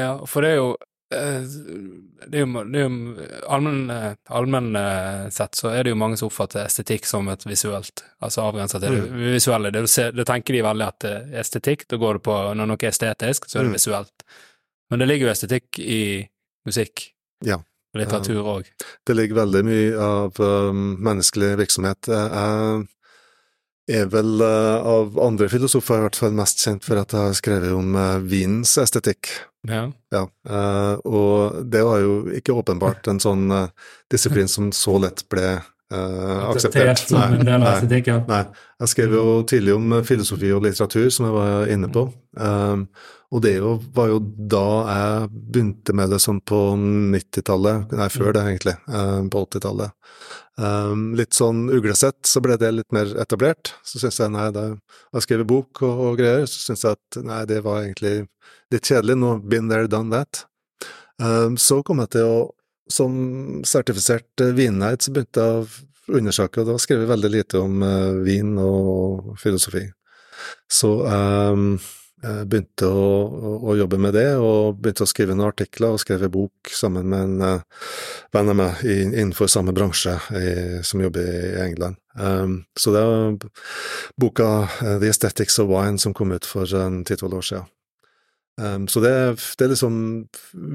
[0.00, 4.76] Ja, for det er jo eh, det er jo, det er jo allmenn, eh, allmenn
[4.78, 8.80] eh, sett så er det jo mange som oppfatter estetikk som et visuelt, altså avgrensa
[8.80, 9.18] til det Mm.
[9.34, 9.70] visuelle.
[9.74, 9.84] Det,
[10.16, 11.08] det tenker de veldig at
[11.42, 13.78] estetikk, da går det på når noe er estetisk, så er det Mm.
[13.80, 14.26] visuelt.
[14.90, 16.28] Men det ligger jo estetikk i
[16.66, 17.12] musikk.
[17.44, 17.58] Ja.
[17.94, 18.68] Litteratur òg.
[19.04, 22.08] Det ligger veldig mye av um, menneskelig virksomhet.
[22.08, 22.86] Jeg
[23.90, 27.38] er vel uh, av andre filosofer i hvert fall mest kjent for at jeg har
[27.38, 29.30] skrevet om uh, vinens estetikk.
[29.68, 29.86] Ja.
[30.14, 33.46] Ja, uh, og det var jo ikke åpenbart en sånn
[34.10, 35.60] disiplin som så lett ble
[35.92, 37.04] uh, akseptert.
[37.12, 38.42] Nei, nei, nei.
[38.82, 42.06] Jeg skrev jo tidlig om uh, filosofi og litteratur, som jeg var inne på.
[42.40, 42.86] Um,
[43.32, 48.36] og det jo, var jo da jeg begynte med det sånn på 90-tallet, nei, før
[48.36, 49.96] det egentlig, um, på 80-tallet.
[50.60, 53.72] Um, litt sånn uglesett, så ble det litt mer etablert.
[53.88, 57.20] Så syns jeg nei, da jeg skrev bok og, og greier, så syns jeg at
[57.24, 58.26] nei, det var egentlig
[58.72, 59.16] litt kjedelig.
[59.20, 60.44] Nå, been there, done that.
[61.60, 62.36] Så kom jeg til å,
[62.92, 67.62] som sertifisert uh, vinneid, så begynte jeg å undersøke, og da skrev jeg veldig lite
[67.62, 69.86] om uh, vin og filosofi.
[70.70, 71.76] Så um,
[72.22, 73.06] jeg begynte å,
[73.58, 77.08] å, jobbe med det, og begynte å skrive noen artikler, og skrev en bok sammen
[77.10, 77.84] med en uh,
[78.34, 80.48] venn av meg innenfor samme bransje i,
[80.86, 81.98] som jobber i England.
[82.14, 83.38] Um, så det var
[84.20, 84.48] boka
[84.80, 87.70] The Aesthetics of Wine som kom ut for en ti-tolv år siden.
[88.60, 89.10] Um, så det,
[89.56, 89.94] det, er liksom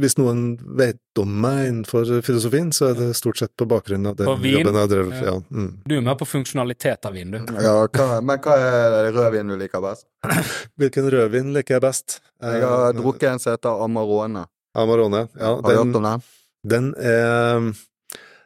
[0.02, 4.16] Hvis noen vet om meg innenfor filosofien, så er det stort sett på bakgrunn av
[4.18, 5.20] den jobben jeg har drevet.
[5.22, 5.36] Ja.
[5.54, 5.68] Mm.
[5.86, 7.38] Du er mer på funksjonalitet av vin, du.
[7.62, 10.08] Ja, hva, men hva er rødvin du liker best?
[10.82, 12.18] Hvilken rødvin liker jeg best?
[12.42, 14.48] Jeg har uh, drukket en som heter Amarone.
[14.78, 15.54] Amarone, ja.
[15.54, 16.26] Har du hørt om den?
[16.68, 17.62] Den er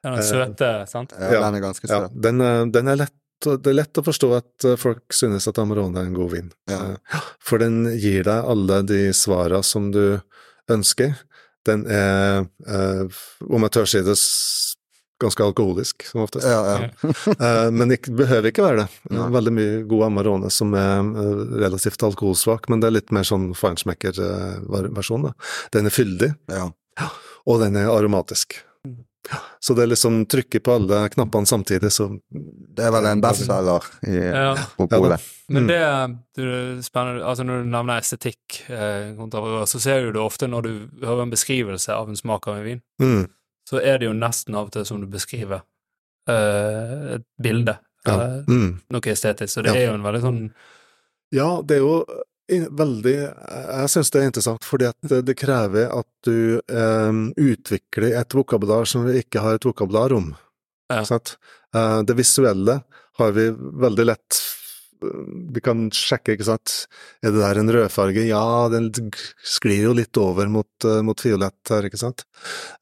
[0.02, 1.16] Den er søte, sant?
[1.16, 1.96] Ja, den er ganske søt.
[1.96, 2.44] Ja, den,
[2.76, 3.16] den er lett
[3.46, 6.52] det er lett å forstå at eh, folk synes at Amarone er en god vin.
[6.72, 6.80] Ja.
[6.94, 10.20] Eh, For den gir deg alle de svara som du
[10.72, 11.16] ønsker.
[11.68, 14.18] Den er, eh, om jeg tør si det,
[15.22, 16.48] ganske alkoholisk, som oftest.
[16.50, 17.50] Ja, ja.
[17.70, 19.02] men det behøver ikke være det.
[19.14, 19.28] Nei.
[19.36, 21.12] Veldig mye god Amarone som er
[21.62, 25.30] relativt alkoholsvak, men det er litt mer sånn feinschmecker-versjon.
[25.78, 26.66] Den er fyldig, ja.
[27.46, 28.58] og den er aromatisk.
[29.62, 33.86] Så det er liksom trykket på alle knappene samtidig, så Det er vel en bestselger
[34.08, 34.56] i, Ja.
[34.78, 35.22] på polet.
[35.50, 35.68] Men Mm.
[35.68, 40.48] det du, spennende, altså når du nevner estetikk eh, kontra så ser du det ofte
[40.50, 43.28] når du hører en beskrivelse av en smak av en vin, mm,
[43.70, 45.62] så er det jo nesten av og til som du beskriver
[46.28, 47.78] eh, et bilde.
[48.08, 48.14] ja.
[48.22, 48.82] eh, Mm.
[48.90, 49.54] noe estetisk.
[49.54, 49.80] Så det Ja.
[49.82, 50.52] er jo en veldig sånn
[51.32, 52.06] Ja, det er jo
[52.52, 58.36] veldig Jeg syns det er interessant, fordi at det, krever at du eh, utvikler et
[58.36, 60.34] vokabular som vi ikke har et vokabular om.
[60.92, 61.04] Ja.
[61.04, 62.82] Eh, det visuelle
[63.20, 63.50] har vi
[63.86, 64.42] veldig lett
[65.02, 66.74] Vi kan sjekke, ikke sant.
[67.26, 68.22] Er det der en rødfarge?
[68.28, 68.92] Ja, den
[69.42, 72.22] sklir jo litt over mot, eh, mot fiolett her, ikke sant.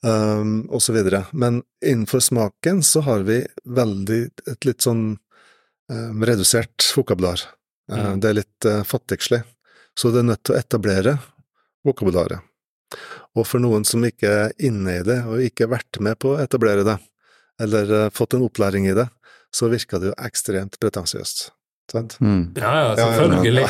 [0.03, 1.21] Um, og så videre.
[1.31, 4.19] Men innenfor smaken så har vi veldig
[4.51, 5.13] et litt sånn
[5.87, 7.45] eh, redusert vokabular.
[7.87, 8.19] Eh, Mm.
[8.19, 9.39] Det er litt uh, fattigslig.
[9.99, 11.17] Så det er nødt til å etablere
[11.84, 12.39] vokabularet.
[13.35, 16.34] Og for noen som ikke er inne i det, og ikke har vært med på
[16.34, 16.95] å etablere det,
[17.59, 19.09] eller eh, fått en opplæring i det,
[19.51, 21.49] så virker det jo ekstremt pretensiøst.
[21.91, 22.17] Sant?
[22.21, 22.43] Mm.
[22.59, 23.67] Ja, ja, Ja, ja, selvfølgelig.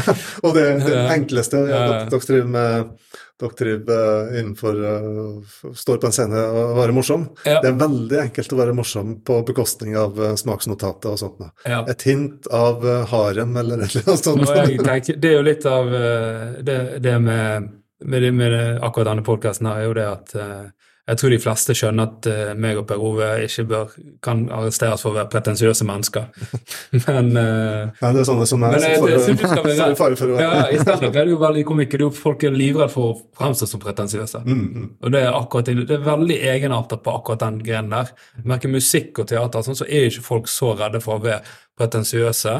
[0.44, 2.04] og det, det enkleste ja, Ja.
[2.10, 2.92] dere, driver med
[3.40, 7.26] dere driver eh, innenfor uh, Står på en scene og være morsom.
[7.46, 7.60] Ja.
[7.64, 11.40] Det er veldig enkelt å være morsom på bekostning av uh, smaksnotater og sånt.
[11.64, 11.82] Ja.
[11.88, 14.44] Et hint av uh, harem eller noe sånt.
[14.84, 17.70] Tenker, det er jo litt av eh, det, det med,
[18.04, 20.68] med, det, med det, akkurat denne podkasten her, er jo det at eh,
[21.10, 25.02] jeg tror de fleste skjønner at uh, meg og Per Ove ikke bør, kan arresteres
[25.02, 26.28] for å være pretensiøse mennesker.
[27.06, 29.96] Men uh, Nei, det er sånne som er Men, eh, for, det synes skal være-
[30.02, 32.04] fare for å være ja, i stedet er det jo veldig komikker.
[32.06, 34.42] Er Folk er livredde for å fremstå som pretensiøse.
[34.46, 34.88] Mm, mm.
[35.02, 38.12] Og det er akkurat det det er veldig egenartet på akkurat den grenen der.
[38.46, 41.42] Merker musikk og teater sånn, så er ikke folk så redde for å være
[41.80, 42.54] pretensiøse.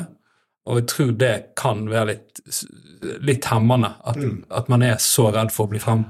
[0.71, 2.41] Og jeg tror det kan være litt,
[3.25, 4.43] litt hemmende, at, Mm.
[4.51, 6.05] at man er så redd for å bli frem.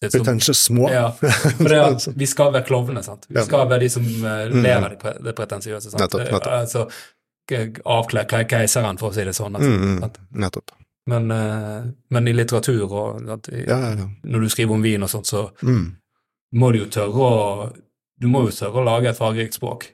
[0.00, 0.90] Som- Pretentious små.
[0.92, 3.26] ja, for det at vi skal være klovnene, sant.
[3.28, 4.62] Vi skal være de som eh, Mm.
[4.62, 5.90] ler av det, det pretensiøse.
[5.90, 6.00] sant.
[6.00, 6.46] Nettopp, nettopp.
[6.46, 6.88] Eh, Altså,
[7.84, 9.56] avkle keiseren, for å si det sånn.
[9.56, 10.10] Altså, Mm.
[10.44, 10.70] Nettopp.
[11.08, 14.06] Men, eh, men i litteratur og at, i, Ja, ja, ja.
[14.24, 15.96] når du skriver om vin og sånt, så Mm.
[16.54, 17.72] må du jo tørre å
[18.20, 19.92] Du må jo tørre å lage et fargerikt språk.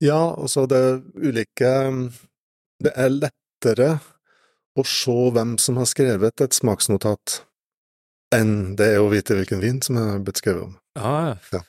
[0.00, 2.12] Ja, og så det er ulike
[2.82, 4.00] Det er lettere
[4.78, 7.42] å se hvem som har skrevet et smaksnotat,
[8.34, 10.74] enn det er å vite hvilken vin som er blitt skrevet om.
[10.98, 11.62] Ja,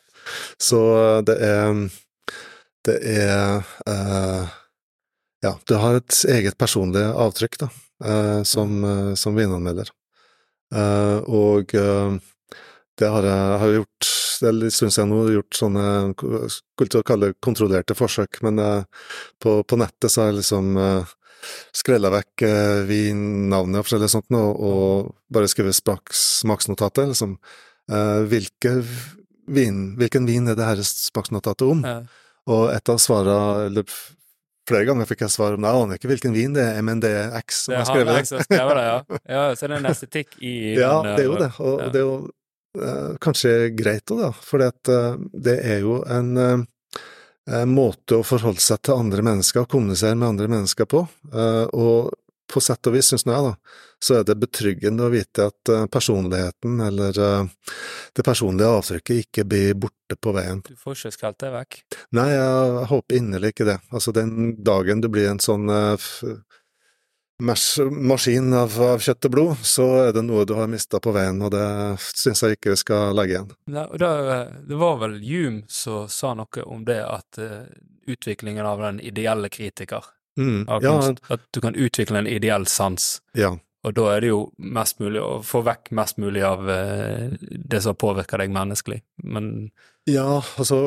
[0.61, 0.79] Så
[1.25, 1.77] det er
[2.85, 4.49] Det er uh,
[5.41, 7.69] Ja, du har et eget personlig avtrykk, da,
[8.05, 9.89] uh, som, uh, som vinanmelder.
[10.71, 12.11] Eh, og eh,
[12.99, 14.09] det har jeg har gjort
[14.41, 15.85] Det er en stund siden nå, gjort sånne
[16.15, 19.09] Skulle til å kalle det kontrollerte forsøk, men eh,
[19.41, 20.71] på, på nettet så har jeg liksom
[21.75, 27.11] skrella vekk uh, vinnavnet og forskjellig sånt, og, og bare skrive smaksnotatet.
[27.13, 27.37] Liksom.
[27.91, 28.75] Eh, hvilke
[29.51, 31.85] vin, hvilken vin er det her smaksnotatet om?
[31.87, 32.01] ja.
[32.49, 33.85] Og et av svarene, eller
[34.69, 37.01] flere ganger fikk jeg svar om det, jeg aner ikke hvilken vin det er, men
[37.03, 38.37] det er X som har skrevet det.
[38.37, 38.99] har skrevet det, ja.
[39.35, 39.43] ja.
[39.55, 41.89] Så det er en estetikk i Ja, den, det er jo eh, det, og ja.
[41.93, 42.15] det er jo
[42.81, 44.65] uh, kanskje greit òg, da, for
[45.47, 46.67] det er jo en eh, eh,
[47.67, 52.11] måte å forholde seg til andre mennesker, og kommunisere med andre mennesker på, eh, og
[52.51, 55.71] på sett og vis, syns nå jeg, da, så er det betryggende å vite at
[55.71, 57.73] eh, personligheten eller eh,
[58.17, 60.63] det personlige avtrykket ikke blir borte på veien.
[60.67, 61.81] Du får ikke skrelt det vekk.
[62.17, 63.77] Nei, jeg håper inderlig ikke det.
[63.91, 66.09] Altså, den dagen du blir en sånn eh,
[67.41, 71.41] maskin av, av kjøtt og blod, så er det noe du har mista på veien,
[71.41, 71.65] og det
[71.99, 73.51] syns jeg ikke vi skal legge igjen.
[73.73, 77.65] Nei, eh, det var vel Hume som sa noe om det, at uh,
[78.11, 80.05] utviklingen av den ideelle kritiker
[80.39, 80.69] Mm.
[80.69, 83.57] av Ja, kunst, At du kan utvikle en ideell sans, ja.
[83.83, 87.81] Og da er det jo mest mulig å få vekk mest mulig av uh, det
[87.81, 89.01] som påvirker deg menneskelig.
[89.23, 89.71] Men
[90.11, 90.77] Ja, altså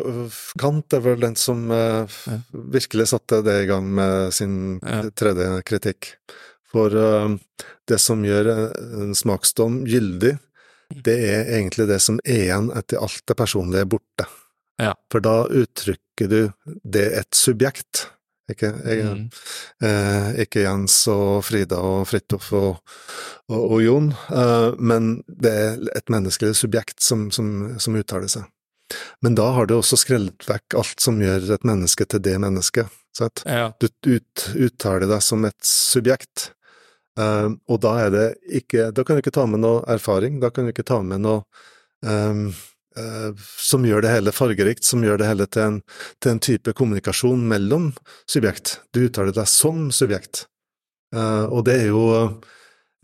[0.60, 2.06] Kant er vel den som Ja.
[2.52, 5.02] virkelig satte det i gang med sin Ja.
[5.10, 6.14] tredje kritikk.
[6.70, 7.36] For eh,
[7.88, 8.50] det som gjør
[9.04, 10.38] en smaksdom gyldig,
[11.04, 14.26] det er egentlig det som er igjen etter alt det personlige er borte.
[14.82, 14.94] Ja.
[15.10, 16.52] For da uttrykker du
[16.84, 18.08] det et subjekt.
[18.50, 19.30] Ikke, jeg, mm,
[19.80, 22.76] Eh, ikke Jens og Frida og Fridtjof og,
[23.48, 28.44] og, og Jon, eh, men det er et menneskelig subjekt som, som, som uttaler seg.
[29.24, 32.92] Men da har du også skrellet vekk alt som gjør et menneske til det mennesket.
[33.46, 36.50] Ja, Du ut, uttaler deg som et subjekt,
[37.18, 38.24] um, og da er det
[38.58, 41.22] ikke Da kan du ikke ta med noe erfaring, da kan du ikke ta med
[41.22, 41.44] noe
[42.02, 42.48] um,
[42.98, 45.78] uh, som gjør det hele fargerikt, som gjør det hele til en,
[46.18, 47.92] til en type kommunikasjon mellom
[48.26, 48.80] subjekt.
[48.90, 50.48] Du uttaler deg som subjekt,
[51.14, 52.04] uh, og det er jo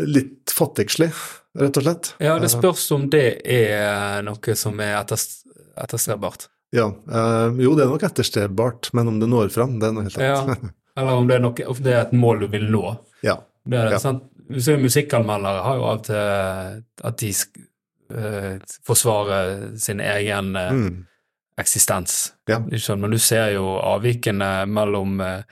[0.01, 1.11] litt fattigslig,
[1.59, 2.15] rett og slett.
[2.23, 5.40] ja, det spørs om det er noe som er etters,
[5.85, 6.48] etterstrebart.
[6.73, 10.02] Ja, øh, jo, det er nok etterstrebart, men om det når fram, det er noe
[10.07, 10.36] helt Ja.
[10.43, 10.70] annet.
[11.01, 12.97] Eller om det er, noe, om det er et mål du vil nå.
[13.23, 13.36] ja.
[13.66, 13.98] Det er det, Ja.
[13.98, 14.23] sant?
[14.51, 16.16] Du ser jo Musikkanmeldere har jo av og til
[17.05, 17.28] at de
[18.11, 21.07] eh, forsvarer sin egen øh, Mm.
[21.59, 22.32] eksistens.
[22.48, 22.59] Ja.
[22.73, 22.97] Ikke?
[22.97, 25.43] Men du ser jo avvikene mellom eh,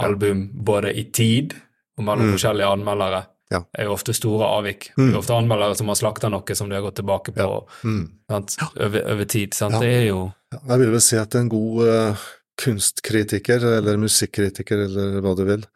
[0.00, 1.54] album både i tid
[1.98, 2.32] og mellom Mm.
[2.36, 3.22] forskjellige anmeldere.
[3.52, 3.60] Ja.
[3.76, 4.88] Er jo ofte store avvik.
[4.96, 5.08] Mm.
[5.08, 7.50] Det er ofte anmeldere som har slakta noe som de har gått tilbake på.
[7.84, 8.06] Mm.
[8.30, 8.56] sant?
[8.72, 9.52] Over, over tid.
[9.52, 10.22] Det er jo
[10.54, 12.24] Jeg vil vel si at en god uh,
[12.60, 15.66] kunstkritiker, eller musikkritiker, eller hva du vil,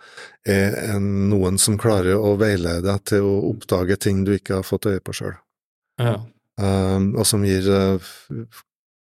[0.46, 4.66] er en, noen som klarer å veilede deg til å oppdage ting du ikke har
[4.66, 5.34] fått øye på sjøl,
[5.98, 6.14] ja.
[6.62, 8.14] og som gir uh,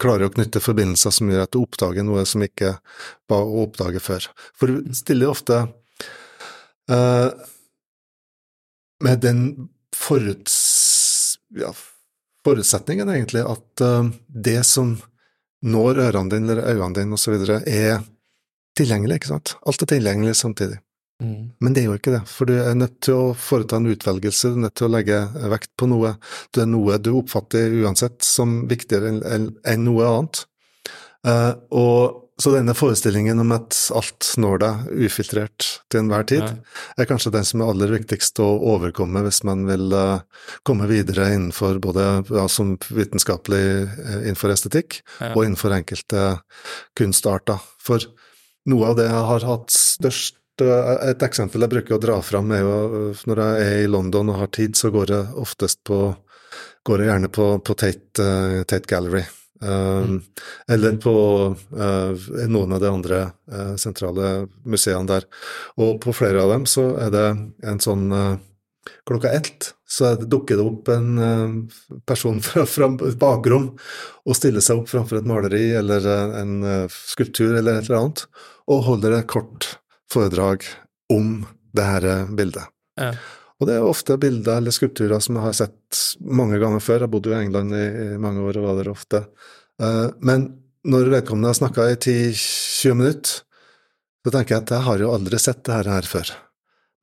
[0.02, 2.72] Klarer å knytte forbindelser som gjør at du oppdager noe som ikke
[3.30, 4.26] var å oppdage før.
[4.58, 5.60] For du stiller ofte
[6.90, 7.28] eh,
[9.02, 11.38] med den foruts...
[11.58, 11.74] Ja,
[12.46, 14.96] forutsetningen, egentlig, at uh, det som
[15.62, 17.36] når ørene dine eller øynene dine osv.,
[17.68, 18.00] er
[18.78, 19.56] tilgjengelig, ikke sant?
[19.68, 20.80] Alt er tilgjengelig samtidig.
[21.22, 21.52] Mm.
[21.62, 24.50] Men det er jo ikke det, for du er nødt til å foreta en utvelgelse,
[24.50, 25.20] du er nødt til å legge
[25.54, 26.16] vekt på noe.
[26.50, 30.44] Det er noe du oppfatter uansett som viktigere enn- noe annet.
[31.22, 36.56] Uh, og så denne forestillingen om at alt når deg ufiltrert til enhver tid, Ja.
[36.98, 40.22] er kanskje den som er aller viktigst å overkomme hvis man vil eh,
[40.68, 45.34] komme videre innenfor både ja, som vitenskapelig eh, innenfor estetikk Ja.
[45.36, 46.26] og innenfor enkelte
[46.98, 47.60] kunstarter.
[47.82, 48.00] For
[48.70, 52.52] noe av det jeg har hatt størst eh, Et eksempel jeg bruker å dra fram,
[52.54, 56.16] er jo når jeg er i London og har tid, så går jeg oftest på
[56.84, 58.26] Går jeg gjerne på, på Tate,
[58.66, 59.22] Tate Gallery.
[59.62, 60.24] Um,
[60.68, 61.12] Eller på
[61.78, 63.20] eh, noen av de andre
[63.52, 65.28] eh, sentrale museene der.
[65.78, 67.28] Og på flere av dem så er det
[67.70, 68.40] en sånn eh,
[69.06, 71.68] Klokka ett så er dukker det opp en
[72.10, 73.68] person fra, fra et bakrom
[74.26, 76.08] og stiller seg opp framfor et maleri eller
[76.40, 76.56] en
[76.90, 78.24] skulptur eller et eller annet,
[78.66, 79.68] og holder et kort
[80.10, 80.66] foredrag
[81.14, 81.44] om
[81.78, 82.74] det her bildet.
[82.98, 83.12] Ja.
[83.62, 87.06] Og det er ofte bilder eller skulpturer som jeg har sett mange ganger før.
[87.06, 87.84] Jeg bodde jo i England i,
[88.16, 89.22] i mange år og var der ofte.
[89.82, 90.48] Eh, men
[90.90, 93.44] når vedkommende har snakka i 10-20 minutter,
[94.26, 96.32] så tenker jeg at jeg har jo aldri sett det her, her før.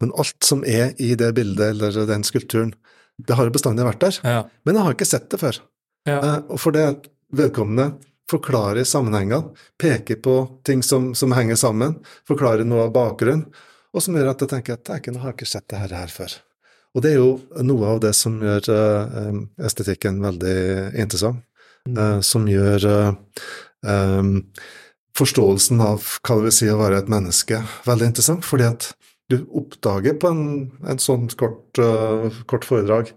[0.03, 2.75] Men alt som er i det bildet eller den skulpturen,
[3.19, 4.19] det har jo bestandig vært der.
[4.27, 4.43] Ja.
[4.67, 5.63] Men jeg har ikke sett det før.
[6.11, 6.19] Ja.
[6.19, 6.89] Eh, og for det
[7.39, 7.93] vedkommende
[8.29, 10.37] forklarer sammenhengene, peker på
[10.67, 11.97] ting som, som henger sammen,
[12.29, 13.47] forklarer noe av bakgrunnen,
[13.95, 16.35] og som gjør at jeg tenker at jeg har ikke sett det her, her før.
[16.97, 20.59] Og det er jo noe av det som gjør eh, estetikken veldig
[20.99, 21.43] interessant,
[21.91, 24.39] eh, som gjør eh,
[25.19, 28.93] forståelsen av hva det vil si å være et menneske veldig interessant, fordi at
[29.29, 30.45] du oppdager på en,
[30.89, 33.11] en sånn kort, uh, kort foredrag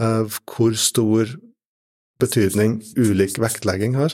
[0.00, 1.30] uh, hvor stor
[2.20, 4.12] betydning ulik vektlegging har,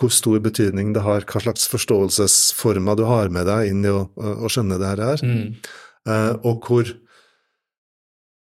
[0.00, 4.06] hvor stor betydning det har, hva slags forståelsesformer du har med deg inn i å,
[4.16, 5.54] å skjønne det her, Mm.
[6.08, 6.88] Uh, og hvor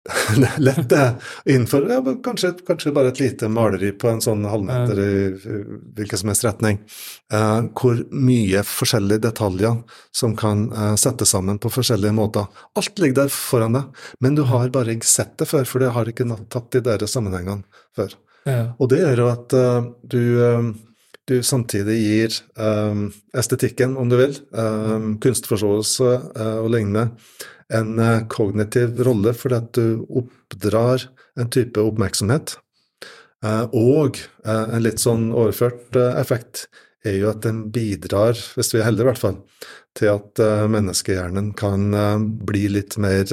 [0.58, 5.12] lett det ja, kanskje, kanskje bare et lite maleri på en sånn halvmeter i
[5.96, 6.80] hvilken som helst retning,
[7.32, 9.78] eh, hvor mye forskjellige detaljer
[10.12, 12.50] som kan eh, settes sammen på forskjellige måter.
[12.76, 15.94] Alt ligger der foran deg, men du har bare ikke sett det før, for det
[15.96, 17.64] har ikke tatt de deres sammenhengene
[17.96, 18.12] før.
[18.44, 18.74] Ja.
[18.76, 20.68] Og det gjør jo at uh, du, uh,
[21.24, 24.36] du samtidig gir uh, estetikken, om du vil,
[25.24, 26.12] kunstforståelse
[26.60, 27.08] og lignende,
[27.74, 31.08] en eh, kognitiv rolle, fordi at du oppdrar
[31.40, 32.56] en type oppmerksomhet.
[33.44, 36.66] Eh, og eh, en litt sånn overført effekt
[37.04, 39.36] er jo at den bidrar, hvis vi er heldige i hvert fall,
[39.96, 41.92] til at eh, menneskehjernen kan
[42.48, 43.28] bli litt mer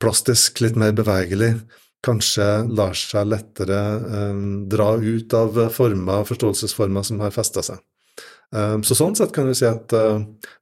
[0.00, 1.54] plastisk, litt mer bevegelig,
[2.04, 3.78] kanskje lar seg lettere
[4.70, 7.80] dra ut av former, forståelsesformer som har festa seg.
[8.84, 9.90] Så sånn sett kan vi si at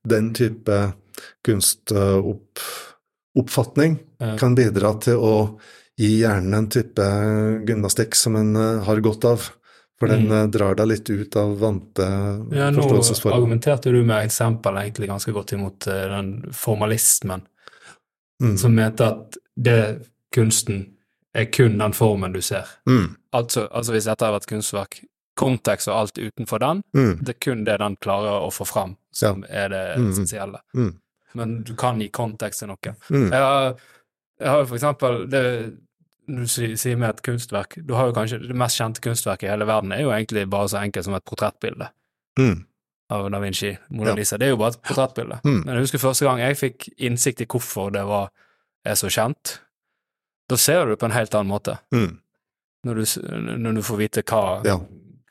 [0.09, 0.79] den type
[1.45, 4.37] kunstoppfatning Ja.
[4.39, 5.59] kan bidra til å
[5.99, 7.03] gi hjernen en type
[7.67, 9.51] gymnastikk som en eh, har godt av.
[9.99, 10.33] For den Mm.
[10.33, 12.03] eh, drar deg litt ut av vante
[12.55, 12.83] Ja, nå
[13.33, 17.43] argumenterte du med eksempel egentlig ganske godt imot eh, den formalismen,
[18.41, 18.57] Mm.
[18.59, 20.87] som mente at det kunsten
[21.35, 22.65] er kun den formen du ser.
[22.87, 23.17] Mm.
[23.33, 25.05] Altså, altså hvis dette har vært kunstverk,
[25.37, 27.19] kontekst og alt utenfor den, Mm.
[27.25, 30.11] det er kun det den klarer å få fram som er det Mm.
[30.13, 30.61] essensielle.
[30.77, 30.95] Mm.
[31.39, 32.95] Men du kan gi kontekst til noe.
[33.11, 33.29] Mm.
[33.33, 33.77] Jeg har,
[34.41, 35.43] jeg har jo for eksempel det,
[36.29, 39.65] du sier, med et kunstverk Du har jo kanskje Det mest kjente kunstverket i hele
[39.65, 41.89] verden er jo egentlig bare så enkelt som et portrettbilde
[42.39, 42.59] Mm.
[43.11, 44.15] av da Vinci, Mona Ja.
[44.15, 44.37] Lisa.
[44.39, 45.41] Det er jo bare et portrettbilde.
[45.45, 45.63] Mm.
[45.65, 48.29] Men jeg husker første gang jeg fikk innsikt i hvorfor det var,
[48.85, 49.57] er så kjent.
[50.49, 52.19] Da ser du det på en helt annen måte, Mm.
[52.87, 53.05] når du,
[53.59, 54.77] når du får vite hva, Ja.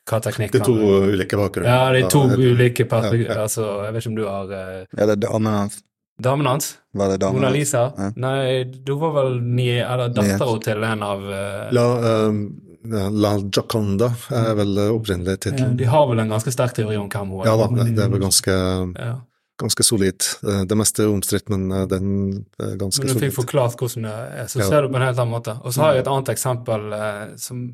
[0.09, 0.73] hva teknikken De to
[1.13, 1.69] ulike bakgrunner.
[1.69, 3.29] Ja, det er to Ja, ulike perspektiver.
[3.29, 3.41] Ja, ja.
[3.45, 5.84] Altså, jeg vet ikke om du har eh, Er det damen hans?
[6.18, 6.77] Damen hans?
[6.94, 7.49] Var det damen Mona?
[7.53, 7.91] Lisa?
[7.98, 8.10] Ja.
[8.15, 14.56] Nei, du var vel eller dattera til en av uh, La, eh, La Gioconda er
[14.57, 15.68] vel opprinnelig ja.
[15.77, 17.52] De har vel en ganske sterk teori om hvem hun er.
[17.52, 18.56] Ja da, det det er vel ganske,
[18.98, 19.14] Ja.
[19.61, 20.26] ganske solid.
[20.41, 24.10] Eh, Det meste er omstridt, men eh, den er ganske Men du fikk forklart hvordan
[24.10, 25.60] det er, så ser du på en helt annen måte.
[25.61, 27.69] Og så har jeg et annet eksempel uh, som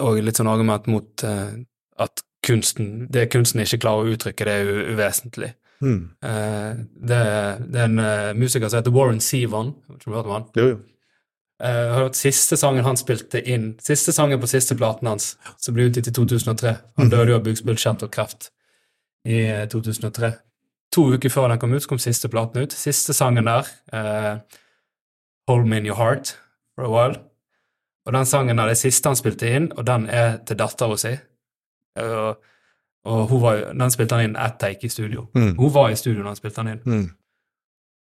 [0.00, 4.92] Og litt sånn argument mot at kunsten, det kunsten ikke klarer å uttrykke, det er
[4.94, 5.54] uvesentlig.
[5.80, 6.10] Mm.
[6.22, 6.74] Eh,
[7.08, 7.18] det,
[7.72, 9.74] det er en eh, musiker som heter Warren Zevon.
[9.88, 10.44] Har du hørt om han?
[10.56, 10.78] Jo, jo.
[11.60, 15.74] Eh, har hørt siste sangen han spilte inn, siste sangen på siste platen hans, som
[15.76, 16.74] ble utgitt i 2003.
[16.96, 17.10] Han Mhm.
[17.10, 18.50] døde jo av bukspyttkjertel og kreft
[19.28, 20.32] i eh, 2003.
[20.92, 22.72] To uker før den kom ut, så kom siste platen ut.
[22.72, 24.40] Siste sangen der, uh,
[25.48, 26.32] Hold Me In Your Heart,
[26.74, 27.20] for a while.
[28.06, 31.12] Og den sangen er det siste han spilte inn, og den er til dattera si.
[32.00, 32.40] Og,
[33.06, 35.28] og hun var, den spilte han inn ett take i studio.
[35.34, 35.54] Mm.
[35.58, 36.82] Hun var i studio da han spilte den inn.
[36.84, 37.10] Mm.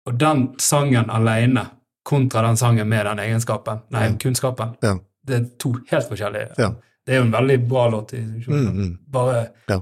[0.07, 1.65] Og den sangen alene,
[2.05, 4.17] kontra den sangen med den egenskapen, nei, mm.
[4.19, 4.97] kunnskapen, Ja.
[5.25, 6.49] det er to helt forskjellige.
[6.57, 6.73] Ja.
[7.05, 8.13] Det er jo en veldig bra låt.
[8.13, 8.97] i Mm, mm.
[9.11, 9.79] Bare Ja.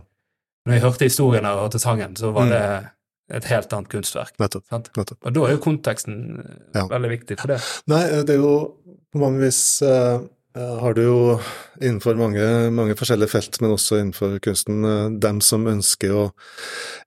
[0.65, 2.49] Når jeg hørte historien og hørte sangen, så var Mm.
[2.49, 2.89] det
[3.37, 4.31] et helt annet kunstverk.
[4.39, 4.63] Nettopp.
[4.71, 5.17] Nettopp.
[5.25, 7.61] Og da er jo konteksten veldig viktig for det.
[7.87, 8.75] Nei, det er jo
[9.13, 10.19] på mange vis eh,
[10.53, 11.19] har du jo
[11.79, 12.43] innenfor mange,
[12.75, 16.25] mange forskjellige felt, men også innenfor kunsten, eh, dem som ønsker å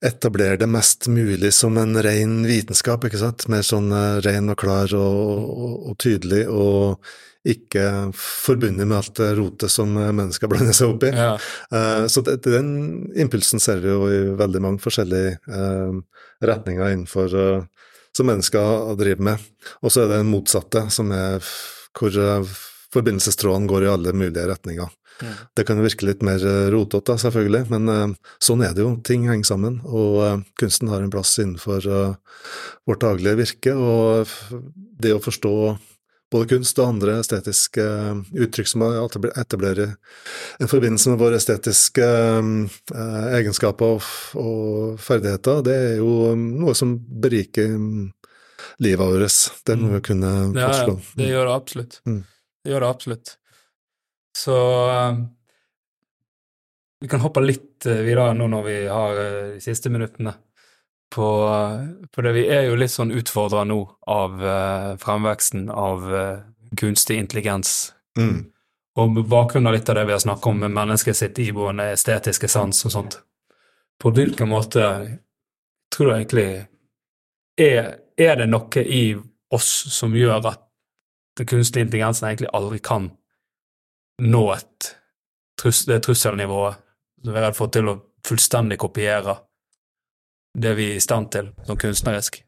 [0.04, 3.44] etablere det mest mulig som en ren vitenskap, ikke sant?
[3.52, 7.04] Mer sånn eh, ren og klar og, og, og tydelig, og
[7.44, 11.12] ikke forbundet med alt rotet som eh, mennesker blander seg opp i.
[11.12, 11.36] Ja.
[11.68, 16.02] Eh, Så det, den impulsen ser vi jo i veldig mange forskjellige eh,
[16.48, 19.48] retninger innenfor eh, som mennesker driver med.
[19.82, 21.44] Og så er det den motsatte, som er
[21.94, 22.16] hvor
[22.94, 24.92] forbindelsestrådene går i alle mulige retninger.
[25.22, 25.30] Ja.
[25.54, 28.06] Det kan jo virke litt mer eh, rotete, selvfølgelig, men eh,
[28.42, 28.94] sånn er det jo.
[29.06, 31.86] Ting henger sammen, og eh, kunsten har en plass innenfor
[32.88, 33.74] vårt daglige virke.
[33.74, 34.30] Og
[34.74, 35.54] det å forstå
[36.34, 37.84] både kunst og andre estetiske
[38.42, 39.92] uttrykk som etablerer
[40.58, 42.08] en forbindelse med våre estetiske
[43.38, 44.02] egenskaper
[44.40, 48.08] og, ferdigheter, det er jo noe som beriker um,
[48.82, 49.38] livet vårt.
[49.62, 52.00] Det må vi kunne Ja, ja, det gjør det absolutt.
[52.08, 52.24] Mm.
[52.64, 53.34] Det gjør det absolutt.
[54.34, 54.56] Så
[54.90, 55.18] eh,
[57.04, 60.32] vi kan hoppe litt eh, videre nå når vi har eh, de siste minuttene
[61.14, 62.32] på, eh, på det.
[62.32, 66.40] Vi er jo litt sånn utfordra nå av uh, fremveksten av uh,
[66.80, 67.92] kunstig intelligens.
[68.18, 68.46] Mm.
[68.96, 71.90] Og med bakgrunn av litt av det vi har snakket om med mennesket sitt iboende
[71.92, 73.18] estetiske sans og sånt,
[74.00, 74.88] på hvilken måte
[75.94, 76.48] tror du egentlig
[77.60, 79.04] er, er det noe i
[79.54, 80.63] oss som gjør at
[81.39, 83.11] den kunstige intelligensen egentlig aldri kan
[84.23, 84.90] nå et
[85.61, 86.77] trus, det trusselnivået
[87.24, 89.39] som vi har fått til å fullstendig kopiere
[90.55, 92.43] det vi er i stand til som kunstnerisk?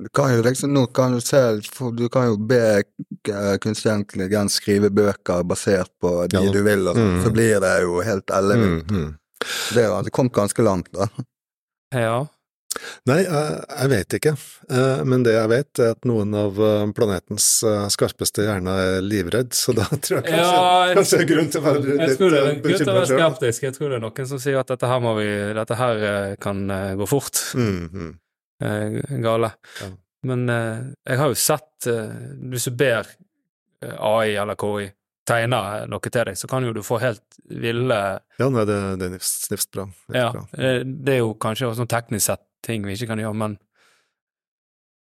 [0.00, 3.92] Du kan jo liksom, nå kan du se, for du kan jo be eh, kunstig
[3.92, 6.52] intelligens skrive bøker basert på de Ja.
[6.52, 7.24] du vil, og sånn, Mm.
[7.24, 8.90] så blir det jo helt ellevilt.
[8.90, 9.16] Mm, mm.
[9.74, 11.08] Det det kom ganske langt, da.
[11.92, 12.26] Ja.
[13.10, 14.32] Nei, jeg, jeg vet ikke.
[14.70, 19.00] Eh, Men det jeg vet, er at noen av eh, planetens eh, skarpeste hjerner er
[19.04, 21.82] livredd, så da tror jeg kanskje, Ja, jeg- kanskje det er grunn til å være
[21.88, 23.08] litt eh, selv.
[23.10, 23.66] skeptisk.
[23.66, 25.26] Jeg tror det er noen som sier at dette her, må vi,
[25.58, 27.42] dette her eh, kan eh, gå fort.
[27.58, 28.12] Mm, mm.
[28.62, 29.50] eh, gale.
[29.82, 29.90] Ja.
[30.30, 30.80] Men eh,
[31.10, 32.10] jeg har jo sett eh,
[32.52, 34.90] Hvis du ber eh, AI eller KI
[35.30, 37.96] tegne noe til deg, så kan jo du få helt ville
[38.40, 39.86] Ja, nei, det, det er nifst, nifst bra.
[39.88, 40.44] Nifst Ja, bra.
[40.58, 43.58] eh, det er jo kanskje også sånn teknisk sett ting vi ikke kan gjøre, men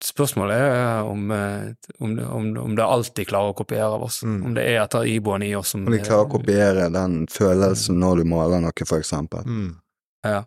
[0.06, 1.70] Spørsmålet er om, eh,
[2.04, 4.20] om, om, om det alltid klarer å kopiere av oss.
[4.28, 4.42] Mm.
[4.46, 7.98] Om det er etter iboen i oss som Om de klarer å kopiere den følelsen
[8.04, 9.48] når du maler noe, for eksempel.
[9.48, 9.72] Mm.
[10.28, 10.42] Ja.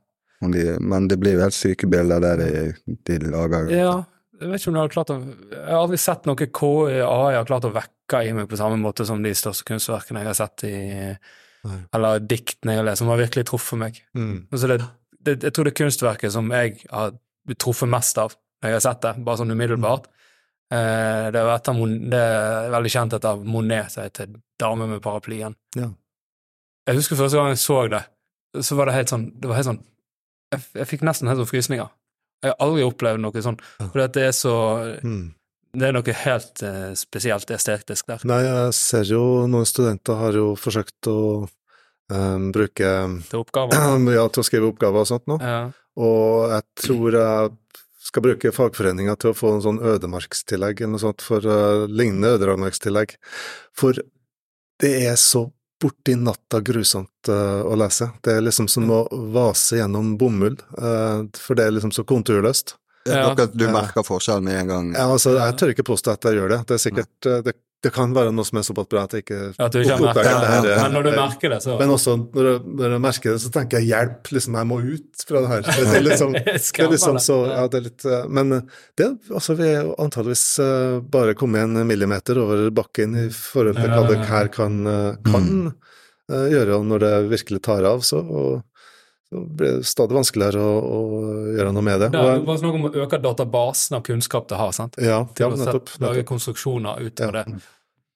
[0.44, 3.72] Om de, men det blir jo helt syke bilder der de, de lager.
[3.72, 3.96] ja.
[4.38, 7.36] Jeg vet ikke om du har klart å Jeg har aldri sett noe KI AI
[7.36, 10.38] har klart å vekke i meg på samme måte som de største kunstverkene jeg har
[10.38, 10.76] sett i
[11.66, 11.78] Nei.
[11.96, 13.96] Eller diktene jeg har lest, som har virkelig truffet meg.
[14.16, 14.46] Mm.
[14.46, 14.76] Altså det,
[15.26, 17.16] det, jeg tror det kunstverket som jeg har
[17.58, 20.08] truffet mest av når jeg har sett det, bare sånn umiddelbart,
[20.74, 25.54] eh, det, er etter, det er veldig kjent etter Monet, som heter 'Dame med paraplyen'.
[25.78, 25.92] Ja.
[26.88, 28.02] Jeg husker første gang jeg så det,
[28.64, 29.82] så var det helt sånn Det var helt sånn
[30.54, 31.90] Jeg, jeg fikk nesten helt sånn frysninger.
[32.42, 34.54] Jeg har aldri opplevd noe sånn, for det er så
[35.02, 35.34] Mm.
[35.78, 38.22] Det er noe helt eh, spesielt estetisk der.
[38.26, 39.20] Nei, jeg ser jo
[39.50, 42.92] noen studenter har jo forsøkt å eh, bruke
[43.28, 43.76] Til oppgaver.
[44.16, 45.58] ja, til å skrive oppgaver og sånt nå, Ja.
[46.00, 47.52] og jeg tror jeg
[48.08, 52.30] skal bruke fagforeninga til å få en sånn ødemarkstillegg eller noe sånt, for uh, lignende
[52.38, 53.12] ødemarkstillegg.
[53.76, 54.00] For
[54.80, 55.50] det er så
[55.80, 58.10] borti natta grusomt uh, å lese.
[58.24, 62.76] Det er liksom som å vase gjennom bomull, uh, for det er liksom så konturløst.
[63.08, 63.34] Ja.
[63.34, 64.90] Dere, du merker forskjell med en gang.
[64.96, 66.58] Ja, altså, jeg tør ikke påstå at jeg gjør det.
[66.68, 69.22] Det er sikkert eh, det, det kan være noe som er såpass bra at jeg
[69.22, 70.70] ikke At du ikke har merket oppdager det.
[70.74, 73.42] her, Men når du merker det, så Men også når jeg, når jeg merker det,
[73.44, 75.68] så tenker jeg hjelp, liksom, jeg må ut fra det her.
[75.68, 79.08] Det er liksom, det er liksom så, ja, det er litt eh, Men eh, det,
[79.30, 84.02] altså, vi er antageligvis eh, bare kommet en millimeter over bakken i forhold til hva
[84.10, 84.80] det her kan,
[85.28, 85.70] kan mm.
[86.28, 88.64] gjøre, og når det virkelig tar av, så, og,
[89.28, 91.00] så blir det stadig vanskeligere å, å
[91.56, 92.08] gjøre noe med det.
[92.14, 94.94] Det er bare snakk om å øke databasen av kunnskap det har, sant?
[94.96, 95.90] ja, Til ja, å nettopp.
[95.92, 97.42] sette- lage konstruksjoner ut av Ja.
[97.44, 97.58] det.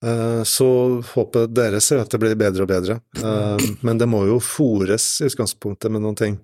[0.04, 0.66] Eh, Så
[1.14, 5.20] håpet deres er at det blir bedre og bedre, Eh, men det må jo fòres
[5.20, 6.40] i utgangspunktet med noen ting.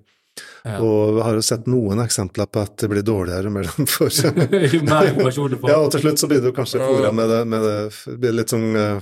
[0.65, 0.77] Ja.
[0.78, 4.12] Og vi har jo sett noen eksempler på at det blir dårligere med dem får.
[5.66, 7.65] Ja, og til slutt så blir det jo kanskje fòra med det, med
[8.20, 9.01] det, litt sånn eh,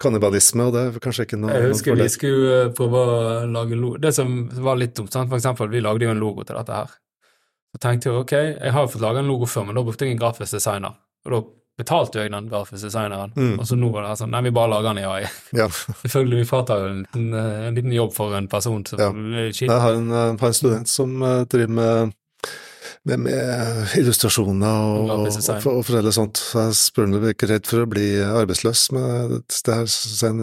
[0.00, 3.18] kannibalisme, og det er kanskje ikke noe Jeg husker vi skulle eh, prøve å
[3.50, 4.00] lage logo.
[4.02, 5.30] Det som var litt dumt, sant?
[5.30, 6.96] for eksempel, vi lagde jo en logo til dette her.
[7.74, 10.08] Så tenkte jeg ok, jeg har jo fått lage en logo før, men da brukte
[10.08, 10.96] jeg en grafisk designer.
[11.26, 11.42] Og da
[11.78, 13.32] betalte jo jeg den grafiske designeren.
[13.38, 13.54] Mm.
[13.60, 15.32] Og så nå var det sånn, nei, vi bare lager den i AI.
[15.56, 15.68] Ja.
[16.02, 19.10] Selvfølgelig, vi fratar jo en, liten, eh, en liten jobb for en person som Ja.
[19.48, 22.16] Jeg har en, eh, har en student som eh, driver med
[23.08, 26.40] med, med illustrasjoner og, og, og, og forskjellig sånt.
[26.40, 29.88] Så jeg spør om du er ikke redd for å bli arbeidsløs med det her.
[29.92, 30.42] Sen,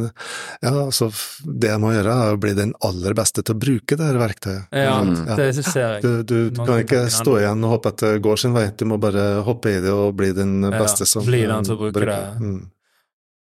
[0.63, 1.09] ja, altså
[1.45, 4.21] det jeg må gjøre er å bli den aller beste til å bruke det her
[4.21, 4.67] verktøyet.
[4.75, 5.25] Ja, Mm.
[5.37, 6.01] det ser jeg.
[6.05, 8.85] Du, du, du kan ikke stå igjen og håpe at det går sin vei, du
[8.89, 12.07] må bare hoppe i det og bli den Ja, beste som bli den som bruker
[12.09, 12.21] det.
[12.41, 12.63] Mm.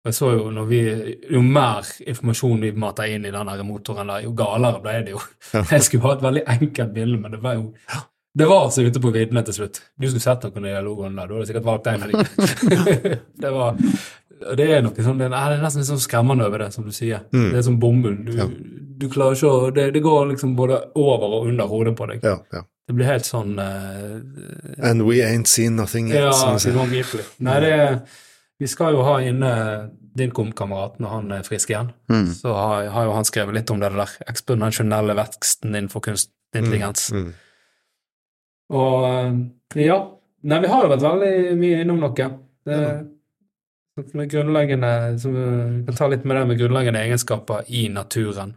[0.01, 0.79] Jeg så jo vi,
[1.29, 5.19] Jo mer informasjon vi mater inn i den motoren, der, jo galere ble det jo.
[5.73, 7.67] Jeg skulle ha et veldig enkelt bilde, men det var jo
[8.33, 9.81] Det var altså ute på viddene til slutt.
[9.99, 12.11] Du skulle sett noen av de logoene der, du hadde sikkert valgt en av
[13.43, 13.79] det var
[14.41, 16.93] det er noe sånn, det er er nesten litt sånn skremmende over det, som du
[16.95, 17.25] sier.
[17.33, 17.49] Mm.
[17.51, 18.17] Det er som bomull.
[18.25, 18.47] Du, Ja.
[19.01, 22.25] du klarer ikke å det, det går liksom både over og under hodet på deg.
[22.25, 22.63] Ja, ja.
[22.87, 24.17] Det blir helt sånn uh,
[24.89, 26.25] And we ain't seen nothing yet.
[26.25, 27.27] Ja, sånn de sier.
[27.39, 27.75] Nei, det
[28.61, 29.51] Vi skal jo ha inne
[30.17, 31.93] din komkamerat når han er frisk igjen.
[32.11, 32.27] Mm.
[32.35, 37.07] Så har, har jo han skrevet litt om det der eksponentielle veksten innenfor kunstig intelligens.
[37.15, 37.31] Mm.
[38.71, 39.99] Og eh, ja.
[40.41, 42.29] Nei, vi har jo vært veldig mye innom noe.
[42.65, 42.77] Det,
[44.09, 48.55] som er grunnleggende eh, Vi kan ta litt med det med grunnleggende egenskaper i naturen.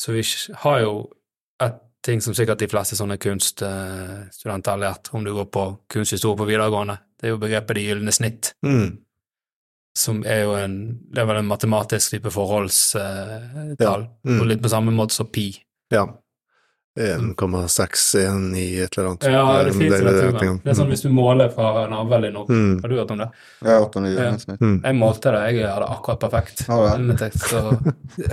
[0.00, 0.24] Så vi
[0.64, 0.94] har jo
[1.62, 5.64] et ting som sikkert de fleste sånne kunststudenter har lært, om du går på
[5.94, 6.98] kunsthistorie på videregående.
[7.16, 8.52] Det er jo begrepet det gylne snitt.
[8.66, 9.00] Mm.
[9.96, 13.78] som er jo en Det er vel en matematisk type forholdstall.
[13.78, 13.94] Ja.
[14.26, 14.40] Mm.
[14.40, 15.52] Og litt på samme måte som pi.
[15.94, 16.08] Ja.
[16.96, 19.24] 1,619 i et eller annet.
[19.24, 20.60] Ja, det Um, fins i naturen.
[20.62, 22.48] Det er sånn hvis du måler fra navlen din opp.
[22.48, 22.80] Mm.
[22.82, 23.28] Har du hørt om det?
[23.64, 24.22] Jeg har hørt om det Ja.
[24.24, 24.60] gjennomsnitt.
[24.60, 24.80] Mm.
[24.84, 26.64] Jeg målte det, jeg hadde akkurat perfekt.
[26.68, 27.30] Ja, vel.
[27.34, 27.62] Så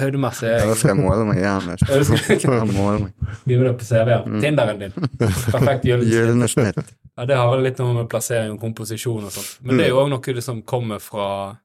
[0.01, 1.61] høydemessig er Ja, da jeg skal jeg måle meg igjen.
[1.71, 3.13] Ja, Jeg skal måle meg.
[3.41, 4.41] Skrive det på CV-en.
[4.41, 4.91] Tinderen din.
[5.17, 6.13] Perfekt gyllen snitt.
[6.13, 6.93] Gylne snitt.
[7.17, 9.57] Ja, det har vel litt noe med plassering og komposisjon og sånt.
[9.65, 11.57] Men det er jo òg noe som kommer fra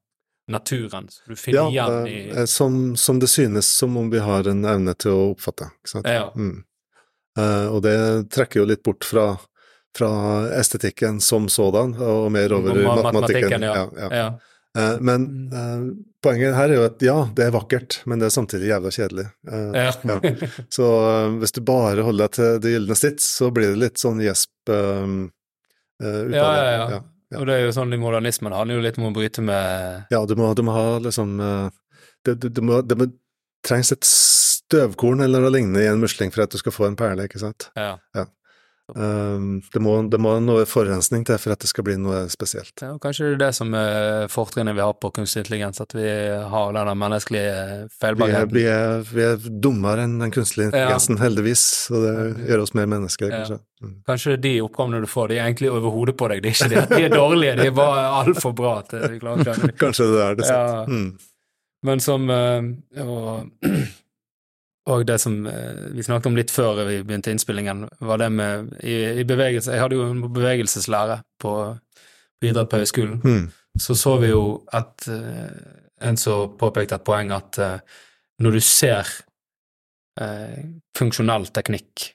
[0.48, 1.08] naturen.
[1.10, 4.46] Så du finner Ja, igjen i eh, som, som det synes som om vi har
[4.48, 5.70] en evne til å oppfatte.
[5.82, 6.06] Ikke sant?
[6.06, 6.30] Ja.
[6.36, 6.64] Mm.
[7.36, 7.96] Eh, og det
[8.34, 9.30] trekker jo litt bort fra,
[9.96, 10.10] fra
[10.58, 13.16] estetikken som sådan, og mer over i matematikken.
[13.20, 13.62] matematikken.
[13.62, 13.74] ja.
[13.76, 14.12] Ja, ja.
[14.16, 14.28] ja.
[14.76, 15.82] Eh, men eh,
[16.22, 19.26] poenget her er jo at ja, det er vakkert, men det er samtidig jævla kjedelig.
[19.48, 19.92] Eh, ja.
[20.10, 20.18] ja.
[20.72, 20.88] Så
[21.40, 24.72] hvis du bare holder deg til det gylne snitt, så blir det litt sånn gjesp
[24.72, 25.20] um,
[26.02, 26.64] ut Ja, av det.
[26.64, 27.02] ja, ja.
[27.26, 27.40] Ja.
[27.40, 30.20] Og det er jo sånn i modernismen handler jo litt om å bryte med Ja,
[30.30, 33.08] du må, du må ha liksom Det, det, det, må, det må,
[33.66, 34.06] trengs et
[34.66, 37.42] støvkorn eller noe lignende i en musling for at du skal få en perle, ikke
[37.42, 37.70] sant?
[37.78, 37.96] Ja.
[38.94, 42.70] Um, det, må, det må noe forurensning til for at det skal bli noe spesielt.
[42.78, 45.90] Ja, og kanskje det er det som er fortrinnet vi har på kunstig intelligens, at
[45.96, 46.04] vi
[46.52, 48.54] har denne menneskelige Vi er, feilbarheten.
[48.54, 52.14] vi er, vi er dummere enn den kunstige intelligensen, heldigvis, og det
[52.52, 53.40] gjør oss mer mennesker, Ja.
[53.42, 53.58] kanskje.
[53.82, 53.96] Mm.
[54.06, 56.46] Kanskje de oppgavene du får, de er egentlig over hodet på deg.
[56.46, 59.42] Det er ikke det de er dårlige, de er bare altfor bra til vi klarer
[59.42, 59.76] å skjønne dem.
[59.82, 60.70] Kanskje det er det sant.
[60.70, 60.86] Ja.
[60.86, 61.10] Mm.
[61.90, 63.50] Men som eh, og,
[64.86, 68.74] og det som eh, vi snakket om litt før vi begynte innspillingen, var det med
[68.86, 71.54] i, i bevegelse Jeg hadde jo en bevegelseslære på,
[72.38, 73.20] på idrett på høyskolen.
[73.24, 73.46] Mm.
[73.82, 74.44] Så så vi jo
[74.76, 75.54] at eh,
[76.06, 77.78] en som påpekte et poeng at eh,
[78.44, 79.08] når du ser
[80.20, 80.60] eh,
[80.96, 82.12] funksjonell teknikk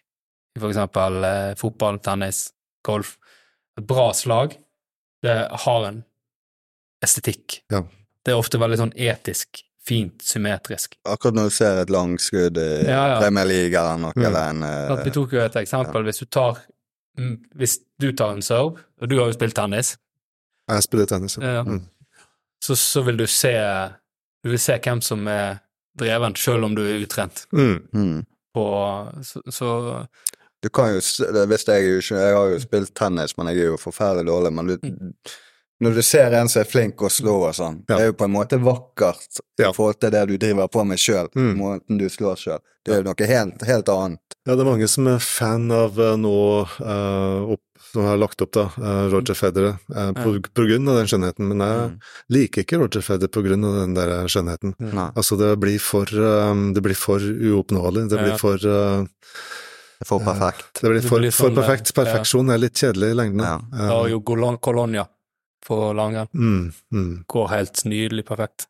[0.59, 2.49] for eksempel eh, fotball, tennis,
[2.85, 3.17] golf
[3.79, 4.57] Et bra slag,
[5.23, 6.01] det har en
[7.05, 7.61] estetikk.
[7.71, 7.85] Ja.
[8.19, 10.95] Det er ofte veldig sånn etisk, fint, symmetrisk.
[11.09, 13.19] Akkurat når du ser et langskudd i Ja, ja.
[13.21, 14.25] Premier League eller noe, Mm.
[14.25, 16.03] eller en uh, at vi tok jo et eksempel.
[16.03, 16.59] Hvis du tar
[17.17, 19.97] mm, Hvis du tar en serve, og du har jo spilt tennis,
[20.69, 21.53] Jeg spiller tennis, ja.
[21.55, 21.63] Ja.
[21.63, 21.81] Mm.
[22.63, 23.53] så, så vil du se
[24.43, 25.57] Du vil se hvem som er
[25.99, 27.45] dreven, selv om du er utrent.
[27.51, 27.79] Mm.
[27.93, 28.25] mm.
[28.53, 28.63] På,
[29.23, 30.05] så, så
[30.63, 30.99] Du kan jo
[31.47, 34.67] Hvis jeg ikke Jeg har jo spilt tennis, men jeg er jo forferdelig dårlig, men
[34.67, 34.77] du
[35.81, 37.95] når du ser en som er flink å slå og sånn, Ja.
[37.97, 39.69] det er jo på en måte vakkert Ja.
[39.69, 41.55] i forhold til det du driver på med sjøl, Mm.
[41.57, 42.59] måten du slår sjøl.
[42.85, 44.19] Det er jo noe helt, helt annet.
[44.47, 47.59] Ja, det er mange som er fan av eh, nå uh, opp,
[47.93, 51.47] som har lagt opp, da, uh, Roger Federer, uh, på, på grunn av den skjønnheten,
[51.47, 51.99] men jeg Mm.
[52.29, 54.73] liker ikke Roger Federer på grunn av den der skjønnheten.
[54.79, 55.13] Mm.
[55.15, 58.37] Altså, det blir for, um, det blir for uoppnåelig, det blir Ja.
[58.37, 58.57] for
[60.01, 60.81] Det for perfekt.
[60.81, 61.93] Det blir Det for, blir for sånn, perfekt.
[62.33, 62.53] ja.
[62.53, 63.61] Er litt kjedelig i lengden.
[63.77, 64.07] Ja.
[64.07, 65.05] Jo Golon- Colonia
[65.67, 66.27] på langrenn.
[66.33, 67.23] mm, mm.
[67.27, 68.67] Går helt nydelig perfekt.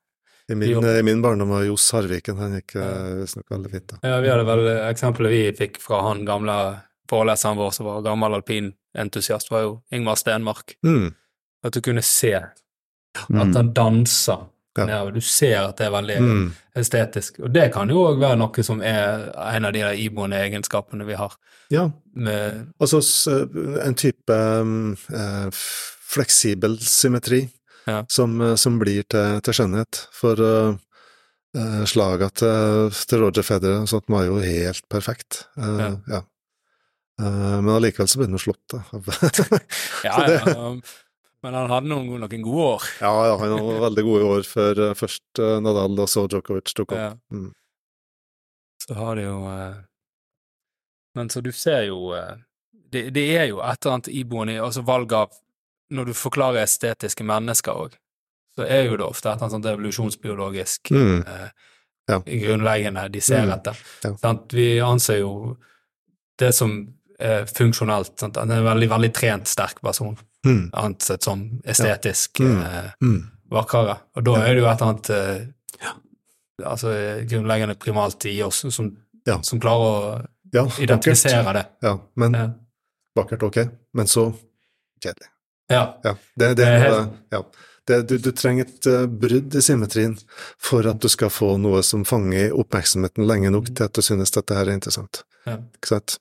[0.52, 3.88] I, min, I min barndom var Johs Harviken, han gikk uh, visstnok veldig fint.
[3.94, 4.00] da.
[4.10, 6.56] Ja, vi hadde vel eksempelet vi fikk fra han gamle
[7.10, 10.76] foreleseren vår som var gammel alpinentusiast, var jo Ingmar Stenmark.
[10.84, 11.14] Mm,
[11.64, 12.58] At du kunne se at
[13.30, 13.54] Mm.
[13.56, 14.48] han danser
[14.78, 14.86] Ja.
[14.86, 15.12] nedover.
[15.12, 17.40] Du ser at det er veldig mm, estetisk.
[17.44, 21.06] Og det kan jo òg være noe som er en av de der iboende egenskapene
[21.06, 21.34] vi har.
[21.70, 23.02] ja, Med, altså
[23.86, 27.46] en type um, eh, f- fleksibel symmetri
[27.88, 28.04] Ja.
[28.08, 30.04] som, eh, som blir til, til skjønnhet.
[30.14, 30.76] For uh,
[31.52, 35.46] slaga slaget til, til Roger Federer sånt var jo helt perfekt.
[35.58, 35.94] Uh, Ja.
[36.18, 36.22] ja.
[37.22, 38.84] Uh, men allikevel så ble jo slått, da.
[40.08, 40.70] ja, ja,
[41.42, 42.84] men han hadde noen, noen gode år.
[43.02, 46.70] Ja, ja, han hadde veldig gode år før eh, først eh, Nadal og så Djokovic
[46.78, 47.18] tok opp.
[47.34, 47.48] Mm.
[48.84, 49.80] Så har det jo eh,
[51.18, 52.36] Men så du ser jo eh,
[52.94, 55.34] det, det er jo et eller annet iboende altså valg av
[55.92, 57.92] Når du forklarer estetiske mennesker òg,
[58.56, 61.24] så er jo det ofte et sånt evolusjonsbiologisk Mm.
[61.28, 61.50] eh,
[62.10, 62.20] Ja.
[62.20, 63.52] grunnleggende de ser Mm.
[63.54, 63.78] etter.
[64.04, 64.34] Ja.
[64.52, 65.58] Vi anser jo
[66.38, 68.20] det som er funksjonelt.
[68.20, 68.38] Sant?
[68.38, 70.70] En veldig, veldig trent, sterk person, Mm.
[70.74, 72.62] ansett som estetisk Mm.
[72.64, 73.32] eh, Mm.
[73.52, 74.00] vakrere.
[74.16, 75.46] Og da er det jo et eller annet eh,
[76.66, 76.90] altså,
[77.30, 79.42] grunnleggende primalt i oss som, Ja.
[79.42, 80.80] som klarer å Ja, vakkert.
[80.90, 81.66] identifisere det.
[81.82, 82.32] Ja, men
[83.18, 83.58] vakkert, ok.
[83.94, 84.34] Men så
[85.00, 85.28] kjedelig.
[85.72, 85.84] Ja.
[86.06, 86.70] Ja, det, det,
[87.34, 87.44] ja.
[87.88, 90.14] Det, du, du trenger et eh, brudd i symmetrien
[90.62, 94.34] for at du skal få noe som fanger oppmerksomheten lenge nok til at du synes
[94.36, 95.24] dette her er interessant.
[95.50, 95.58] Ja.
[95.58, 96.20] Ikke sant?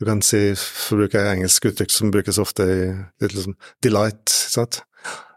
[0.00, 2.78] Du kan si, for å bruke et engelsk uttrykk som brukes ofte i
[3.20, 4.80] litt liksom delight, sant?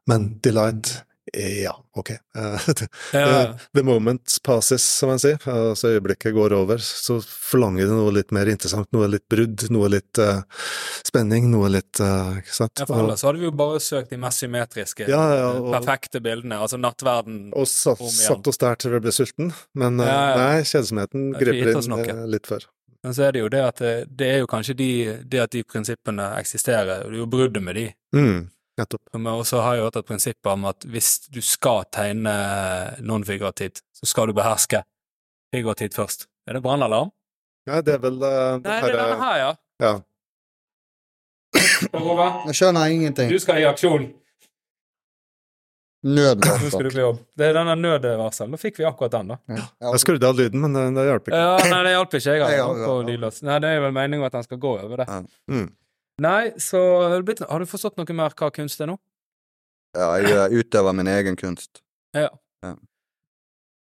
[0.08, 0.94] Men delight,
[1.36, 2.10] ja, ok.
[2.36, 2.68] Eh,
[3.14, 3.54] Ja.
[3.76, 5.38] The moment passes, som man sier.
[5.50, 9.90] Altså øyeblikket går over, så forlanger det noe litt mer interessant, noe litt brudd, noe
[9.94, 10.42] litt uh,
[11.08, 12.82] spenning, noe litt uh, Ikke sant?
[12.84, 16.22] Ja, for ellers hadde vi jo bare søkt de mest symmetriske, Ja, ja, og- perfekte
[16.24, 17.50] bildene, altså nattverden.
[17.56, 18.28] og satt, Om igjen.
[18.30, 20.08] satt oss der til vi ble sulten, men uh,
[20.40, 22.68] nei, kjedsomheten er griper inn litt før.
[23.06, 24.90] Men så er det jo det at det, det er jo kanskje de,
[25.30, 27.84] det at de prinsippene eksisterer, det er jo bruddet med de.
[28.18, 28.48] Mm,
[28.80, 29.02] nettopp.
[29.14, 32.34] Men også har jeg hørt et prinsipp om at hvis du skal tegne
[33.06, 34.82] non-figurativt, så skal du beherske
[35.56, 36.28] figurativt først.
[36.50, 37.14] Er det brannalarm?
[37.66, 39.54] Nei, det er vel uh, Nei, det er denne her, ja.
[39.82, 39.94] Ja.
[41.96, 43.32] Håvard, Jeg skjønner ingenting.
[43.32, 44.06] du skal i aksjon.
[46.06, 46.90] Nå skal du Nødvarsel.
[46.94, 47.22] på jobb.
[47.34, 48.52] Det er denne nødvarselen.
[48.54, 49.38] Nå fikk vi akkurat den, da.
[49.50, 49.64] Ja.
[49.90, 51.40] Jeg skrudde av lyden, men det, det hjalp ikke.
[51.42, 52.36] Ja, nei, det hjalp ikke.
[52.36, 53.40] Jeg Nei, har ja, på lydløs.
[53.48, 55.08] Nei, det er vel meningen at den skal gå over det.
[55.50, 55.66] Mm.
[56.22, 58.96] Nei, så har du, blitt, har du forstått noe mer hva kunst er nå?
[59.96, 61.82] Ja, jeg eh, utøver min egen kunst.
[62.16, 62.30] Ja.
[62.64, 62.76] Ja.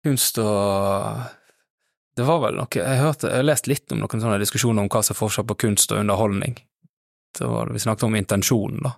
[0.04, 1.20] Kunst og
[2.16, 4.88] Det var vel noe Jeg hørte, jeg har lest litt om noen sånne diskusjoner om
[4.92, 6.58] hva som er forskjell på kunst og underholdning.
[7.36, 8.94] Det var Vi snakket om intensjonen, da.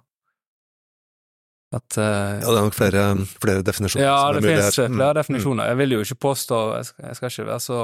[1.73, 3.03] At uh, Ja, det er nok flere,
[3.41, 4.05] flere definisjoner.
[4.05, 4.79] Ja, det finnes.
[4.79, 5.71] Mm, flere definisjoner.
[5.71, 7.79] Jeg vil jo ikke påstå Jeg skal, jeg skal ikke være så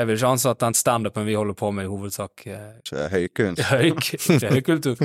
[0.00, 3.08] Jeg vil ikke anse at den standupen vi holder på med, i hovedsak eh, Ikke
[3.12, 3.62] høykunst.
[3.74, 4.06] Høyk,
[4.40, 4.96] det høykultur.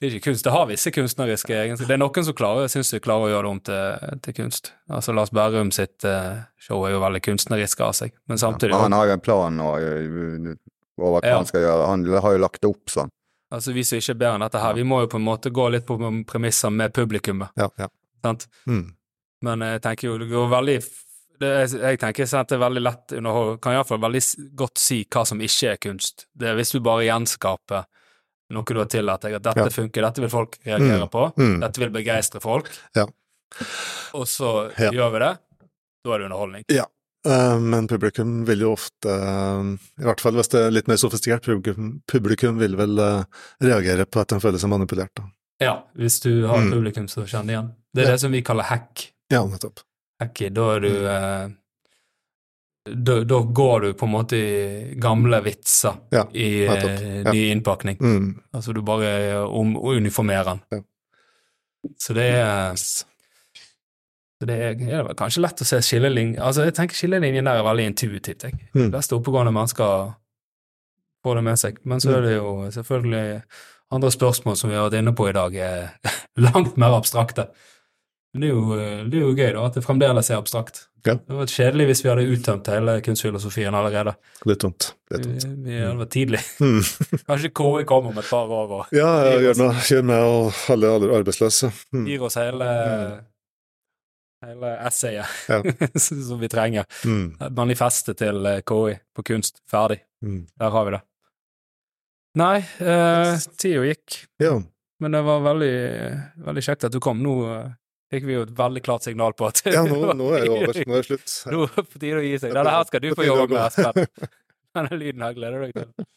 [0.00, 0.46] Det er ikke kunst.
[0.46, 1.90] Det har visse kunstneriske egenskaper.
[1.92, 4.72] Det er noen som klarer, syns vi klarer å gjøre det om til, til kunst.
[4.90, 8.86] Altså Lars Berrum sitt uh, show er jo veldig kunstnerisk av seg, men samtidig Men
[8.88, 10.54] han har jo en plan nå, eh,
[10.98, 11.36] over hva Ja.
[11.36, 11.90] han skal gjøre.
[11.92, 13.12] Han har jo lagt det opp sånn.
[13.52, 15.52] Altså Vi som ikke er bedre enn dette her, vi må jo på en måte
[15.52, 16.00] gå litt på
[16.32, 17.88] premisser med publikummet, Ja, ja.
[18.24, 18.48] sant?
[18.66, 18.86] Mm.
[19.44, 20.78] Men jeg tenker jo det går veldig
[21.40, 24.22] det Jeg tenker sånn at det er veldig lett underhold Kan iallfall veldig
[24.56, 26.26] godt si hva som ikke er kunst.
[26.36, 27.84] Det er hvis du bare gjenskaper
[28.50, 29.68] noe du har tillatt deg, at dette Ja.
[29.70, 31.10] funker, dette vil folk reagere Mm.
[31.10, 31.60] på, Mm.
[31.60, 33.06] dette vil begeistre folk, Ja.
[34.14, 34.90] og så Ja.
[34.90, 35.38] gjør vi det.
[36.04, 36.64] Da er det underholdning.
[36.68, 36.84] Ja.
[37.58, 41.42] Men publikum vil jo ofte, eh, i hvert fall hvis det er litt mer sofistikert
[41.44, 43.24] publikum, publikum vil vel eh,
[43.62, 45.10] reagere på at de føler seg manipulert.
[45.14, 45.24] Da.
[45.60, 46.72] Ja, hvis du har Mm.
[46.72, 47.74] publikum som kjenner igjen.
[47.94, 49.12] Det er det som vi kaller hack.
[49.30, 49.82] Ja, nettopp.
[50.20, 51.50] Hacky, da er du eh,
[52.90, 56.86] da, da går du på en måte i gamle vitser Ja, i eh.
[57.24, 57.32] Ja.
[57.32, 57.98] ny innpakning.
[58.00, 58.30] Mm.
[58.56, 60.62] Altså du bare om, uniformerer den.
[60.70, 60.80] Ja.
[62.00, 63.06] Så det er så
[64.48, 67.66] det er, er det kanskje lett å se skillelinjen Altså, jeg tenker skillelinjen der er
[67.66, 68.56] veldig intuitivt, jeg.
[68.72, 68.86] Mm.
[68.86, 70.14] De fleste oppegående mennesker
[71.20, 71.82] får det med seg.
[71.84, 73.42] Men så er det jo selvfølgelig
[73.92, 76.14] andre spørsmål som vi har vært inne på i dag, er
[76.46, 77.50] langt mer abstrakte.
[78.32, 78.76] Men det er jo,
[79.10, 80.84] det er jo gøy, da, at det fremdeles er abstrakt.
[81.02, 81.14] Ja.
[81.16, 84.12] Det hadde vært kjedelig hvis vi hadde uttømt hele kunstfilosofien allerede.
[84.46, 84.90] Litt tomt.
[85.10, 85.56] Litt Vi, tomt.
[85.64, 86.42] vi hadde vært tidlig.
[86.60, 86.82] Mm.
[87.26, 91.10] Kanskje KI kommer om et par år og Ja, ja, gjør meg og alle alle
[91.18, 91.72] arbeidsløse.
[91.96, 92.04] Mm.
[92.06, 92.68] gir oss hele,
[94.46, 95.62] hele essayet Ja.
[95.98, 96.86] som vi trenger.
[97.04, 97.34] Mm.
[97.56, 99.58] Manifestet til eh, KI på kunst.
[99.70, 100.02] Ferdig.
[100.24, 100.44] Mm.
[100.60, 101.02] Der har vi det.
[102.38, 104.60] Nei, eh, tida gikk, Ja.
[105.02, 105.74] men det var veldig,
[106.46, 107.18] veldig kjekt at du kom.
[107.24, 107.70] Nå eh,
[108.10, 110.78] fikk vi jo et veldig klart signal på at ja, nå, nå er det over.
[110.86, 111.34] Nå er det slutt.
[111.52, 112.54] Nå er det på tide å gi seg.
[112.56, 114.30] Dette her skal du få jobbe med, Espen.
[114.78, 116.08] Denne lyden her gleder du deg til.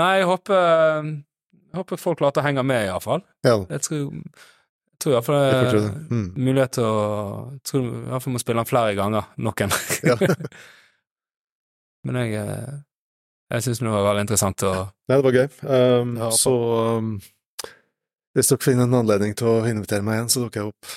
[0.00, 1.08] Nei, jeg håper,
[1.52, 3.24] jeg håper folk klarte å henge med, iallfall.
[3.44, 5.90] Ja, Jeg tror, jeg tror iallfall får det det.
[6.08, 6.22] Mm.
[6.22, 7.02] er mulighet til å
[7.50, 9.28] Jeg tror iallfall må spille den flere ganger.
[9.44, 9.76] Noen.
[10.08, 10.16] Ja.
[12.08, 12.80] Men jeg, eh,
[13.52, 15.48] jeg syns det var veldig interessant å Nei, det var gøy.
[15.68, 16.54] Um, så
[16.96, 17.12] um,
[18.34, 20.94] hvis dere finner en anledning til å invitere meg igjen, så dukker jeg opp.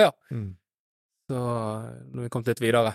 [0.00, 0.10] Ja.
[0.30, 0.56] Mm.
[1.30, 1.38] Så
[2.10, 2.94] når vi kom litt videre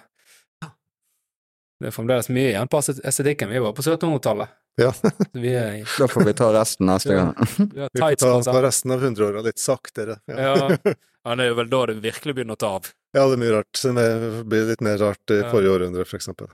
[1.80, 3.50] Det er fremdeles mye igjen på estetikken.
[3.52, 4.50] Vi var på 1700-tallet.
[4.80, 4.90] Ja.
[5.36, 7.26] Er i Da får vi ta resten neste Ja.
[7.32, 7.36] gang.
[7.58, 10.18] vi Vi får ta, ta resten av hundreåra litt saktere.
[10.28, 10.56] Ja.
[11.26, 12.92] ja, det er jo vel da det virkelig begynner å ta av.
[13.16, 13.84] Ja, det er mye rart.
[13.84, 15.50] Det blir litt mer rart i Ja.
[15.52, 16.52] forrige århundre, for eksempel.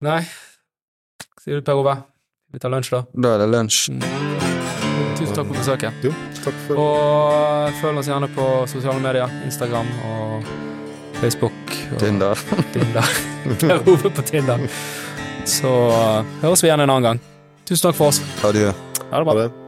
[0.00, 0.22] Nei,
[1.42, 1.98] sier du Per Ove?
[2.50, 3.04] Vi tar lunsj, da.
[3.14, 4.48] Da er det lunsj.
[5.20, 6.04] Tusen takk for besøket.
[6.04, 9.38] Jo, takk for Og følg oss gjerne på sosiale medier.
[9.44, 10.50] Instagram og
[11.20, 11.76] Facebook.
[11.92, 12.44] Og Tinder.
[12.72, 13.14] Tinder.
[13.74, 14.68] er Ove på Tinder.
[15.44, 17.24] Så uh, høres vi igjen en annen gang.
[17.68, 18.22] Tusen takk for oss.
[18.44, 18.72] Adjø.
[19.10, 19.42] Ha det bra.
[19.42, 19.59] Det.